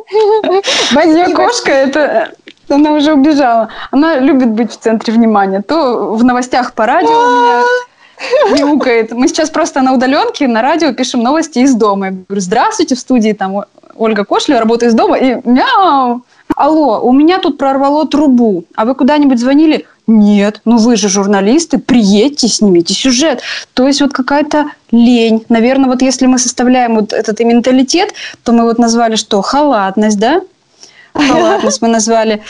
Моя 0.92 1.34
кошка, 1.34 1.72
это 1.72 2.32
она 2.68 2.92
уже 2.92 3.12
убежала. 3.12 3.68
Она 3.90 4.18
любит 4.18 4.48
быть 4.50 4.72
в 4.72 4.78
центре 4.78 5.12
внимания. 5.12 5.62
То 5.62 6.14
в 6.14 6.24
новостях 6.24 6.74
по 6.74 6.86
радио 6.86 7.10
у 7.10 8.50
меня 8.50 8.64
мяукает. 8.64 9.12
Мы 9.12 9.28
сейчас 9.28 9.50
просто 9.50 9.82
на 9.82 9.94
удаленке 9.94 10.46
на 10.46 10.62
радио 10.62 10.92
пишем 10.92 11.22
новости 11.22 11.58
из 11.60 11.74
дома. 11.74 12.06
Я 12.06 12.12
говорю, 12.12 12.40
здравствуйте, 12.40 12.94
в 12.94 12.98
студии 12.98 13.32
там 13.32 13.64
Ольга 13.96 14.24
Кошлева, 14.24 14.60
работает 14.60 14.92
из 14.92 14.96
дома, 14.96 15.18
и 15.18 15.36
мяу. 15.44 16.22
Алло, 16.57 17.01
у 17.01 17.12
меня 17.12 17.38
тут 17.38 17.59
прорвало 17.59 18.07
трубу. 18.07 18.64
А 18.74 18.84
вы 18.84 18.94
куда-нибудь 18.94 19.38
звонили? 19.38 19.86
Нет, 20.07 20.61
ну 20.64 20.76
вы 20.76 20.96
же 20.96 21.09
журналисты, 21.09 21.78
приедьте, 21.78 22.48
снимите 22.48 22.94
сюжет. 22.94 23.42
То 23.74 23.86
есть 23.86 24.01
вот 24.01 24.12
какая-то 24.12 24.66
лень. 24.90 25.44
Наверное, 25.48 25.88
вот 25.88 26.03
если 26.03 26.26
мы 26.26 26.38
составляем 26.38 26.96
вот 26.96 27.12
этот 27.12 27.40
и 27.40 27.44
менталитет, 27.44 28.12
то 28.42 28.53
мы 28.53 28.64
вот 28.64 28.78
назвали 28.78 29.16
что? 29.16 29.40
Халатность, 29.40 30.18
да? 30.18 30.42
Халатность 31.14 31.80
мы 31.80 31.88
назвали. 31.88 32.42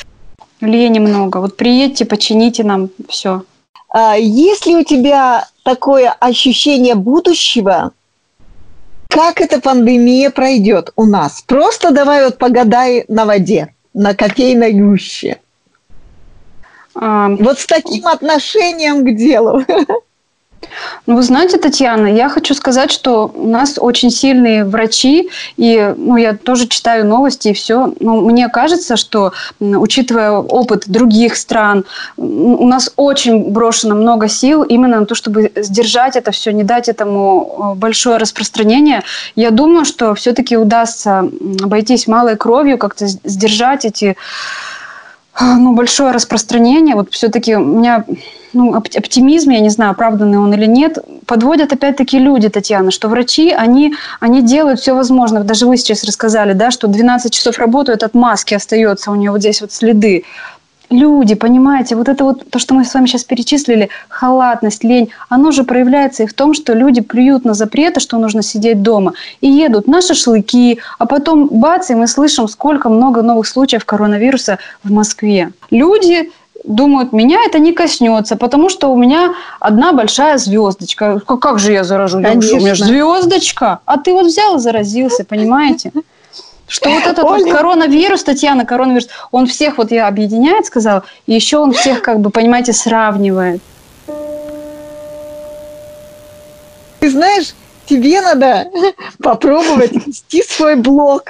Лени 0.60 0.98
много. 0.98 1.38
Вот 1.38 1.56
приедьте, 1.56 2.04
почините 2.04 2.64
нам 2.64 2.88
все. 3.08 3.42
А, 3.92 4.16
есть 4.16 4.66
ли 4.66 4.76
у 4.76 4.84
тебя 4.84 5.46
такое 5.62 6.10
ощущение 6.18 6.94
будущего, 6.94 7.92
как 9.08 9.40
эта 9.40 9.60
пандемия 9.60 10.30
пройдет 10.30 10.92
у 10.96 11.04
нас? 11.04 11.42
Просто 11.46 11.90
давай 11.90 12.24
вот 12.24 12.38
погадай 12.38 13.04
на 13.08 13.24
воде, 13.24 13.74
на 13.94 14.14
кофейной 14.14 14.72
гуще. 14.72 15.40
А, 16.94 17.28
вот 17.28 17.58
с 17.58 17.66
таким 17.66 18.06
отношением 18.06 19.04
к 19.04 19.16
делу. 19.16 19.64
Ну, 21.06 21.16
вы 21.16 21.22
знаете, 21.22 21.56
Татьяна, 21.56 22.06
я 22.06 22.28
хочу 22.28 22.54
сказать, 22.54 22.90
что 22.90 23.30
у 23.34 23.48
нас 23.48 23.78
очень 23.78 24.10
сильные 24.10 24.64
врачи, 24.64 25.30
и 25.56 25.94
ну, 25.96 26.16
я 26.16 26.34
тоже 26.34 26.68
читаю 26.68 27.06
новости 27.06 27.48
и 27.48 27.52
все. 27.52 27.92
Ну, 28.00 28.20
мне 28.20 28.48
кажется, 28.48 28.96
что, 28.96 29.32
учитывая 29.58 30.32
опыт 30.32 30.84
других 30.86 31.36
стран, 31.36 31.84
у 32.16 32.66
нас 32.66 32.92
очень 32.96 33.50
брошено 33.50 33.94
много 33.94 34.28
сил 34.28 34.62
именно 34.62 35.00
на 35.00 35.06
то, 35.06 35.14
чтобы 35.14 35.50
сдержать 35.56 36.16
это 36.16 36.30
все, 36.30 36.52
не 36.52 36.62
дать 36.62 36.88
этому 36.88 37.74
большое 37.76 38.18
распространение. 38.18 39.02
Я 39.36 39.50
думаю, 39.50 39.84
что 39.84 40.14
все-таки 40.14 40.56
удастся 40.56 41.28
обойтись 41.62 42.06
малой 42.06 42.36
кровью, 42.36 42.78
как-то 42.78 43.06
сдержать 43.06 43.84
эти 43.84 44.16
ну, 45.40 45.74
большое 45.74 46.12
распространение. 46.12 46.94
Вот 46.94 47.12
все-таки 47.12 47.56
у 47.56 47.64
меня 47.64 48.04
ну, 48.52 48.74
оптимизм, 48.74 49.50
я 49.50 49.60
не 49.60 49.68
знаю, 49.70 49.92
оправданный 49.92 50.38
он 50.38 50.52
или 50.52 50.66
нет, 50.66 50.98
подводят 51.26 51.72
опять-таки 51.72 52.18
люди, 52.18 52.48
Татьяна, 52.48 52.90
что 52.90 53.08
врачи, 53.08 53.50
они, 53.50 53.94
они 54.18 54.42
делают 54.42 54.80
все 54.80 54.94
возможное. 54.94 55.42
Даже 55.44 55.66
вы 55.66 55.76
сейчас 55.76 56.04
рассказали, 56.04 56.52
да, 56.52 56.70
что 56.70 56.88
12 56.88 57.32
часов 57.32 57.58
работают, 57.58 58.02
от 58.02 58.14
маски 58.14 58.54
остается 58.54 59.10
у 59.10 59.14
нее 59.14 59.30
вот 59.30 59.40
здесь 59.40 59.60
вот 59.60 59.72
следы. 59.72 60.24
Люди, 60.90 61.36
понимаете, 61.36 61.94
вот 61.94 62.08
это 62.08 62.24
вот 62.24 62.50
то, 62.50 62.58
что 62.58 62.74
мы 62.74 62.84
с 62.84 62.92
вами 62.92 63.06
сейчас 63.06 63.22
перечислили, 63.22 63.90
халатность, 64.08 64.82
лень, 64.82 65.10
оно 65.28 65.52
же 65.52 65.62
проявляется 65.62 66.24
и 66.24 66.26
в 66.26 66.34
том, 66.34 66.52
что 66.52 66.72
люди 66.72 67.00
плюют 67.00 67.44
на 67.44 67.54
запреты, 67.54 68.00
что 68.00 68.18
нужно 68.18 68.42
сидеть 68.42 68.82
дома, 68.82 69.12
и 69.40 69.48
едут 69.48 69.86
на 69.86 70.02
шашлыки, 70.02 70.80
а 70.98 71.06
потом 71.06 71.46
бац, 71.46 71.90
и 71.90 71.94
мы 71.94 72.08
слышим, 72.08 72.48
сколько 72.48 72.88
много 72.88 73.22
новых 73.22 73.46
случаев 73.46 73.84
коронавируса 73.84 74.58
в 74.82 74.90
Москве. 74.90 75.52
Люди 75.70 76.32
думают, 76.64 77.12
меня 77.12 77.38
это 77.46 77.60
не 77.60 77.72
коснется, 77.72 78.34
потому 78.34 78.68
что 78.68 78.92
у 78.92 78.96
меня 78.96 79.32
одна 79.60 79.92
большая 79.92 80.38
звездочка. 80.38 81.20
Как 81.20 81.60
же 81.60 81.72
я 81.72 81.84
заражу? 81.84 82.20
Конечно. 82.20 82.56
У 82.56 82.60
меня 82.60 82.74
же 82.74 82.84
звездочка. 82.84 83.78
А 83.84 83.96
ты 83.96 84.12
вот 84.12 84.26
взял 84.26 84.56
и 84.56 84.58
заразился, 84.58 85.24
понимаете? 85.24 85.92
Что 86.70 86.88
вот 86.88 87.04
этот 87.04 87.24
вот 87.24 87.50
коронавирус, 87.50 88.22
Татьяна, 88.22 88.64
коронавирус, 88.64 89.08
он 89.32 89.48
всех 89.48 89.76
вот 89.76 89.90
я 89.90 90.06
объединяет, 90.06 90.66
сказал, 90.66 91.02
и 91.26 91.34
еще 91.34 91.58
он 91.58 91.72
всех, 91.72 92.00
как 92.00 92.20
бы, 92.20 92.30
понимаете, 92.30 92.72
сравнивает. 92.72 93.60
Ты 97.00 97.10
знаешь, 97.10 97.54
тебе 97.86 98.20
надо 98.20 98.70
попробовать 99.20 100.06
вести 100.06 100.44
свой 100.44 100.76
блог. 100.76 101.24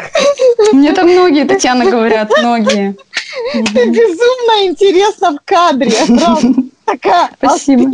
Мне 0.72 0.92
там 0.92 1.08
многие, 1.08 1.46
Татьяна, 1.46 1.86
говорят, 1.86 2.30
многие. 2.38 2.94
Ты 3.54 3.86
безумно 3.86 4.66
интересна 4.66 5.32
в 5.32 5.38
кадре, 5.42 5.92
правда. 6.06 6.52
Такая 6.90 7.30
Спасибо. 7.38 7.90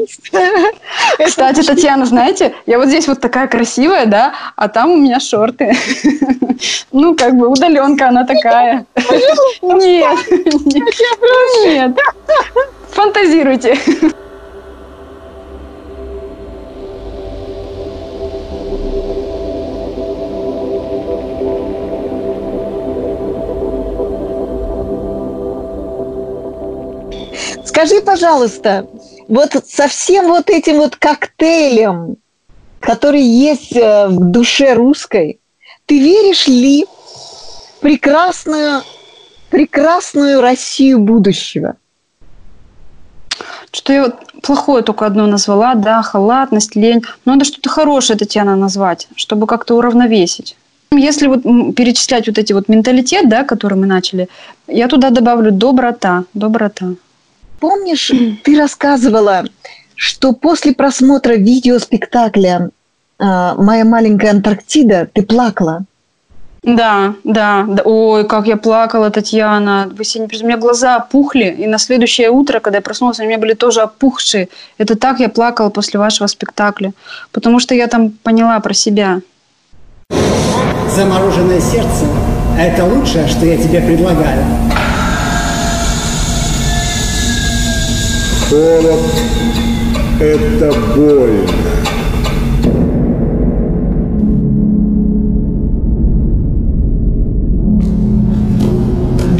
Кстати, 1.24 1.62
Татьяна, 1.62 2.06
знаете, 2.06 2.54
я 2.66 2.78
вот 2.78 2.88
здесь 2.88 3.08
вот 3.08 3.20
такая 3.20 3.46
красивая, 3.48 4.06
да, 4.06 4.34
а 4.56 4.68
там 4.68 4.90
у 4.92 4.96
меня 4.96 5.20
шорты. 5.20 5.76
Ну, 6.90 7.14
как 7.14 7.36
бы 7.36 7.48
удаленка 7.48 8.08
она 8.08 8.24
такая. 8.24 8.86
Нет, 9.62 10.18
нет, 11.66 12.00
фантазируйте. 12.90 13.78
Скажи, 27.76 28.00
пожалуйста, 28.00 28.86
вот 29.28 29.50
со 29.68 29.86
всем 29.86 30.28
вот 30.28 30.48
этим 30.48 30.76
вот 30.78 30.96
коктейлем, 30.96 32.16
который 32.80 33.20
есть 33.20 33.76
э, 33.76 34.06
в 34.08 34.30
душе 34.30 34.72
русской, 34.72 35.40
ты 35.84 35.98
веришь 35.98 36.46
ли 36.46 36.86
в 36.86 37.80
прекрасную, 37.80 38.80
прекрасную 39.50 40.40
Россию 40.40 41.00
будущего? 41.00 41.76
Что 43.72 43.92
я 43.92 44.04
вот 44.04 44.14
плохое 44.42 44.82
только 44.82 45.04
одно 45.04 45.26
назвала, 45.26 45.74
да, 45.74 46.00
халатность, 46.00 46.76
лень. 46.76 47.02
Но 47.26 47.32
надо 47.34 47.44
что-то 47.44 47.68
хорошее, 47.68 48.18
Татьяна, 48.18 48.56
назвать, 48.56 49.06
чтобы 49.16 49.46
как-то 49.46 49.74
уравновесить. 49.74 50.56
Если 50.92 51.26
вот 51.26 51.42
перечислять 51.74 52.26
вот 52.26 52.38
эти 52.38 52.54
вот 52.54 52.70
менталитет, 52.70 53.28
да, 53.28 53.44
который 53.44 53.76
мы 53.76 53.84
начали, 53.84 54.30
я 54.66 54.88
туда 54.88 55.10
добавлю 55.10 55.52
доброта, 55.52 56.24
доброта. 56.32 56.94
Помнишь, 57.60 58.12
ты 58.44 58.58
рассказывала, 58.58 59.44
что 59.94 60.32
после 60.32 60.74
просмотра 60.74 61.34
видеоспектакля 61.34 62.70
э, 63.18 63.54
«Моя 63.56 63.84
маленькая 63.84 64.32
Антарктида» 64.32 65.08
ты 65.12 65.22
плакала? 65.22 65.84
Да, 66.66 67.14
да, 67.22 67.64
да. 67.68 67.82
Ой, 67.84 68.26
как 68.26 68.48
я 68.48 68.56
плакала, 68.56 69.10
Татьяна. 69.10 69.88
Вы 69.96 70.04
себе 70.04 70.26
не 70.26 70.42
У 70.42 70.46
меня 70.46 70.56
глаза 70.56 70.96
опухли, 70.96 71.44
и 71.44 71.66
на 71.66 71.78
следующее 71.78 72.28
утро, 72.28 72.58
когда 72.58 72.78
я 72.78 72.82
проснулась, 72.82 73.20
они 73.20 73.28
у 73.28 73.30
меня 73.30 73.38
были 73.38 73.54
тоже 73.54 73.82
опухшие. 73.82 74.48
Это 74.76 74.96
так 74.96 75.20
я 75.20 75.28
плакала 75.28 75.70
после 75.70 76.00
вашего 76.00 76.26
спектакля. 76.26 76.92
Потому 77.30 77.60
что 77.60 77.74
я 77.74 77.86
там 77.86 78.10
поняла 78.10 78.58
про 78.58 78.74
себя. 78.74 79.20
Замороженное 80.90 81.60
сердце– 81.60 82.06
это 82.58 82.84
лучшее, 82.84 83.28
что 83.28 83.46
я 83.46 83.56
тебе 83.56 83.80
предлагаю. 83.80 84.65
Холод– 88.48 89.00
это 90.20 90.72
больно. 90.94 91.48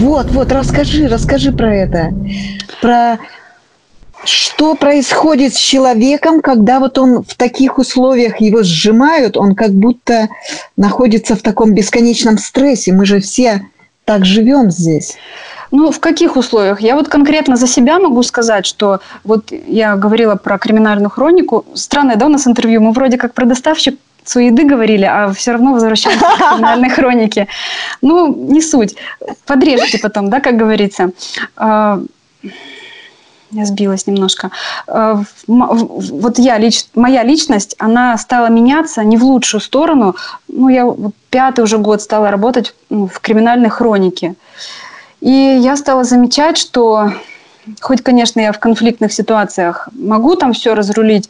Вот, 0.01 0.31
вот, 0.33 0.51
расскажи, 0.51 1.07
расскажи 1.07 1.53
про 1.53 1.73
это. 1.73 2.13
Про 2.83 3.19
что 4.25 4.75
происходит 4.75 5.55
с 5.55 5.59
человеком, 5.59 6.41
когда 6.41 6.81
вот 6.81 6.99
он 6.99 7.23
в 7.23 7.37
таких 7.37 7.79
условиях 7.79 8.41
его 8.41 8.65
сжимают, 8.65 9.37
он 9.37 9.55
как 9.55 9.71
будто 9.71 10.29
находится 10.77 11.37
в 11.37 11.43
таком 11.43 11.75
бесконечном 11.75 12.39
стрессе. 12.39 12.93
Мы 12.93 13.07
же 13.07 13.21
все 13.21 13.63
так 14.05 14.25
живем 14.25 14.73
здесь. 14.73 15.17
Ну, 15.71 15.91
в 15.91 16.01
каких 16.01 16.37
условиях? 16.37 16.81
Я 16.81 16.95
вот 16.95 17.09
конкретно 17.09 17.57
за 17.57 17.67
себя 17.67 17.99
могу 17.99 18.23
сказать, 18.23 18.67
что 18.67 19.01
вот 19.25 19.53
я 19.67 19.97
говорила 19.97 20.37
про 20.37 20.59
криминальную 20.59 21.11
хронику. 21.11 21.65
Странное, 21.75 22.17
да, 22.17 22.27
у 22.27 22.29
нас 22.29 22.47
интервью? 22.47 22.81
Мы 22.81 22.93
вроде 22.93 23.17
как 23.17 23.35
про 23.35 23.45
доставщик 23.45 23.99
еды 24.35 24.65
говорили, 24.65 25.05
а 25.05 25.33
все 25.33 25.53
равно 25.53 25.73
возвращаемся 25.73 26.25
к 26.25 26.49
криминальной 26.51 26.91
хронике. 26.97 27.47
Ну, 28.03 28.35
не 28.35 28.61
суть. 28.61 28.97
Подрежьте 29.47 29.99
потом, 29.99 30.31
да, 30.31 30.41
как 30.41 30.57
говорится. 30.57 31.11
А, 31.57 32.01
я 33.53 33.65
сбилась 33.65 34.07
немножко. 34.07 34.51
А, 34.89 35.23
вот 35.47 36.39
я, 36.39 36.61
моя 36.95 37.23
личность, 37.23 37.77
она 37.79 38.19
стала 38.19 38.49
меняться 38.49 39.05
не 39.05 39.17
в 39.17 39.25
лучшую 39.25 39.61
сторону. 39.61 40.17
Ну, 40.49 40.69
я 40.69 40.87
пятый 41.31 41.63
уже 41.63 41.79
год 41.79 42.03
стала 42.03 42.31
работать 42.31 42.75
ну, 42.91 43.07
в 43.07 43.21
криминальной 43.21 43.71
хронике. 43.71 44.35
И 45.21 45.31
я 45.31 45.77
стала 45.77 46.05
замечать, 46.05 46.59
что 46.59 47.13
хоть, 47.81 48.03
конечно, 48.03 48.41
я 48.41 48.53
в 48.53 48.61
конфликтных 48.61 49.13
ситуациях 49.13 49.89
могу 49.93 50.37
там 50.37 50.53
все 50.53 50.75
разрулить, 50.75 51.29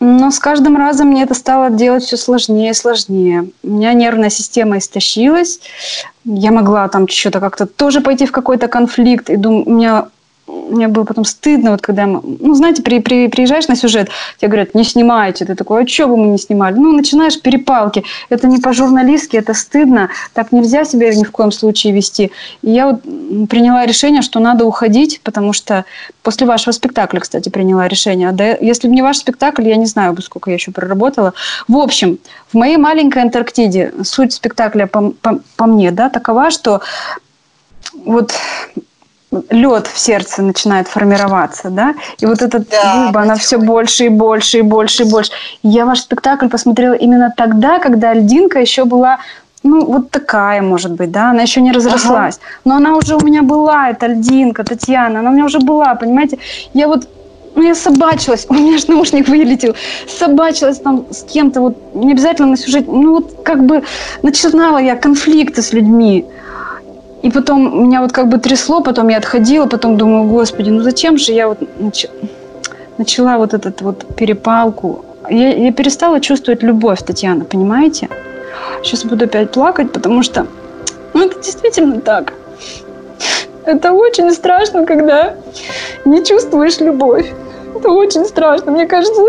но 0.00 0.30
с 0.30 0.38
каждым 0.38 0.76
разом 0.76 1.08
мне 1.08 1.24
это 1.24 1.34
стало 1.34 1.70
делать 1.70 2.04
все 2.04 2.16
сложнее 2.16 2.70
и 2.70 2.74
сложнее. 2.74 3.50
У 3.64 3.68
меня 3.68 3.92
нервная 3.94 4.30
система 4.30 4.78
истощилась. 4.78 5.60
Я 6.24 6.52
могла 6.52 6.88
там 6.88 7.08
что-то 7.08 7.40
как-то 7.40 7.66
тоже 7.66 8.00
пойти 8.00 8.26
в 8.26 8.32
какой-то 8.32 8.68
конфликт. 8.68 9.28
И 9.28 9.36
думаю, 9.36 9.64
у 9.66 9.72
меня 9.72 10.08
мне 10.48 10.88
было 10.88 11.04
потом 11.04 11.24
стыдно, 11.24 11.72
вот 11.72 11.82
когда, 11.82 12.06
ну, 12.06 12.54
знаете, 12.54 12.82
при, 12.82 13.00
при, 13.00 13.28
приезжаешь 13.28 13.68
на 13.68 13.76
сюжет, 13.76 14.08
тебе 14.38 14.48
говорят, 14.48 14.74
не 14.74 14.84
снимайте, 14.84 15.44
ты 15.44 15.54
такой, 15.54 15.84
а 15.84 15.86
что 15.86 16.08
бы 16.08 16.16
мы 16.16 16.26
не 16.28 16.38
снимали? 16.38 16.74
Ну, 16.74 16.92
начинаешь 16.92 17.40
перепалки, 17.40 18.04
это 18.28 18.46
не 18.46 18.58
по-журналистски, 18.58 19.36
это 19.36 19.54
стыдно, 19.54 20.10
так 20.32 20.52
нельзя 20.52 20.84
себя 20.84 21.14
ни 21.14 21.24
в 21.24 21.30
коем 21.30 21.52
случае 21.52 21.92
вести. 21.92 22.32
И 22.62 22.70
я 22.70 22.86
вот 22.86 23.02
приняла 23.48 23.86
решение, 23.86 24.22
что 24.22 24.40
надо 24.40 24.64
уходить, 24.64 25.20
потому 25.22 25.52
что 25.52 25.84
после 26.22 26.46
вашего 26.46 26.72
спектакля, 26.72 27.20
кстати, 27.20 27.48
приняла 27.48 27.88
решение. 27.88 28.32
Да, 28.32 28.56
если 28.60 28.88
бы 28.88 28.94
не 28.94 29.02
ваш 29.02 29.18
спектакль, 29.18 29.68
я 29.68 29.76
не 29.76 29.86
знаю 29.86 30.12
бы, 30.12 30.22
сколько 30.22 30.50
я 30.50 30.54
еще 30.54 30.70
проработала. 30.70 31.34
В 31.66 31.76
общем, 31.76 32.18
в 32.52 32.56
моей 32.56 32.76
маленькой 32.76 33.22
Антарктиде 33.22 33.92
суть 34.02 34.32
спектакля 34.32 34.86
по, 34.86 35.10
по, 35.10 35.40
по 35.56 35.66
мне, 35.66 35.90
да, 35.90 36.08
такова, 36.08 36.50
что 36.50 36.80
вот 38.04 38.32
лед 39.50 39.86
в 39.86 39.98
сердце 39.98 40.42
начинает 40.42 40.88
формироваться, 40.88 41.70
да, 41.70 41.94
и 42.18 42.26
вот 42.26 42.40
эта 42.42 42.60
да, 42.60 43.04
глыба, 43.04 43.20
она 43.22 43.34
все 43.34 43.58
больше 43.58 44.06
и 44.06 44.08
больше 44.08 44.58
и 44.58 44.62
больше 44.62 45.02
и 45.02 45.10
больше. 45.10 45.32
Я 45.62 45.84
ваш 45.84 46.00
спектакль 46.00 46.48
посмотрела 46.48 46.94
именно 46.94 47.32
тогда, 47.36 47.78
когда 47.78 48.14
льдинка 48.14 48.58
еще 48.58 48.84
была 48.84 49.18
ну, 49.64 49.84
вот 49.84 50.10
такая, 50.10 50.62
может 50.62 50.92
быть, 50.92 51.10
да, 51.10 51.30
она 51.30 51.42
еще 51.42 51.60
не 51.60 51.72
разрослась. 51.72 52.36
Ага. 52.36 52.60
Но 52.64 52.76
она 52.76 52.96
уже 52.96 53.16
у 53.16 53.20
меня 53.20 53.42
была, 53.42 53.90
эта 53.90 54.06
льдинка, 54.06 54.64
Татьяна, 54.64 55.18
она 55.18 55.30
у 55.30 55.32
меня 55.32 55.44
уже 55.44 55.58
была, 55.58 55.94
понимаете? 55.94 56.38
Я 56.74 56.86
вот, 56.86 57.08
ну, 57.54 57.62
я 57.62 57.74
собачилась, 57.74 58.46
у 58.48 58.54
меня 58.54 58.78
же 58.78 58.84
наушник 58.88 59.28
вылетел, 59.28 59.74
собачилась 60.06 60.78
там 60.78 61.06
с 61.10 61.24
кем-то, 61.24 61.60
вот, 61.60 61.76
не 61.94 62.12
обязательно 62.12 62.48
на 62.48 62.56
сюжет, 62.56 62.86
ну, 62.86 63.16
вот 63.16 63.42
как 63.44 63.64
бы 63.64 63.82
начинала 64.22 64.78
я 64.78 64.96
конфликты 64.96 65.60
с 65.60 65.72
людьми. 65.72 66.24
И 67.22 67.30
потом 67.30 67.84
меня 67.84 68.00
вот 68.00 68.12
как 68.12 68.28
бы 68.28 68.38
трясло, 68.38 68.80
потом 68.80 69.08
я 69.08 69.18
отходила, 69.18 69.66
потом 69.66 69.96
думаю, 69.96 70.28
господи, 70.28 70.70
ну 70.70 70.82
зачем 70.82 71.18
же 71.18 71.32
я 71.32 71.48
вот 71.48 71.58
нач... 71.80 72.06
начала 72.96 73.38
вот 73.38 73.54
этот 73.54 73.82
вот 73.82 74.04
перепалку. 74.16 75.04
Я, 75.28 75.54
я 75.54 75.72
перестала 75.72 76.20
чувствовать 76.20 76.62
любовь, 76.62 77.02
Татьяна, 77.02 77.44
понимаете? 77.44 78.08
Сейчас 78.82 79.04
буду 79.04 79.24
опять 79.24 79.50
плакать, 79.50 79.92
потому 79.92 80.22
что 80.22 80.46
ну, 81.12 81.26
это 81.26 81.40
действительно 81.42 82.00
так. 82.00 82.32
Это 83.64 83.92
очень 83.92 84.30
страшно, 84.30 84.86
когда 84.86 85.34
не 86.04 86.24
чувствуешь 86.24 86.78
любовь. 86.78 87.32
Это 87.74 87.90
очень 87.90 88.24
страшно. 88.24 88.72
Мне 88.72 88.86
кажется, 88.86 89.22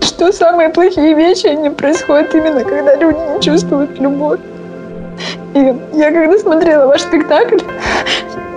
что 0.00 0.32
самые 0.32 0.68
плохие 0.68 1.14
вещи, 1.14 1.46
они 1.46 1.70
происходят 1.70 2.34
именно, 2.34 2.64
когда 2.64 2.96
люди 2.96 3.18
не 3.34 3.40
чувствуют 3.40 3.98
любовь. 4.00 4.40
И 5.54 5.74
я 5.94 6.12
когда 6.12 6.38
смотрела 6.38 6.86
ваш 6.86 7.02
спектакль, 7.02 7.58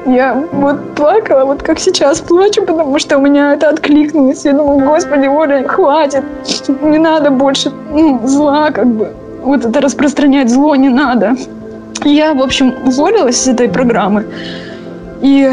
я 0.05 0.33
вот 0.51 0.95
плакала, 0.95 1.45
вот 1.45 1.63
как 1.63 1.79
сейчас 1.79 2.19
плачу, 2.19 2.61
потому 2.65 2.99
что 2.99 3.17
у 3.17 3.21
меня 3.21 3.53
это 3.53 3.69
откликнулось. 3.69 4.45
Я 4.45 4.53
думаю, 4.53 4.85
господи, 4.85 5.27
Оля, 5.27 5.67
хватит, 5.67 6.23
не 6.81 6.99
надо 6.99 7.31
больше 7.31 7.71
ну, 7.91 8.19
зла, 8.27 8.71
как 8.71 8.87
бы. 8.87 9.13
Вот 9.41 9.65
это 9.65 9.81
распространять 9.81 10.49
зло 10.49 10.75
не 10.75 10.89
надо. 10.89 11.35
Я, 12.03 12.33
в 12.33 12.41
общем, 12.41 12.73
уволилась 12.85 13.41
с 13.41 13.47
этой 13.47 13.69
программы. 13.69 14.25
И 15.21 15.51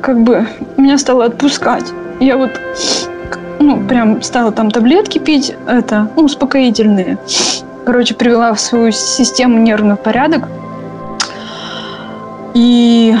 как 0.00 0.20
бы 0.20 0.46
меня 0.76 0.98
стало 0.98 1.24
отпускать. 1.24 1.92
Я 2.20 2.36
вот, 2.36 2.50
ну, 3.58 3.82
прям 3.86 4.22
стала 4.22 4.52
там 4.52 4.70
таблетки 4.70 5.18
пить, 5.18 5.54
это, 5.66 6.08
ну, 6.16 6.24
успокоительные 6.24 7.18
короче, 7.84 8.14
привела 8.14 8.52
в 8.52 8.60
свою 8.60 8.92
систему 8.92 9.58
нервный 9.58 9.96
порядок. 9.96 10.48
И, 12.54 13.16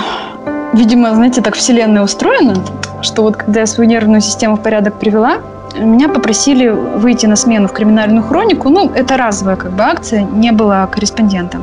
видимо, 0.72 1.14
знаете, 1.14 1.40
так 1.40 1.54
вселенная 1.54 2.02
устроена, 2.02 2.56
что 3.02 3.22
вот 3.22 3.36
когда 3.36 3.60
я 3.60 3.66
свою 3.66 3.88
нервную 3.88 4.20
систему 4.20 4.56
в 4.56 4.62
порядок 4.62 4.94
привела, 4.94 5.38
меня 5.78 6.08
попросили 6.08 6.68
выйти 6.68 7.26
на 7.26 7.36
смену 7.36 7.68
в 7.68 7.72
криминальную 7.72 8.22
хронику. 8.22 8.68
Ну, 8.70 8.90
это 8.94 9.16
разовая 9.16 9.56
как 9.56 9.72
бы 9.72 9.82
акция, 9.82 10.22
не 10.22 10.52
было 10.52 10.88
корреспондента. 10.90 11.58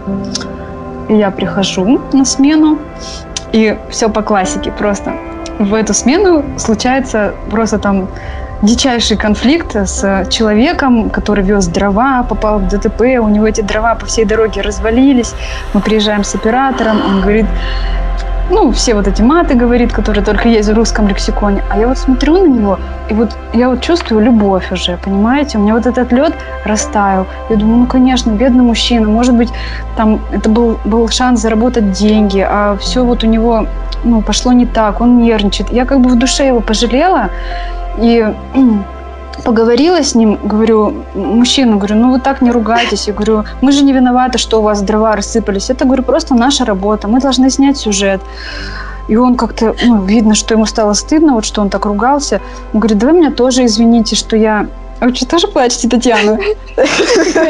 И 1.09 1.15
я 1.15 1.31
прихожу 1.31 1.99
на 2.13 2.25
смену, 2.25 2.77
и 3.51 3.77
все 3.89 4.09
по 4.09 4.21
классике 4.21 4.71
просто. 4.71 5.13
В 5.59 5.73
эту 5.73 5.93
смену 5.93 6.43
случается 6.57 7.33
просто 7.49 7.79
там 7.79 8.07
дичайший 8.61 9.17
конфликт 9.17 9.75
с 9.75 10.25
человеком, 10.29 11.09
который 11.09 11.43
вез 11.43 11.67
дрова, 11.67 12.23
попал 12.23 12.59
в 12.59 12.67
ДТП, 12.67 13.01
у 13.19 13.27
него 13.27 13.47
эти 13.47 13.61
дрова 13.61 13.95
по 13.95 14.05
всей 14.05 14.25
дороге 14.25 14.61
развалились. 14.61 15.33
Мы 15.73 15.81
приезжаем 15.81 16.23
с 16.23 16.35
оператором, 16.35 17.01
он 17.05 17.21
говорит, 17.21 17.45
ну, 18.49 18.71
все 18.71 18.95
вот 18.95 19.07
эти 19.07 19.21
маты 19.21 19.55
говорит, 19.55 19.91
которые 19.91 20.23
только 20.23 20.47
есть 20.47 20.69
в 20.69 20.73
русском 20.73 21.07
лексиконе. 21.07 21.63
А 21.69 21.77
я 21.77 21.87
вот 21.87 21.97
смотрю 21.97 22.37
на 22.37 22.47
него, 22.47 22.79
и 23.09 23.13
вот 23.13 23.35
я 23.53 23.69
вот 23.69 23.81
чувствую 23.81 24.23
любовь 24.23 24.71
уже, 24.71 24.97
понимаете? 25.03 25.57
У 25.57 25.61
меня 25.61 25.73
вот 25.73 25.85
этот 25.85 26.11
лед 26.13 26.33
растаял. 26.63 27.25
Я 27.49 27.57
думаю, 27.57 27.79
ну, 27.79 27.85
конечно, 27.87 28.31
бедный 28.31 28.63
мужчина, 28.63 29.07
может 29.09 29.35
быть, 29.35 29.49
там 29.97 30.21
это 30.31 30.49
был, 30.49 30.79
был 30.85 31.09
шанс 31.09 31.41
заработать 31.41 31.91
деньги, 31.91 32.39
а 32.39 32.77
все 32.77 33.03
вот 33.03 33.23
у 33.23 33.27
него, 33.27 33.67
ну, 34.05 34.21
пошло 34.21 34.53
не 34.53 34.65
так, 34.65 35.01
он 35.01 35.21
нервничает. 35.21 35.71
Я 35.71 35.85
как 35.85 35.99
бы 35.99 36.09
в 36.09 36.15
душе 36.17 36.47
его 36.47 36.61
пожалела, 36.61 37.29
и 37.97 38.25
поговорила 39.43 40.03
с 40.03 40.15
ним, 40.15 40.39
говорю, 40.43 41.03
мужчина, 41.13 41.77
говорю, 41.77 41.95
ну 41.95 42.11
вы 42.11 42.19
так 42.19 42.41
не 42.41 42.51
ругайтесь. 42.51 43.07
Я 43.07 43.13
говорю, 43.13 43.43
мы 43.61 43.71
же 43.71 43.83
не 43.83 43.93
виноваты, 43.93 44.37
что 44.37 44.59
у 44.59 44.61
вас 44.61 44.81
дрова 44.81 45.15
рассыпались. 45.15 45.69
Это, 45.69 45.85
говорю, 45.85 46.03
просто 46.03 46.35
наша 46.35 46.65
работа. 46.65 47.07
Мы 47.07 47.19
должны 47.19 47.49
снять 47.49 47.77
сюжет. 47.77 48.21
И 49.07 49.15
он 49.15 49.35
как-то, 49.35 49.75
ну, 49.85 50.01
видно, 50.03 50.35
что 50.35 50.53
ему 50.53 50.65
стало 50.65 50.93
стыдно, 50.93 51.33
вот 51.33 51.45
что 51.45 51.61
он 51.61 51.69
так 51.69 51.85
ругался. 51.85 52.41
Он 52.73 52.79
говорит, 52.81 52.97
давай 52.97 53.15
меня 53.15 53.31
тоже 53.31 53.65
извините, 53.65 54.15
что 54.15 54.35
я 54.35 54.67
а 54.99 55.05
вы 55.05 55.15
что, 55.15 55.27
тоже 55.27 55.47
плачете, 55.47 55.87
Татьяна? 55.87 56.39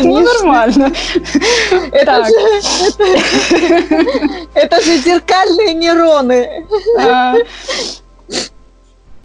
Ну, 0.04 0.20
нормально. 0.20 0.92
Это 4.54 4.82
же 4.82 4.98
зеркальные 4.98 5.74
нейроны. 5.74 6.66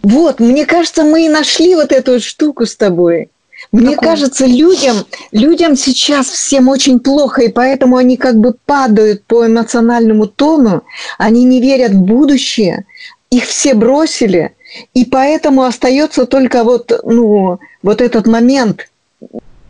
Вот, 0.03 0.39
мне 0.39 0.65
кажется, 0.65 1.03
мы 1.03 1.25
и 1.25 1.29
нашли 1.29 1.75
вот 1.75 1.91
эту 1.91 2.19
штуку 2.19 2.65
с 2.65 2.75
тобой. 2.75 3.29
Мне 3.71 3.95
Какую? 3.95 4.09
кажется, 4.11 4.45
людям, 4.45 4.97
людям 5.31 5.77
сейчас 5.77 6.27
всем 6.27 6.67
очень 6.67 6.99
плохо, 6.99 7.43
и 7.43 7.47
поэтому 7.47 7.97
они 7.97 8.17
как 8.17 8.35
бы 8.35 8.55
падают 8.65 9.23
по 9.23 9.47
эмоциональному 9.47 10.27
тону, 10.27 10.83
они 11.17 11.45
не 11.45 11.61
верят 11.61 11.91
в 11.91 12.01
будущее, 12.01 12.85
их 13.31 13.45
все 13.45 13.73
бросили, 13.73 14.55
и 14.93 15.05
поэтому 15.05 15.63
остается 15.63 16.25
только 16.25 16.63
вот, 16.63 16.91
ну, 17.03 17.59
вот 17.81 18.01
этот 18.01 18.27
момент 18.27 18.89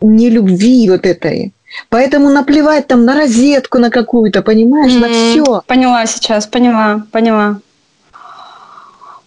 нелюбви 0.01 0.89
вот 0.89 1.05
этой. 1.05 1.53
Поэтому 1.89 2.29
наплевать 2.29 2.87
там 2.87 3.05
на 3.05 3.15
розетку 3.15 3.79
на 3.79 3.89
какую-то, 3.89 4.41
понимаешь, 4.41 4.93
mm-hmm. 4.93 4.99
на 4.99 5.09
все. 5.09 5.63
Поняла 5.67 6.05
сейчас, 6.05 6.45
поняла, 6.45 7.05
поняла. 7.11 7.59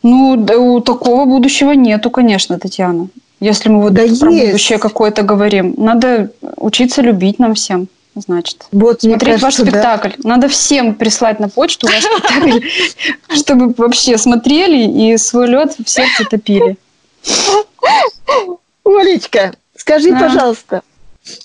Ну, 0.08 0.36
да, 0.36 0.56
у 0.56 0.80
такого 0.80 1.24
будущего 1.24 1.72
нету, 1.72 2.10
конечно, 2.10 2.60
Татьяна. 2.60 3.08
Если 3.40 3.68
мы 3.68 3.82
вот 3.82 3.92
да 3.94 4.02
про 4.02 4.30
есть. 4.30 4.46
будущее 4.46 4.78
какое-то 4.78 5.22
говорим, 5.22 5.74
надо 5.76 6.30
учиться 6.56 7.02
любить 7.02 7.40
нам 7.40 7.54
всем 7.54 7.88
значит. 8.14 8.66
Вот, 8.70 9.02
Смотреть 9.02 9.40
кажется, 9.40 9.62
ваш 9.62 9.68
спектакль. 9.68 10.10
Да. 10.18 10.28
Надо 10.28 10.48
всем 10.48 10.94
прислать 10.94 11.40
на 11.40 11.48
почту 11.48 11.88
ваш 11.88 12.02
спектакль, 12.02 12.60
чтобы 13.36 13.74
вообще 13.76 14.16
смотрели 14.16 15.12
и 15.12 15.18
свой 15.18 15.48
лед 15.48 15.74
в 15.76 15.90
сердце 15.90 16.24
топили. 16.24 16.76
Олечка, 18.84 19.54
скажи, 19.76 20.12
пожалуйста, 20.12 20.82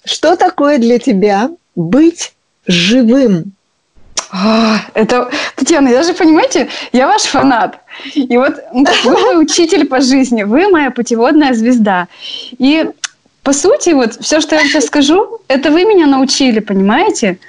что 0.05 0.35
такое 0.35 0.77
для 0.77 0.99
тебя 0.99 1.49
быть 1.75 2.33
живым? 2.67 3.53
А, 4.31 4.77
это, 4.93 5.29
Татьяна, 5.57 5.89
я 5.89 6.03
же, 6.03 6.13
понимаете, 6.13 6.69
я 6.93 7.07
ваш 7.07 7.23
фанат. 7.23 7.80
И 8.13 8.37
вот 8.37 8.55
ну, 8.73 8.85
вы 9.03 9.11
мой 9.11 9.41
учитель 9.41 9.85
по 9.85 10.01
жизни, 10.01 10.43
вы 10.43 10.69
моя 10.69 10.91
путеводная 10.91 11.53
звезда. 11.53 12.07
И 12.57 12.89
по 13.43 13.53
сути, 13.53 13.89
вот 13.89 14.13
все, 14.21 14.39
что 14.39 14.55
я 14.55 14.61
вам 14.61 14.69
сейчас 14.69 14.85
скажу, 14.85 15.39
это 15.47 15.71
вы 15.71 15.83
меня 15.85 16.05
научили, 16.05 16.59
понимаете? 16.59 17.39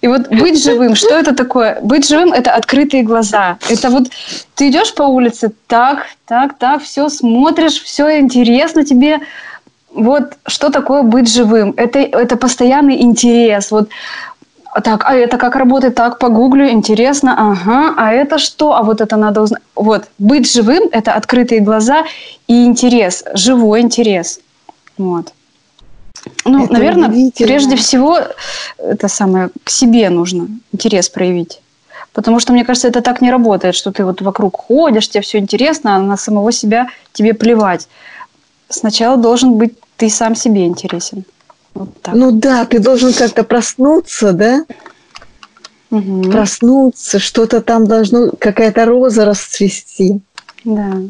И 0.00 0.08
вот 0.08 0.28
быть 0.28 0.62
живым, 0.62 0.96
что 0.96 1.14
это 1.14 1.32
такое? 1.32 1.78
Быть 1.80 2.08
живым– 2.08 2.32
это 2.34 2.54
открытые 2.54 3.04
глаза. 3.04 3.58
Это 3.70 3.90
вот 3.90 4.08
ты 4.56 4.68
идешь 4.68 4.94
по 4.94 5.04
улице, 5.04 5.52
так, 5.68 6.06
так, 6.26 6.58
так, 6.58 6.82
все 6.82 7.08
смотришь, 7.08 7.80
все 7.80 8.18
интересно 8.18 8.84
тебе. 8.84 9.20
Вот 9.92 10.34
что 10.46 10.70
такое 10.70 11.02
быть 11.02 11.32
живым? 11.32 11.72
Это, 11.76 12.00
это 12.00 12.36
постоянный 12.36 13.00
интерес. 13.00 13.70
Вот 13.70 13.90
так, 14.84 15.04
а 15.04 15.14
это 15.14 15.38
как 15.38 15.56
работает? 15.56 15.94
Так, 15.94 16.18
погуглю, 16.18 16.68
интересно, 16.68 17.34
ага, 17.38 17.94
а 17.96 18.12
это 18.12 18.38
что? 18.38 18.74
А 18.74 18.82
вот 18.82 19.00
это 19.00 19.16
надо 19.16 19.42
узнать. 19.42 19.62
Вот, 19.74 20.08
быть 20.18 20.50
живым– 20.52 20.88
это 20.92 21.12
открытые 21.12 21.60
глаза 21.60 22.04
и 22.46 22.64
интерес, 22.64 23.24
живой 23.34 23.80
интерес. 23.80 24.40
Вот. 24.98 25.32
Ну, 26.44 26.64
это 26.64 26.72
наверное, 26.72 27.30
прежде 27.36 27.76
всего, 27.76 28.18
это 28.78 29.08
самое, 29.08 29.50
к 29.64 29.70
себе 29.70 30.10
нужно 30.10 30.48
интерес 30.72 31.08
проявить. 31.08 31.60
Потому 32.12 32.40
что, 32.40 32.52
мне 32.52 32.64
кажется, 32.64 32.88
это 32.88 33.00
так 33.00 33.20
не 33.20 33.30
работает, 33.30 33.74
что 33.74 33.92
ты 33.92 34.04
вот 34.04 34.20
вокруг 34.20 34.56
ходишь, 34.56 35.08
тебе 35.08 35.22
все 35.22 35.38
интересно, 35.38 35.96
а 35.96 36.00
на 36.00 36.16
самого 36.16 36.52
себя 36.52 36.88
тебе 37.12 37.32
плевать. 37.32 37.88
Сначала 38.68 39.16
должен 39.16 39.54
быть 39.54 39.74
ты 39.96 40.10
сам 40.10 40.34
себе 40.34 40.66
интересен. 40.66 41.24
Вот 41.78 41.90
ну 42.12 42.32
да, 42.32 42.64
ты 42.64 42.80
должен 42.80 43.12
как-то 43.12 43.44
проснуться, 43.44 44.32
да? 44.32 44.64
Угу. 45.90 46.30
Проснуться, 46.30 47.20
что-то 47.20 47.60
там 47.60 47.86
должно, 47.86 48.32
какая-то 48.32 48.84
роза 48.84 49.24
расцвести. 49.24 50.20
Да. 50.64 51.02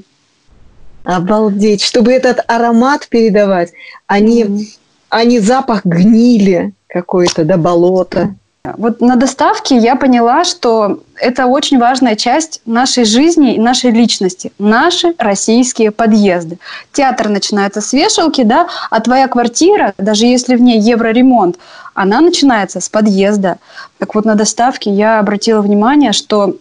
Обалдеть. 1.04 1.82
Чтобы 1.82 2.12
этот 2.12 2.44
аромат 2.48 3.08
передавать, 3.08 3.72
они, 4.06 4.44
mm. 4.44 4.60
они 5.08 5.40
запах 5.40 5.86
гнили 5.86 6.74
какой-то, 6.86 7.44
да, 7.44 7.56
болота. 7.56 8.34
Вот 8.76 9.00
на 9.00 9.16
доставке 9.16 9.76
я 9.76 9.96
поняла, 9.96 10.44
что 10.44 11.00
это 11.16 11.46
очень 11.46 11.78
важная 11.78 12.16
часть 12.16 12.60
нашей 12.66 13.04
жизни 13.04 13.54
и 13.54 13.60
нашей 13.60 13.90
личности. 13.90 14.52
Наши 14.58 15.14
российские 15.18 15.90
подъезды. 15.90 16.58
Театр 16.92 17.28
начинается 17.28 17.80
с 17.80 17.92
вешалки, 17.92 18.42
да, 18.42 18.68
а 18.90 19.00
твоя 19.00 19.28
квартира, 19.28 19.94
даже 19.98 20.26
если 20.26 20.56
в 20.56 20.60
ней 20.60 20.80
евроремонт, 20.80 21.56
она 21.94 22.20
начинается 22.20 22.80
с 22.80 22.88
подъезда. 22.88 23.58
Так 23.98 24.14
вот 24.14 24.24
на 24.24 24.34
доставке 24.34 24.90
я 24.90 25.18
обратила 25.18 25.60
внимание, 25.62 26.12
что 26.12 26.56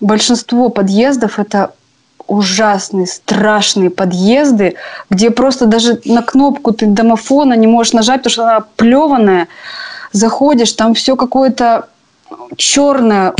большинство 0.00 0.68
подъездов 0.68 1.38
это 1.38 1.72
ужасные, 2.28 3.06
страшные 3.06 3.90
подъезды, 3.90 4.76
где 5.10 5.30
просто 5.30 5.66
даже 5.66 6.00
на 6.04 6.22
кнопку 6.22 6.72
ты 6.72 6.86
домофона 6.86 7.54
не 7.54 7.66
можешь 7.66 7.94
нажать, 7.94 8.18
потому 8.18 8.32
что 8.32 8.42
она 8.44 8.60
плеванная. 8.76 9.48
Заходишь, 10.12 10.72
там 10.72 10.94
все 10.94 11.16
какое-то 11.16 11.88
черное. 12.56 13.34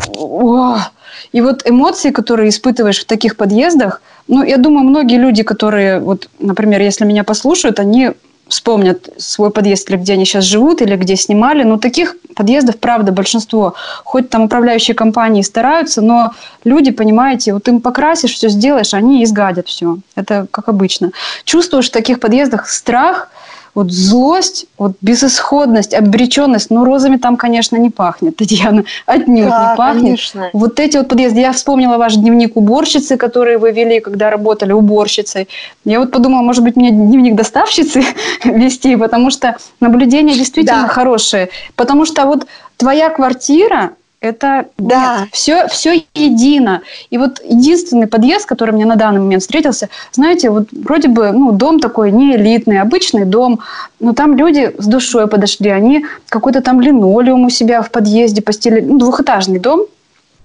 И 1.32 1.40
вот 1.40 1.62
эмоции, 1.68 2.10
которые 2.10 2.48
испытываешь 2.48 3.00
в 3.00 3.06
таких 3.06 3.36
подъездах, 3.36 4.02
ну, 4.28 4.42
я 4.42 4.56
думаю, 4.58 4.86
многие 4.86 5.16
люди, 5.16 5.42
которые, 5.42 6.00
вот, 6.00 6.28
например, 6.38 6.80
если 6.82 7.04
меня 7.04 7.24
послушают, 7.24 7.80
они 7.80 8.12
вспомнят 8.46 9.10
свой 9.18 9.50
подъезд, 9.50 9.90
или 9.90 9.96
где 9.96 10.14
они 10.14 10.24
сейчас 10.24 10.44
живут, 10.44 10.80
или 10.80 10.96
где 10.96 11.16
снимали. 11.16 11.64
Но 11.64 11.76
таких 11.76 12.16
подъездов, 12.34 12.78
правда, 12.78 13.12
большинство. 13.12 13.74
Хоть 14.04 14.30
там 14.30 14.44
управляющие 14.44 14.94
компании 14.94 15.42
стараются, 15.42 16.00
но 16.00 16.32
люди, 16.64 16.90
понимаете, 16.90 17.52
вот 17.52 17.68
им 17.68 17.80
покрасишь, 17.80 18.34
все 18.34 18.48
сделаешь, 18.48 18.94
они 18.94 19.22
изгадят 19.22 19.68
все. 19.68 19.98
Это 20.14 20.46
как 20.50 20.68
обычно. 20.68 21.10
Чувствуешь 21.44 21.88
в 21.88 21.92
таких 21.92 22.20
подъездах 22.20 22.68
страх– 22.68 23.30
вот 23.78 23.92
злость, 23.92 24.66
вот 24.76 24.96
безысходность, 25.00 25.94
обреченность, 25.94 26.70
ну, 26.70 26.84
розами 26.84 27.16
там, 27.16 27.36
конечно, 27.36 27.76
не 27.76 27.90
пахнет, 27.90 28.34
Татьяна, 28.36 28.82
отнюдь 29.06 29.48
да, 29.48 29.70
не 29.70 29.76
пахнет. 29.76 30.02
Конечно. 30.02 30.50
Вот 30.52 30.80
эти 30.80 30.96
вот 30.96 31.06
подъезды, 31.06 31.38
я 31.38 31.52
вспомнила 31.52 31.96
ваш 31.96 32.16
дневник 32.16 32.56
уборщицы, 32.56 33.16
который 33.16 33.56
вы 33.56 33.70
вели, 33.70 34.00
когда 34.00 34.30
работали 34.30 34.72
уборщицей. 34.72 35.46
Я 35.84 36.00
вот 36.00 36.10
подумала, 36.10 36.42
может 36.42 36.64
быть, 36.64 36.74
мне 36.74 36.90
дневник 36.90 37.36
доставщицы 37.36 38.02
вести, 38.44 38.96
потому 38.96 39.30
что 39.30 39.56
наблюдения 39.78 40.34
действительно 40.34 40.82
да. 40.82 40.88
хорошие. 40.88 41.48
Потому 41.76 42.04
что 42.04 42.26
вот 42.26 42.48
твоя 42.78 43.10
квартира, 43.10 43.92
это 44.20 44.66
да. 44.78 45.20
Нет, 45.20 45.28
все, 45.32 45.68
все 45.68 46.02
едино. 46.14 46.82
И 47.10 47.18
вот 47.18 47.40
единственный 47.44 48.08
подъезд, 48.08 48.46
который 48.46 48.72
мне 48.72 48.84
на 48.84 48.96
данный 48.96 49.20
момент 49.20 49.42
встретился, 49.42 49.88
знаете, 50.12 50.50
вот 50.50 50.68
вроде 50.72 51.08
бы 51.08 51.30
ну, 51.30 51.52
дом 51.52 51.78
такой 51.78 52.10
не 52.10 52.34
элитный, 52.34 52.80
обычный 52.80 53.24
дом, 53.24 53.60
но 54.00 54.12
там 54.14 54.36
люди 54.36 54.74
с 54.78 54.86
душой 54.86 55.28
подошли, 55.28 55.70
они 55.70 56.04
какой-то 56.28 56.62
там 56.62 56.80
линолеум 56.80 57.44
у 57.44 57.50
себя 57.50 57.80
в 57.82 57.90
подъезде 57.90 58.42
постелили, 58.42 58.84
ну, 58.84 58.98
двухэтажный 58.98 59.60
дом, 59.60 59.86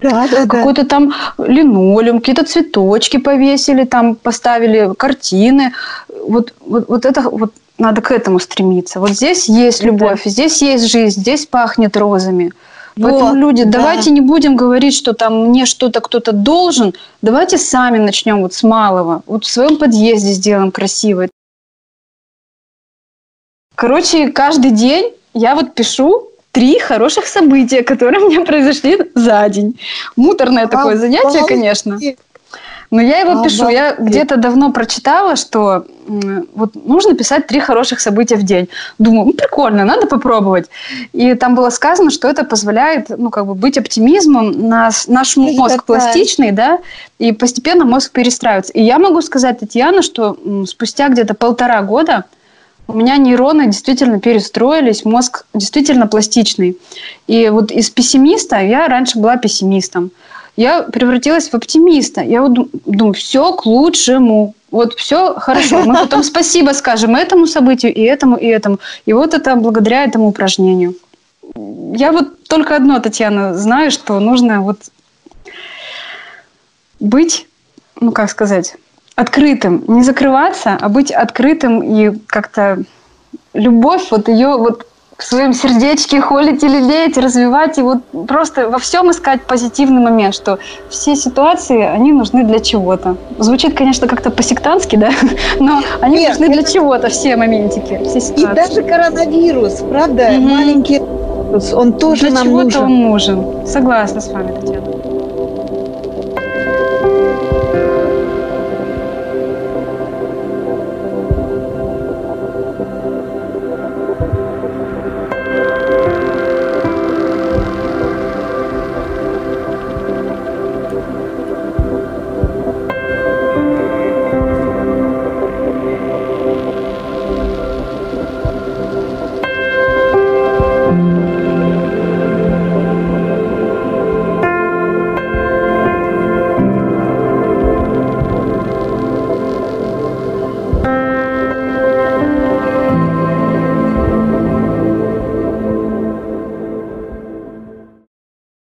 да, 0.00 0.28
да, 0.30 0.46
какой-то 0.46 0.82
да. 0.82 0.88
там 0.88 1.14
линолеум, 1.38 2.20
какие-то 2.20 2.44
цветочки 2.44 3.16
повесили, 3.16 3.84
там 3.84 4.14
поставили 4.14 4.92
картины. 4.96 5.72
Вот, 6.28 6.54
вот, 6.60 6.88
вот 6.88 7.04
это 7.04 7.22
вот 7.22 7.52
надо 7.78 8.02
к 8.02 8.12
этому 8.12 8.38
стремиться. 8.38 9.00
Вот 9.00 9.10
здесь 9.10 9.48
есть 9.48 9.82
любовь, 9.82 10.22
да. 10.24 10.30
здесь 10.30 10.62
есть 10.62 10.90
жизнь, 10.90 11.20
здесь 11.20 11.46
пахнет 11.46 11.96
розами. 11.96 12.52
Поэтому, 12.96 13.30
вот, 13.30 13.34
люди, 13.34 13.64
да. 13.64 13.78
давайте 13.78 14.10
не 14.10 14.20
будем 14.20 14.56
говорить, 14.56 14.94
что 14.94 15.14
там 15.14 15.48
мне 15.48 15.66
что-то 15.66 16.00
кто-то 16.00 16.32
должен. 16.32 16.94
Давайте 17.22 17.58
сами 17.58 17.98
начнем 17.98 18.42
вот 18.42 18.54
с 18.54 18.62
малого. 18.62 19.22
Вот 19.26 19.44
в 19.44 19.50
своем 19.50 19.76
подъезде 19.76 20.32
сделаем 20.32 20.70
красиво. 20.70 21.28
Короче, 23.74 24.28
каждый 24.28 24.70
день 24.70 25.12
я 25.34 25.56
вот 25.56 25.74
пишу 25.74 26.28
три 26.52 26.78
хороших 26.78 27.26
события, 27.26 27.82
которые 27.82 28.22
у 28.22 28.30
меня 28.30 28.44
произошли 28.44 29.10
за 29.14 29.48
день. 29.48 29.78
Муторное 30.14 30.68
такое 30.68 30.96
занятие, 30.96 31.44
конечно. 31.46 31.98
Но 32.94 33.02
я 33.02 33.18
его 33.18 33.42
пишу. 33.42 33.68
Я 33.68 33.90
Обалдеть. 33.90 34.12
где-то 34.12 34.36
давно 34.36 34.70
прочитала, 34.70 35.34
что 35.34 35.84
вот 36.54 36.76
нужно 36.76 37.14
писать 37.14 37.48
три 37.48 37.58
хороших 37.58 37.98
события 37.98 38.36
в 38.36 38.44
день. 38.44 38.68
Думаю, 39.00 39.26
ну, 39.26 39.32
прикольно, 39.32 39.84
надо 39.84 40.06
попробовать. 40.06 40.70
И 41.12 41.34
там 41.34 41.56
было 41.56 41.70
сказано, 41.70 42.12
что 42.12 42.28
это 42.28 42.44
позволяет, 42.44 43.08
ну, 43.08 43.30
как 43.30 43.46
бы 43.46 43.54
быть 43.56 43.76
оптимизмом. 43.78 44.68
Нас, 44.68 45.08
наш 45.08 45.36
мозг 45.36 45.78
такая. 45.78 46.00
пластичный, 46.00 46.52
да, 46.52 46.78
и 47.18 47.32
постепенно 47.32 47.84
мозг 47.84 48.12
перестраивается. 48.12 48.72
И 48.72 48.82
я 48.84 49.00
могу 49.00 49.22
сказать, 49.22 49.58
Татьяна, 49.58 50.02
что 50.02 50.38
спустя 50.68 51.08
где-то 51.08 51.34
полтора 51.34 51.82
года 51.82 52.26
у 52.86 52.92
меня 52.92 53.16
нейроны 53.16 53.66
действительно 53.66 54.20
перестроились, 54.20 55.04
мозг 55.04 55.46
действительно 55.52 56.06
пластичный. 56.06 56.78
И 57.26 57.48
вот 57.48 57.72
из 57.72 57.90
пессимиста 57.90 58.60
я 58.60 58.86
раньше 58.86 59.18
была 59.18 59.36
пессимистом. 59.36 60.12
Я 60.56 60.82
превратилась 60.82 61.48
в 61.48 61.54
оптимиста. 61.54 62.20
Я 62.20 62.42
вот 62.42 62.52
ду- 62.52 62.70
думаю, 62.86 63.14
все 63.14 63.52
к 63.52 63.66
лучшему. 63.66 64.54
Вот 64.70 64.94
все 64.94 65.34
хорошо. 65.34 65.82
Мы 65.84 65.94
потом 65.94 66.22
спасибо 66.22 66.70
скажем 66.70 67.16
этому 67.16 67.46
событию, 67.46 67.92
и 67.92 68.00
этому, 68.02 68.36
и 68.36 68.46
этому. 68.46 68.78
И 69.06 69.12
вот 69.12 69.34
это 69.34 69.56
благодаря 69.56 70.04
этому 70.04 70.28
упражнению. 70.28 70.94
Я 71.94 72.12
вот 72.12 72.44
только 72.44 72.76
одно, 72.76 73.00
Татьяна, 73.00 73.54
знаю, 73.54 73.90
что 73.90 74.18
нужно 74.20 74.62
вот 74.62 74.78
быть, 77.00 77.46
ну 78.00 78.12
как 78.12 78.30
сказать, 78.30 78.76
открытым, 79.14 79.84
не 79.86 80.02
закрываться, 80.02 80.76
а 80.80 80.88
быть 80.88 81.10
открытым 81.10 81.82
и 81.82 82.16
как-то 82.26 82.82
любовь, 83.52 84.08
вот 84.10 84.28
ее 84.28 84.56
вот 84.56 84.86
в 85.18 85.22
своем 85.24 85.52
сердечке 85.52 86.20
холить 86.20 86.62
и 86.64 86.68
лелеять, 86.68 87.16
развивать, 87.16 87.78
и 87.78 87.82
вот 87.82 87.98
просто 88.26 88.68
во 88.68 88.78
всем 88.78 89.10
искать 89.10 89.42
позитивный 89.42 90.00
момент, 90.02 90.34
что 90.34 90.58
все 90.90 91.14
ситуации, 91.16 91.82
они 91.82 92.12
нужны 92.12 92.44
для 92.44 92.58
чего-то. 92.58 93.16
Звучит, 93.38 93.76
конечно, 93.76 94.08
как-то 94.08 94.30
по-сектантски, 94.30 94.96
да, 94.96 95.10
но 95.60 95.82
они 96.00 96.16
Нет, 96.18 96.30
нужны 96.30 96.48
для 96.48 96.62
это- 96.62 96.72
чего-то, 96.72 97.08
все 97.08 97.36
моментики, 97.36 98.00
все 98.04 98.18
И 98.18 98.20
ситуации. 98.20 98.54
даже 98.54 98.82
коронавирус, 98.82 99.74
правда, 99.88 100.30
Мгм. 100.32 100.48
маленький 100.50 101.00
он 101.72 101.92
тоже 101.92 102.22
для 102.22 102.30
нам 102.32 102.44
чего-то 102.44 102.64
нужен. 102.64 102.82
он 102.84 103.00
нужен. 103.02 103.66
Согласна 103.66 104.20
с 104.20 104.28
вами, 104.28 104.52
Татьяна. 104.60 104.86